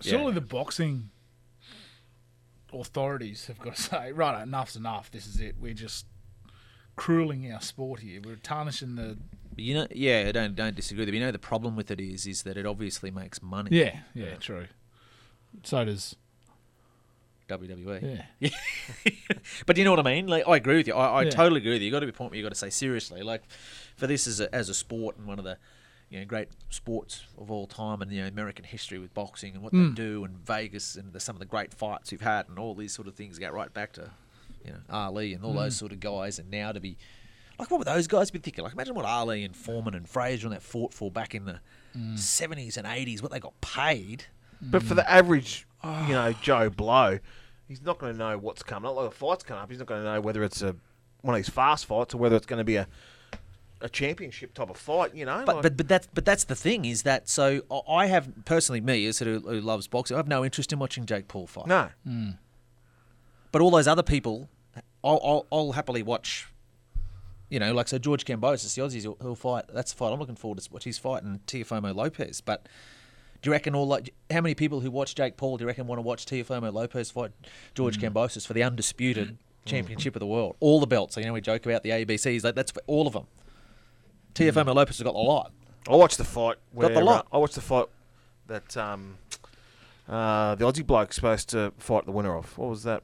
[0.00, 0.30] Surely yeah.
[0.34, 1.10] the boxing
[2.72, 5.10] authorities have got to say, right, enough's enough.
[5.10, 5.56] This is it.
[5.60, 6.06] We're just
[6.96, 8.20] crueling our sport here.
[8.24, 9.18] We're tarnishing the.
[9.56, 11.04] You know, yeah, I don't don't disagree.
[11.04, 11.20] with you.
[11.20, 13.70] You know, the problem with it is, is that it obviously makes money.
[13.72, 14.66] Yeah, yeah, true.
[15.62, 16.16] So does
[17.48, 18.24] WWE.
[18.40, 18.50] Yeah.
[19.66, 20.26] but you know what I mean?
[20.26, 20.94] Like, I agree with you.
[20.94, 21.30] I, I Yeah.
[21.30, 21.86] totally agree with you.
[21.86, 23.22] You got to be a point where you got to say seriously.
[23.22, 23.42] Like,
[23.96, 25.58] for this as a, as a sport and one of the
[26.12, 29.62] you know great sports of all time, and you know American history with boxing and
[29.62, 29.88] what Mm.
[29.96, 32.74] they do, and Vegas and the, some of the great fights we've had, and all
[32.74, 34.10] these sort of things get right back to
[34.64, 35.78] you know Ali and all those Mm.
[35.78, 36.96] sort of guys, and now to be
[37.58, 38.64] like, what would those guys be thinking?
[38.64, 41.60] Like, imagine what Ali and Foreman and Frazier and that fought for back in the
[41.96, 42.18] Mm.
[42.18, 43.22] seventies and eighties.
[43.22, 44.24] What they got paid.
[44.60, 47.18] But for the average, you know, Joe Blow,
[47.68, 48.96] he's not going to know what's coming up.
[48.96, 50.76] Like a fight's coming up, he's not going to know whether it's a
[51.22, 52.86] one of these fast fights or whether it's going to be a
[53.82, 55.14] a championship type of fight.
[55.14, 57.92] You know, But, like- but but that's but that's the thing is that so I-
[57.92, 61.06] I have personally me as who, who loves boxing I have no interest in watching
[61.06, 61.66] Jake Paul fight.
[61.66, 61.90] No.
[62.04, 62.30] Hmm.
[63.52, 64.48] But all those other people,
[65.04, 66.48] I'll, I'll, I'll happily watch.
[67.50, 69.66] You know, like so George Kambosos, the Aussies, he'll, he'll fight.
[69.72, 70.84] That's the fight I'm looking forward to watch.
[70.84, 72.40] He's fighting Teofimo Lopez.
[72.40, 72.66] But
[73.42, 75.86] do you reckon all like how many people who watch Jake Paul do you reckon
[75.86, 77.32] want to watch Teofimo Lopez fight
[77.74, 78.06] George hmm.
[78.06, 79.34] Kambosos for the undisputed hmm.
[79.66, 81.14] championship of the world, all the belts?
[81.14, 82.42] So, you know, we joke about the ABCs.
[82.42, 83.26] Like, that's for all of them.
[84.34, 85.52] Teofimo Lopez has got a lot.
[85.88, 86.56] I watched the fight.
[86.72, 87.26] Where, Got the lot.
[87.32, 87.86] uh, I watched the fight
[88.46, 89.18] that um,
[90.08, 92.56] uh, the Aussie bloke's supposed to fight the winner of.
[92.56, 93.02] What was that?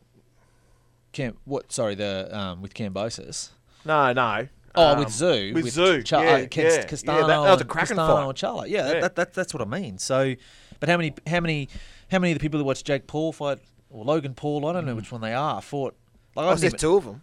[1.12, 1.72] Cam, what?
[1.72, 3.50] Sorry, the um, with Kambosos.
[3.84, 4.48] No, no.
[4.74, 5.54] Oh, Um, with Tszyu.
[5.54, 6.04] With, Tszyu.
[6.04, 6.82] Cha- yeah, uh, yeah, Cas- yeah.
[6.82, 8.28] That, that was a cracking Castano fight.
[8.28, 8.68] and Charlo.
[8.68, 9.98] Yeah, That, that, that, that's what I mean.
[9.98, 10.34] So,
[10.78, 11.68] but how many, how many,
[12.10, 13.58] how many of the people who watch Jake Paul fight
[13.90, 14.66] or Logan Paul?
[14.66, 15.60] I don't know which one they are.
[15.62, 15.96] Fought.
[16.36, 17.22] Like, I Oh, didn't there's even- two of them.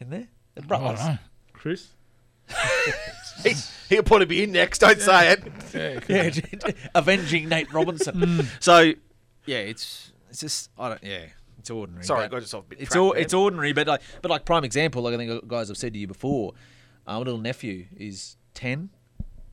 [0.00, 0.28] in there.
[0.54, 0.98] They're I brothers.
[1.00, 1.18] don't know.
[1.52, 1.88] Chris?
[3.42, 3.54] He,
[3.88, 4.78] he'll probably be in next.
[4.78, 6.00] Don't say it.
[6.08, 8.14] Yeah, yeah, avenging Nate Robinson.
[8.14, 8.46] Mm.
[8.60, 8.92] So,
[9.46, 11.26] yeah, it's it's just I don't yeah.
[11.58, 12.04] It's ordinary.
[12.04, 14.44] Sorry, but got yourself a bit It's trapped all it's ordinary, but like but like
[14.44, 16.54] prime example, like I think guys have said to you before.
[17.06, 18.90] Uh, my little nephew is ten.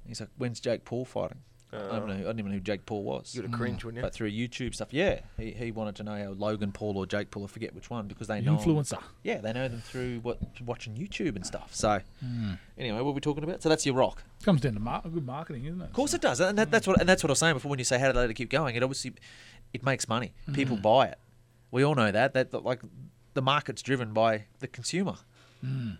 [0.07, 1.41] He's like, when's Jake Paul fighting?
[1.71, 2.13] I don't know.
[2.13, 3.35] I didn't even know who Jake Paul was.
[3.35, 4.01] You'd have cringed, wouldn't you?
[4.01, 7.29] But through YouTube stuff, yeah, he, he wanted to know how Logan Paul or Jake
[7.29, 8.99] Paul, I forget which one, because they know Influencer.
[9.23, 11.75] Yeah, they know them through what watching YouTube and stuff.
[11.75, 12.57] So, Mm.
[12.77, 13.61] anyway, what were we talking about?
[13.61, 14.23] So that's your rock.
[14.41, 15.85] It Comes down to mar- good marketing, isn't it?
[15.85, 17.69] Of course it does, and that, that's what and that's what I was saying before
[17.69, 18.75] when you say how do they let it keep going.
[18.75, 19.13] It obviously
[19.71, 20.33] it makes money.
[20.53, 20.81] People Mm.
[20.81, 21.19] buy it.
[21.69, 22.81] We all know that that, that like
[23.35, 25.17] the market's driven by the consumer.
[25.63, 25.97] Mm.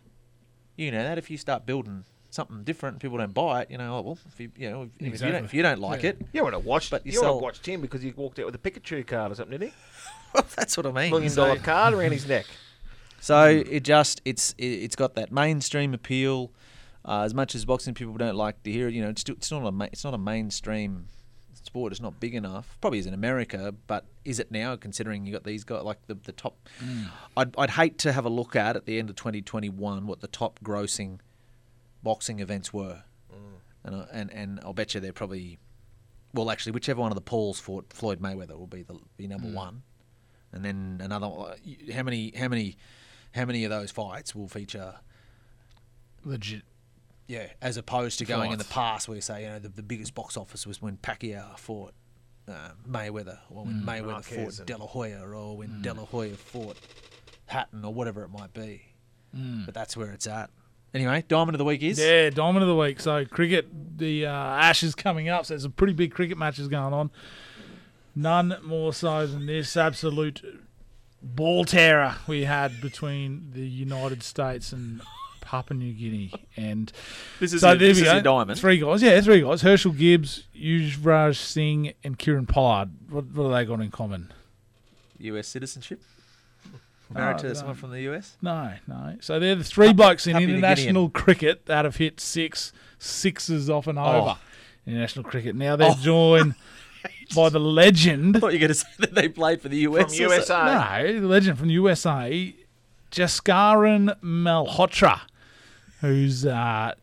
[0.78, 3.72] You know that if you start building something different, and people don't buy it.
[3.72, 5.80] You know, oh, well, if you you know if, if you don't if you don't
[5.80, 6.10] like Yeah.
[6.12, 6.92] it, You would have watched.
[6.92, 7.42] but you, you would have sell.
[7.42, 9.74] watched him because he walked out with a Pikachu card or something, didn't
[10.36, 10.42] he?
[10.56, 11.06] that's what I mean.
[11.06, 11.12] he?
[11.12, 12.46] Million So- card around his neck.
[13.22, 16.52] So it just it's it, it's got that mainstream appeal.
[17.06, 19.34] Uh, as much as boxing people don't like to hear it, you know, it's, still,
[19.36, 21.08] it's not a ma- it's not a mainstream
[21.54, 21.92] sport.
[21.94, 22.78] It's not big enough.
[22.82, 24.76] Probably is in America, but is it now?
[24.76, 26.56] Considering you got these guys like the the top.
[27.36, 30.28] I'd I'd hate to have a look at at the end of 2021 what the
[30.28, 31.20] top grossing
[32.04, 33.04] boxing events were,
[33.84, 35.58] and I- and and I'll bet you they're probably.
[36.34, 39.48] Well, actually, whichever one of the Pauls fought Floyd Mayweather will be the be number
[39.48, 39.54] Mm.
[39.54, 39.84] one,
[40.52, 41.26] and then another.
[41.28, 41.56] uh,
[41.94, 42.32] How many?
[42.38, 42.78] How many?
[43.34, 44.96] How many of those fights will feature?
[46.24, 46.64] Legit.
[47.28, 49.84] Yeah, as opposed to going in the past where you say, you know, the, the
[49.84, 51.94] biggest box office was when Pacquiao fought
[52.48, 53.86] uh, Mayweather, or when Mm.
[53.86, 55.82] Mayweather Marquez fought and- De La Hoya, or when Mm.
[55.84, 56.78] De La Hoya fought
[57.46, 58.82] Hatton, or whatever it might be.
[59.36, 59.66] Mm.
[59.66, 60.50] But that's where it's at.
[60.94, 62.00] Anyway, Diamond of the Week is?
[62.00, 63.00] Yeah, Diamond of the Week.
[63.00, 63.68] So, cricket,
[63.98, 65.46] the uh, Ashes coming up.
[65.46, 67.12] So, there's some pretty big cricket matches going on.
[68.16, 70.42] None more so than this absolute
[71.22, 75.02] ball terror we had between the United States and
[75.42, 76.32] Papua New Guinea.
[76.58, 76.92] And
[77.40, 78.14] This is so your- there this we is go.
[78.14, 78.60] your diamond.
[78.60, 79.04] Three guys.
[79.04, 79.62] Yeah, three guys.
[79.62, 82.90] Herschelle Gibbs, Yuvraj Singh, and Kieron Pollard.
[83.10, 84.34] What, what have they got in common?
[85.20, 86.02] US citizenship?
[87.12, 87.54] Married Oh, to no.
[87.54, 88.38] someone from the US?
[88.42, 89.16] No, no.
[89.22, 93.70] So they're the three blokes in Papua New international cricket that have hit six sixes
[93.70, 94.04] off and Oh.
[94.04, 94.38] over
[94.86, 95.56] in international cricket.
[95.56, 96.56] Now they're joined
[97.36, 98.38] by the legend.
[98.38, 100.16] I thought you were going to say that they played for the US.
[100.16, 101.02] From USA.
[101.04, 102.54] No, the legend from the USA,
[103.12, 105.22] Jaskaran Malhotra,
[106.02, 106.94] who's uh,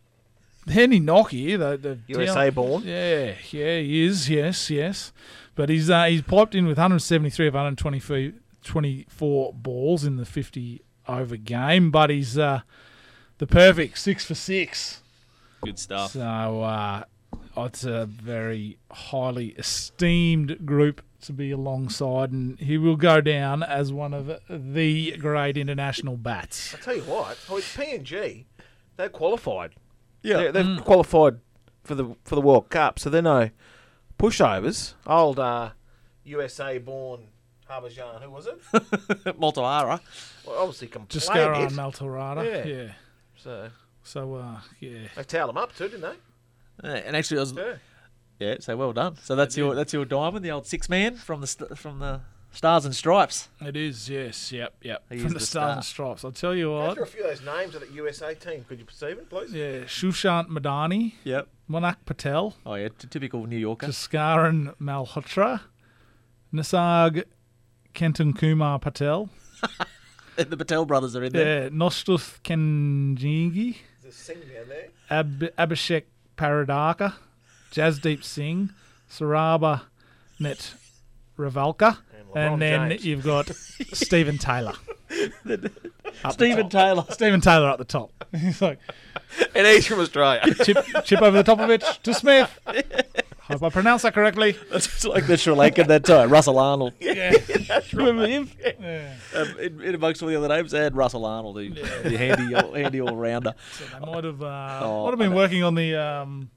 [0.69, 2.83] Henny Nocky, the, the USA born.
[2.85, 4.29] Yeah, yeah, he is.
[4.31, 5.13] Yes, yes.
[5.55, 8.33] But he's uh, he's piped in with 173 of 124
[8.67, 12.61] 24 balls in the 50 over game, but he's uh,
[13.39, 15.03] the perfect six for six.
[15.65, 16.11] Good stuff.
[16.13, 16.21] So
[16.63, 17.05] uh,
[17.57, 23.93] it's a very highly esteemed group to be alongside, and he will go down as
[23.93, 26.75] one of the great international bats.
[26.75, 28.45] I tell you what, oh, it's PNG.
[28.97, 29.75] They're qualified.
[30.23, 30.37] Yeah.
[30.39, 30.85] They're, they've Mm.
[30.85, 31.39] qualified
[31.85, 33.51] for the for the World Cup, so they're no
[34.19, 34.95] pushovers.
[35.07, 35.71] Old uh,
[36.25, 36.79] USA
[37.69, 38.61] born Harbhajan, who was it?
[39.41, 40.01] Multahara.
[40.47, 42.67] Well, obviously can play a Jaskaran bit.
[42.67, 42.73] Yeah.
[42.75, 42.89] Yeah.
[43.37, 43.69] So
[44.03, 45.09] So, uh, yeah.
[45.17, 46.89] they towed them up too, didn't they?
[46.89, 47.75] Yeah, and actually, I was, Yeah.
[48.39, 48.55] yeah.
[48.61, 49.17] So well done.
[49.23, 52.21] So that's your that's your diamond, the old six man from the st- from the
[52.53, 53.49] Stars and Stripes.
[53.61, 55.05] It is, yes, yep, yep.
[55.11, 55.77] He From is the, the Stars star.
[55.77, 56.25] and Stripes.
[56.25, 56.91] I'll tell you what.
[56.91, 59.53] After a few of those names of that USA team, could you perceive it, please?
[59.53, 61.13] Yeah, Shushant Madani.
[61.25, 61.49] Yep.
[61.71, 62.55] Monak Patel.
[62.65, 63.89] Oh yeah, t- typical New Yorker.
[63.89, 65.61] Jaskaran Malhotra.
[66.55, 67.25] Nisarg
[67.97, 69.29] Kenton Kumar Patel.
[70.37, 71.63] the Patel brothers are in there.
[71.65, 73.79] Yeah, Nostuth Kenjingi.
[74.03, 74.85] There's a sing down there.
[75.11, 75.15] Eh?
[75.19, 76.05] Ab- Abhishek
[76.37, 77.15] Paradaka.
[77.73, 78.71] Jasdeep Singh.
[79.11, 79.83] Saraba
[80.39, 80.75] Net
[81.39, 81.99] Ravalka.
[82.35, 83.05] LeBron And then James.
[83.05, 83.49] you've got
[83.93, 84.75] Stephen Taylor.
[86.25, 86.69] Up Stephen.
[86.69, 87.05] Taylor.
[87.11, 88.11] Stephen Taylor at the top.
[88.37, 88.79] He's like,
[89.55, 90.43] And he's from Australia.
[90.65, 92.51] chip, chip over the top of it to Smith.
[93.49, 94.57] Hope I pronounced that correctly.
[94.71, 96.95] That's like the Sri Lankan that time, Russell Arnold.
[97.01, 97.33] Yeah.
[97.93, 98.51] Remember him?
[98.81, 99.15] Yeah.
[99.35, 101.69] Um, in, in amongst all the other names, they had Russell Arnold, the,
[102.03, 103.55] the handy, all, handy all rounder.
[103.93, 106.51] They might have uh, Oh, might have been working on the um,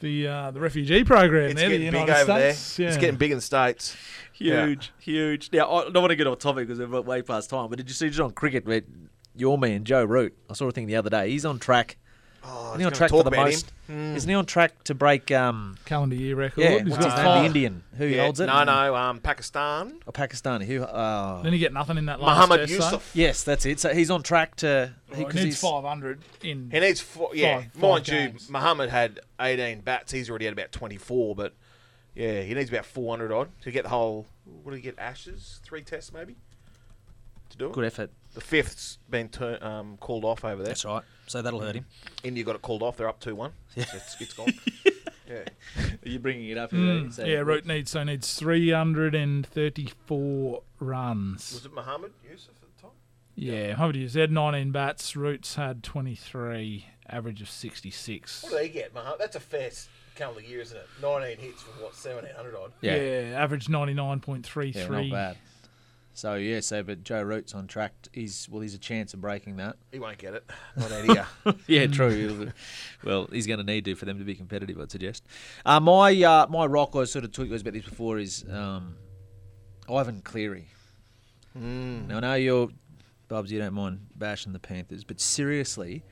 [0.00, 2.76] the uh, the refugee program It's there, the getting big over States.
[2.76, 2.88] there.
[2.88, 3.96] It's getting big in the States.
[4.32, 5.50] Huge, huge.
[5.52, 7.88] Now, I don't want to get off topic because we're way past time, but did
[7.88, 8.80] you see just on cricket, where
[9.36, 11.98] your man, Joe Root, I saw a thing the other day, he's on track.
[12.42, 13.66] Oh, Isn't on track for the most?
[13.66, 13.74] him.
[13.90, 14.14] Hmm.
[14.14, 16.62] Isn't he on track to break um, calendar year record.
[16.62, 17.38] Yeah, He's what's got his name?
[17.40, 17.82] The Indian.
[17.96, 18.46] Who Yeah, holds it?
[18.46, 20.00] No, no, um, Pakistan.
[20.06, 20.64] Or Pakistani.
[20.64, 20.82] Who?
[20.84, 21.40] Oh.
[21.42, 22.84] Then you get nothing in that last Muhammad test, though.
[22.86, 23.10] Yusuf.
[23.14, 23.80] Yes, that's it.
[23.80, 24.94] So he's on track to.
[25.08, 26.70] Well, He, he 'cause needs he's- 500 in.
[26.70, 27.30] He needs four.
[27.34, 28.48] Yeah, five- five mind you, games.
[28.48, 30.12] Muhammad had 18 bats.
[30.12, 31.54] He's already had about 24, but
[32.14, 34.26] yeah, he needs about 400 odd to get the whole.
[34.44, 34.98] What do you get?
[35.00, 36.36] Ashes, three tests maybe.
[37.50, 37.72] To do it.
[37.72, 38.10] Good effort.
[38.34, 40.66] The fifth's been tur- um, called off over there.
[40.68, 41.02] That's right.
[41.30, 41.86] So that'll hurt him.
[42.24, 42.96] India got it called off.
[42.96, 43.52] They're up two one.
[43.76, 44.52] Yeah, it's, it's gone.
[45.28, 45.44] yeah.
[46.04, 46.72] Are you bringing it up?
[46.72, 51.52] Mm, yeah, Root needs so needs 334 runs.
[51.52, 52.90] Was it Muhammad Yusuf at the time?
[53.36, 55.14] Yeah, Muhammad Yusuf had 19 bats.
[55.14, 58.42] Roots had 23, average of 66.
[58.42, 59.20] What do they get, Muhammad?
[59.20, 60.88] That's a fair s- calendar year, isn't it?
[61.00, 62.72] 19 hits for what 1700 odd.
[62.80, 64.74] Yeah, average 99.33.
[64.74, 65.36] Yeah, not bad.
[66.14, 67.92] So yeah, so but Joe Root's on track.
[68.12, 69.76] He's well, he's a chance of breaking that.
[69.92, 70.44] He won't get it.
[70.76, 71.54] Not out here.
[71.66, 72.52] yeah, true.
[73.04, 75.24] well, he's going to need to for them to be competitive, I'd suggest.
[75.64, 78.96] Uh, my uh, my rock, I sort of talked you about this before, is um,
[79.88, 80.68] Ivan Cleary.
[81.58, 82.08] Mm.
[82.08, 82.68] Now I know you're,
[83.28, 86.04] Bubs, you don't mind bashing the Panthers, but seriously,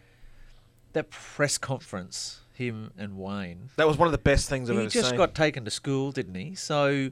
[0.93, 3.71] that press conference, him and Wayne.
[3.77, 6.13] That was one of the best things I've he ever just got taken to school,
[6.13, 6.55] didn't he?
[6.55, 7.11] So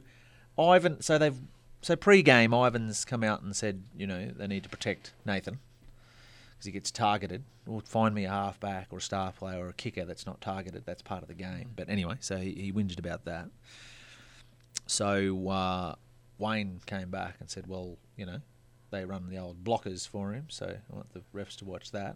[0.57, 1.39] Ivan, so they've
[1.81, 5.59] so pre-game, Ivan's come out and said, you know, they need to protect Nathan
[6.51, 7.43] because he gets targeted.
[7.67, 10.83] Or find me a halfback or a star player or a kicker that's not targeted.
[10.85, 11.71] That's part of the game.
[11.75, 13.49] But anyway, so he, he whinged about that.
[14.85, 15.95] So uh,
[16.39, 18.39] Wayne came back and said, well, you know,
[18.89, 22.15] they run the old blockers for him, so I want the refs to watch that.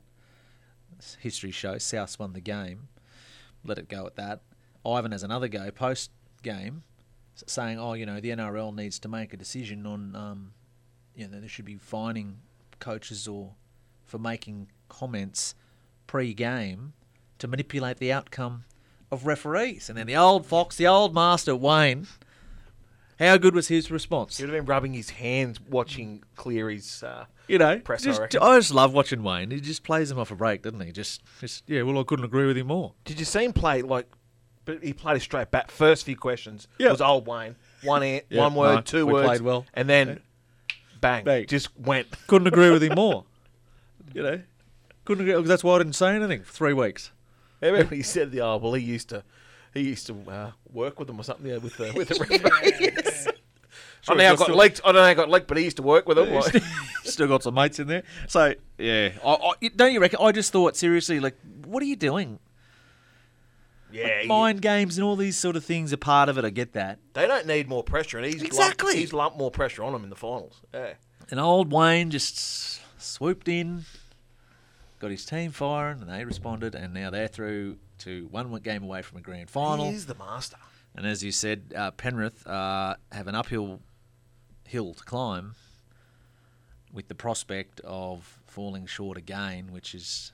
[1.20, 2.88] History shows South won the game.
[3.66, 4.42] Let it go at that.
[4.86, 6.12] Ivan has another go post
[6.44, 6.84] game,
[7.36, 10.54] saying, "Oh, you know, the NRL needs to make a decision on, um,
[11.16, 12.38] you know, they should be fining
[12.80, 13.56] coaches or
[14.06, 15.56] for making comments
[16.08, 16.94] pre-game
[17.40, 18.66] to manipulate the outcome
[19.12, 22.08] of referees." And then the old fox, the old master Wayne,
[23.20, 24.38] how good was his response?
[24.38, 27.04] He would have been rubbing his hands watching Cleary's.
[27.04, 28.04] Uh, You know, press.
[28.04, 28.26] just, I.
[28.40, 29.52] I just love watching Wayne.
[29.52, 30.92] He just plays him off a break, doesn't he?
[30.92, 31.82] Just, just yeah.
[31.84, 32.94] Well, I couldn't agree with him more.
[33.06, 34.08] Did you see him play like?
[34.66, 35.72] But he played it straight back.
[35.72, 36.92] First few questions Yeah.
[36.92, 37.56] was old Wayne.
[37.84, 39.66] One an- Yeah, one word, no, two we words, played well.
[39.74, 40.22] and then
[41.02, 41.48] bang, Bang.
[41.48, 42.08] just went.
[42.28, 43.26] Couldn't agree with him more.
[44.14, 44.42] You know,
[45.06, 45.42] couldn't agree.
[45.48, 47.12] That's why I didn't say anything for three weeks.
[47.62, 49.24] I remember he said, the "Oh, well, he used to,
[49.74, 53.28] he used to uh, work with them or something yeah, with the with the referees."
[53.28, 53.32] I
[54.08, 54.82] don't know I got Still- leaked.
[54.84, 56.30] I don't know how I got leaked, but he used to work with them.
[56.34, 56.62] like-
[57.06, 58.04] Still got some mates in there.
[58.28, 59.30] So yeah, I,
[59.62, 60.20] I, don't you reckon?
[60.22, 62.38] I just thought seriously, like, what are you doing?
[63.92, 66.46] Yeah, he- Mind games and all these sort of things are part of it.
[66.46, 67.00] I get that.
[67.14, 68.88] they don't need more pressure, and he's Exactly.
[68.88, 70.62] lumped, he's lumped more pressure on them in the finals.
[70.74, 70.94] Yeah,
[71.30, 73.86] And old Wayne just swooped in,
[75.00, 79.02] got his team firing, and they responded, and now they're through to one game away
[79.02, 79.86] from a grand final.
[79.90, 80.58] he is the master.
[80.96, 83.80] And as you said, uh, Penrith uh, have an uphill
[84.68, 85.56] hill to climb
[86.94, 90.34] with the prospect of falling short again, which is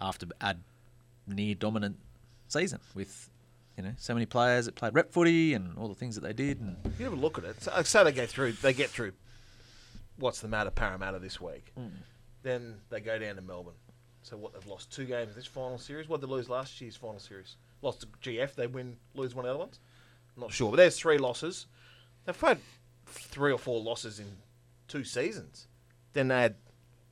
[0.00, 0.56] after a
[1.28, 1.98] near dominant
[2.48, 3.30] season with
[3.76, 6.32] you know so many players that played rep footy and all the things that they
[6.32, 6.60] did.
[6.60, 7.62] And You have a look at it.
[7.62, 9.12] So, say they go through, they get through.
[10.18, 11.72] What's the matter, Parramatta this week?
[11.78, 11.90] Mm.
[12.42, 13.74] Then they go down to Melbourne.
[14.22, 14.54] So what?
[14.54, 16.08] They've lost two games this final series.
[16.08, 17.56] What did they lose last year's final series?
[17.82, 18.54] Lost to GF.
[18.54, 19.78] They win, lose one of the other ones.
[20.36, 21.66] I'm not sure, but there's three losses.
[22.24, 22.58] They've had
[23.06, 24.26] three or four losses in
[24.88, 25.68] two seasons.
[26.12, 26.56] Then they had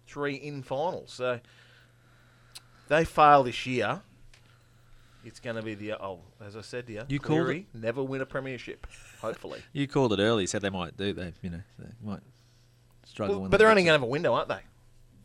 [0.06, 1.12] three in finals.
[1.12, 1.40] So
[2.88, 4.02] they fail this year.
[5.24, 8.02] It's going to be the oh, as I said to you, You called Cleary never
[8.02, 8.86] win a premiership.
[9.20, 10.46] Hopefully, You called it early.
[10.46, 11.12] Said they might do.
[11.12, 12.20] They, you know, they might
[13.04, 13.40] struggle.
[13.40, 14.60] Well, but they they're only going to have a window, aren't they?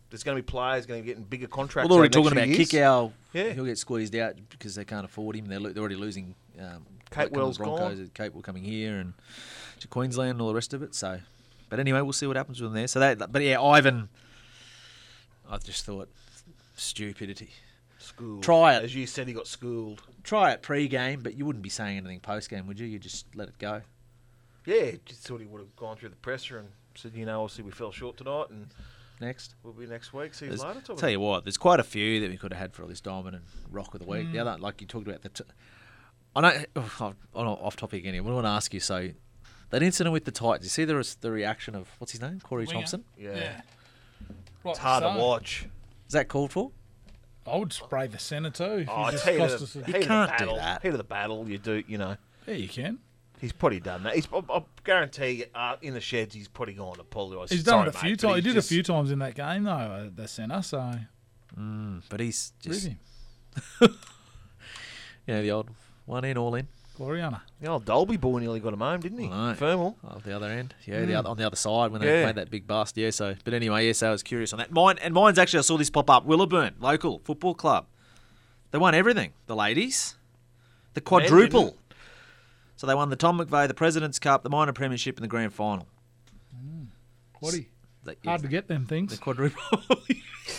[0.10, 1.88] There's going to be players going to be getting bigger contracts.
[1.88, 2.90] Well, they're already over talking the about next few years.
[2.90, 3.12] Kikau.
[3.34, 5.46] Yeah, He'll get squeezed out because they can't afford him.
[5.48, 6.34] They're, lo- they're already losing.
[6.60, 8.10] Um, Capewells Broncos, gone.
[8.14, 9.14] Capewell coming here and
[9.80, 10.96] to Queensland and all the rest of it.
[10.96, 11.20] So,
[11.70, 12.88] but anyway, we'll see what happens with them there.
[12.88, 14.10] So that, but yeah, Ivan.
[15.50, 16.10] I just thought
[16.76, 17.50] stupidity.
[18.00, 18.44] Schooled.
[18.44, 18.84] Try it.
[18.84, 20.02] As you said, he got schooled.
[20.24, 22.88] Try it pre-game, but you wouldn't be saying anything post-game, would you?
[22.88, 23.82] You just let it go.
[24.66, 27.64] Yeah, just thought he would have gone through the presser and said, you know, obviously
[27.66, 28.68] we fell short tonight, and
[29.20, 29.56] Next.
[29.64, 30.34] we'll be next week.
[30.34, 30.86] See you There's- later.
[30.86, 32.88] Talk tell you what, there's quite a few that we could have had for all
[32.90, 34.28] this diamond and rock of the week.
[34.28, 34.32] Mm.
[34.34, 35.44] The other, like you talked about, the t-
[36.36, 36.64] I know.
[36.76, 38.14] oh, I'm off topic again.
[38.14, 38.24] here.
[38.26, 38.80] I want to ask you.
[38.80, 39.10] So,
[39.72, 40.64] that incident with the Titans.
[40.66, 42.74] You see the res- the reaction of what's his name, Corey Winger.
[42.80, 43.04] Thompson.
[43.18, 43.36] Yeah.
[43.36, 43.62] Yeah.
[44.66, 45.68] It's hard to watch.
[46.08, 46.72] Is that called for?
[47.52, 48.64] I would spray the centre too.
[48.64, 50.88] If Oh, you just heat cost of, us the, a- heat of the battle, Heat
[50.90, 52.16] of the battle, you do, you know.
[52.48, 53.00] Yeah, you can.
[53.42, 54.16] He's probably done that.
[54.16, 57.50] He's, I, I guarantee uh, in the sheds he's probably gone to apologise.
[57.52, 58.36] He's done Sorry, it a few times.
[58.36, 60.62] He did just- a few times in that game though, uh, the centre.
[60.62, 60.94] So
[61.58, 62.90] Mm, but he's just
[63.82, 63.90] Really?
[65.28, 65.70] yeah, the old
[66.06, 66.68] one in, all in.
[67.00, 67.42] Gloriana.
[67.62, 69.28] The old Dalby boy nearly got him home, didn't he?
[69.28, 69.56] Right.
[69.58, 69.96] Fermal.
[70.04, 71.20] Oh, the other end, yeah, the Mm.
[71.20, 72.26] other, on the other side when they Yeah.
[72.26, 73.10] made that big bust, yeah.
[73.12, 74.72] So, but anyway, yes, I was curious on that.
[74.72, 76.28] Mine and mine's actually I saw this pop up.
[76.28, 77.86] Willowburn local football club.
[78.72, 79.32] They won everything.
[79.48, 80.16] The ladies,
[80.94, 81.78] the Men, quadruple.
[82.76, 85.54] So they won the Tom McVeigh, the President's Cup, the minor premiership, and the grand
[85.54, 85.88] final.
[87.42, 87.68] Quaddy.
[88.04, 89.12] They- Hard to get them things.
[89.14, 89.62] The quadruple.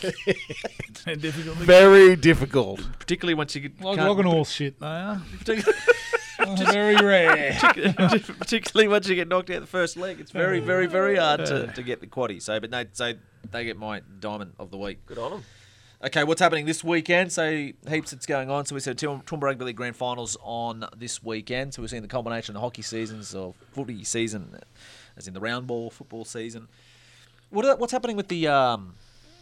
[1.04, 1.58] Difficult.
[1.58, 2.80] to Very difficult.
[2.98, 5.20] Particularly once you get Like can't- logging all shit, they are.
[6.56, 7.52] Very rare.
[8.38, 11.66] particularly once you get knocked out the first leg, it's very, very, very hard to,
[11.68, 12.40] to get the quaddy.
[12.40, 13.12] So, but no, so
[13.50, 15.04] they get my diamond of the week.
[15.06, 15.44] Good on them.
[16.02, 17.30] Okay, what's happening this weekend?
[17.30, 17.50] So
[17.86, 18.64] heaps that's going on.
[18.64, 21.74] So we said Toowoomba Toowoomba Rugby League Grand Finals on this weekend.
[21.74, 24.58] So we're seeing the combination of the hockey seasons or footy season,
[25.18, 26.68] as in the round ball football season.
[27.50, 28.94] What are, what's happening with the um,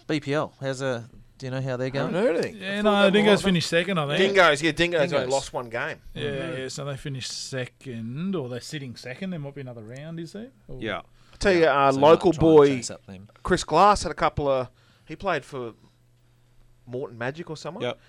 [0.09, 0.51] BPL?
[0.61, 1.03] How's uh,
[1.39, 2.13] do you know how they're going?
[2.13, 2.57] haven't heard anything.
[2.61, 4.35] Yeah, no, Dingoes finished second, I think.
[4.35, 5.33] Dingoes, yeah, Dingoes, only Dingoes.
[5.33, 5.99] lost one game.
[6.15, 9.31] Yeah, yeah, so they finished second, or they're sitting second.
[9.31, 10.49] There might be another round, is there?
[10.67, 10.99] Or- Yeah.
[11.33, 13.29] I tell you, uh, So local might try and boy chase up them.
[13.43, 14.69] Chris Glass had a couple of.
[15.07, 15.75] He played for
[16.87, 17.83] Morton Magic or someone.
[17.85, 18.01] Yep.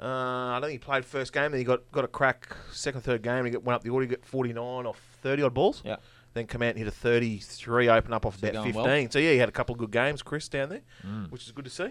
[0.00, 1.50] Uh, I don't think he played first game.
[1.50, 3.44] Then he got, got a crack second, third game.
[3.44, 4.06] He got, went up the order.
[4.06, 5.82] He got 49 off 30 odd balls.
[5.84, 5.96] Yeah.
[6.34, 8.82] Then come out and hit a 33, open up off So about going 15.
[8.84, 9.08] well?
[9.10, 11.30] So yeah, he had a couple of good games, Chris, down there, Mm.
[11.30, 11.88] which is good to see.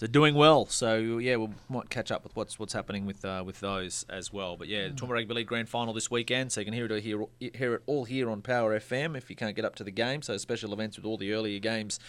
[0.00, 0.64] So doing well.
[0.64, 4.32] So yeah, we might catch up with what's what's happening with uh, with those as
[4.32, 4.56] well.
[4.56, 6.52] But yeah, Toowoomba Rugby League Grand Final this weekend.
[6.52, 9.36] So you can hear it here hear it all here on Power FM if you
[9.36, 10.22] can't get up to the game.
[10.22, 12.00] So special events with all the earlier games,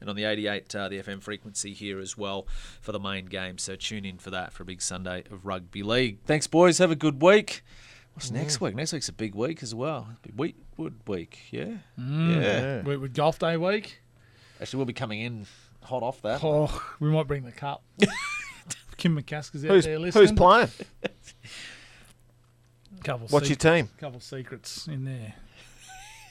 [0.00, 2.48] and on the 88 uh, the FM frequency here as well
[2.80, 3.58] for the main game.
[3.58, 6.18] So tune in for that for a big Sunday of rugby league.
[6.24, 6.78] Thanks, boys.
[6.78, 7.62] Have a good week.
[8.14, 8.74] What's next week?
[8.74, 10.08] Next week's a big week as well.
[10.22, 11.42] Big Wheatwood week.
[11.52, 11.76] Yeah.
[11.96, 12.42] Mm.
[12.42, 12.82] Yeah.
[12.82, 14.02] With, with golf day week.
[14.60, 15.46] Actually, we'll be coming in
[15.86, 16.40] hot off that.
[16.44, 17.82] Oh, we might bring the cup.
[18.96, 20.22] Kim McCaskill's out Who's, there listening.
[20.28, 20.68] who's playing?
[23.04, 23.88] Couple What's sec- your team?
[23.98, 25.34] Couple secrets in there.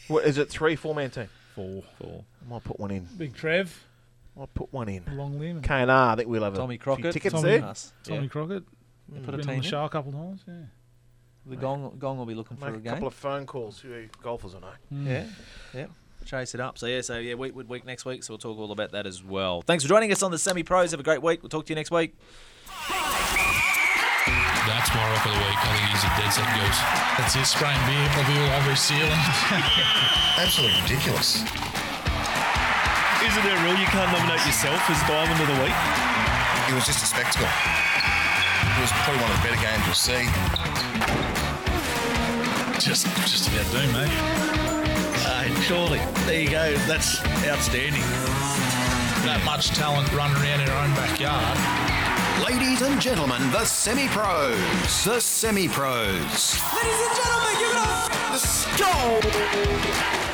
[0.07, 1.30] What, is it three, four man team?
[1.53, 1.84] Four.
[1.99, 2.23] Four.
[2.45, 3.07] I might put one in.
[3.18, 3.84] Big Trev.
[4.38, 5.03] I'll put one in.
[5.15, 5.61] Long limb.
[5.61, 6.11] K and R.
[6.14, 7.14] I think we'll have Tommy a few Crockett.
[7.14, 7.73] tickets Tommy, there.
[8.03, 8.27] Tommy Yeah.
[8.27, 8.64] Crockett.
[9.14, 9.61] You put a Been team on in?
[9.61, 10.44] the show a couple of times.
[10.48, 10.53] Yeah.
[11.48, 12.94] The gong gong will be looking for Make a a game.
[12.94, 13.80] couple of phone calls.
[13.80, 14.68] Who golfers I know.
[14.91, 15.06] Mm.
[15.07, 15.26] Yeah,
[15.73, 15.86] yeah.
[16.26, 16.77] Chase it up.
[16.77, 18.23] So yeah, so yeah, Wheatwood week next week.
[18.23, 19.61] So we'll talk all about that as well.
[19.61, 20.91] Thanks for joining us on the Semi Pros.
[20.91, 21.43] Have a great week.
[21.43, 22.15] We'll talk to you next week.
[24.65, 25.61] That's my rock of the week.
[25.61, 26.81] I think he's a dead set ghost.
[27.22, 29.22] That's it, spraying beer probably all over his ceiling.
[30.41, 31.45] Absolutely ridiculous.
[33.22, 35.77] Isn't it real you can't nominate yourself as Diamond of the Week?
[36.69, 37.45] It was just a spectacle.
[37.45, 40.26] It was probably one of the better games you'll see.
[42.81, 44.65] just, just about do, mate.
[45.66, 45.98] Surely.
[46.28, 46.78] There you go.
[46.86, 48.04] That's outstanding.
[49.26, 51.58] That much talent running around in our own backyard.
[52.46, 54.56] Ladies and gentlemen, the semi pros.
[55.04, 56.62] The semi pros.
[56.72, 58.12] Ladies and gentlemen, give it up.
[58.30, 60.24] Let's go.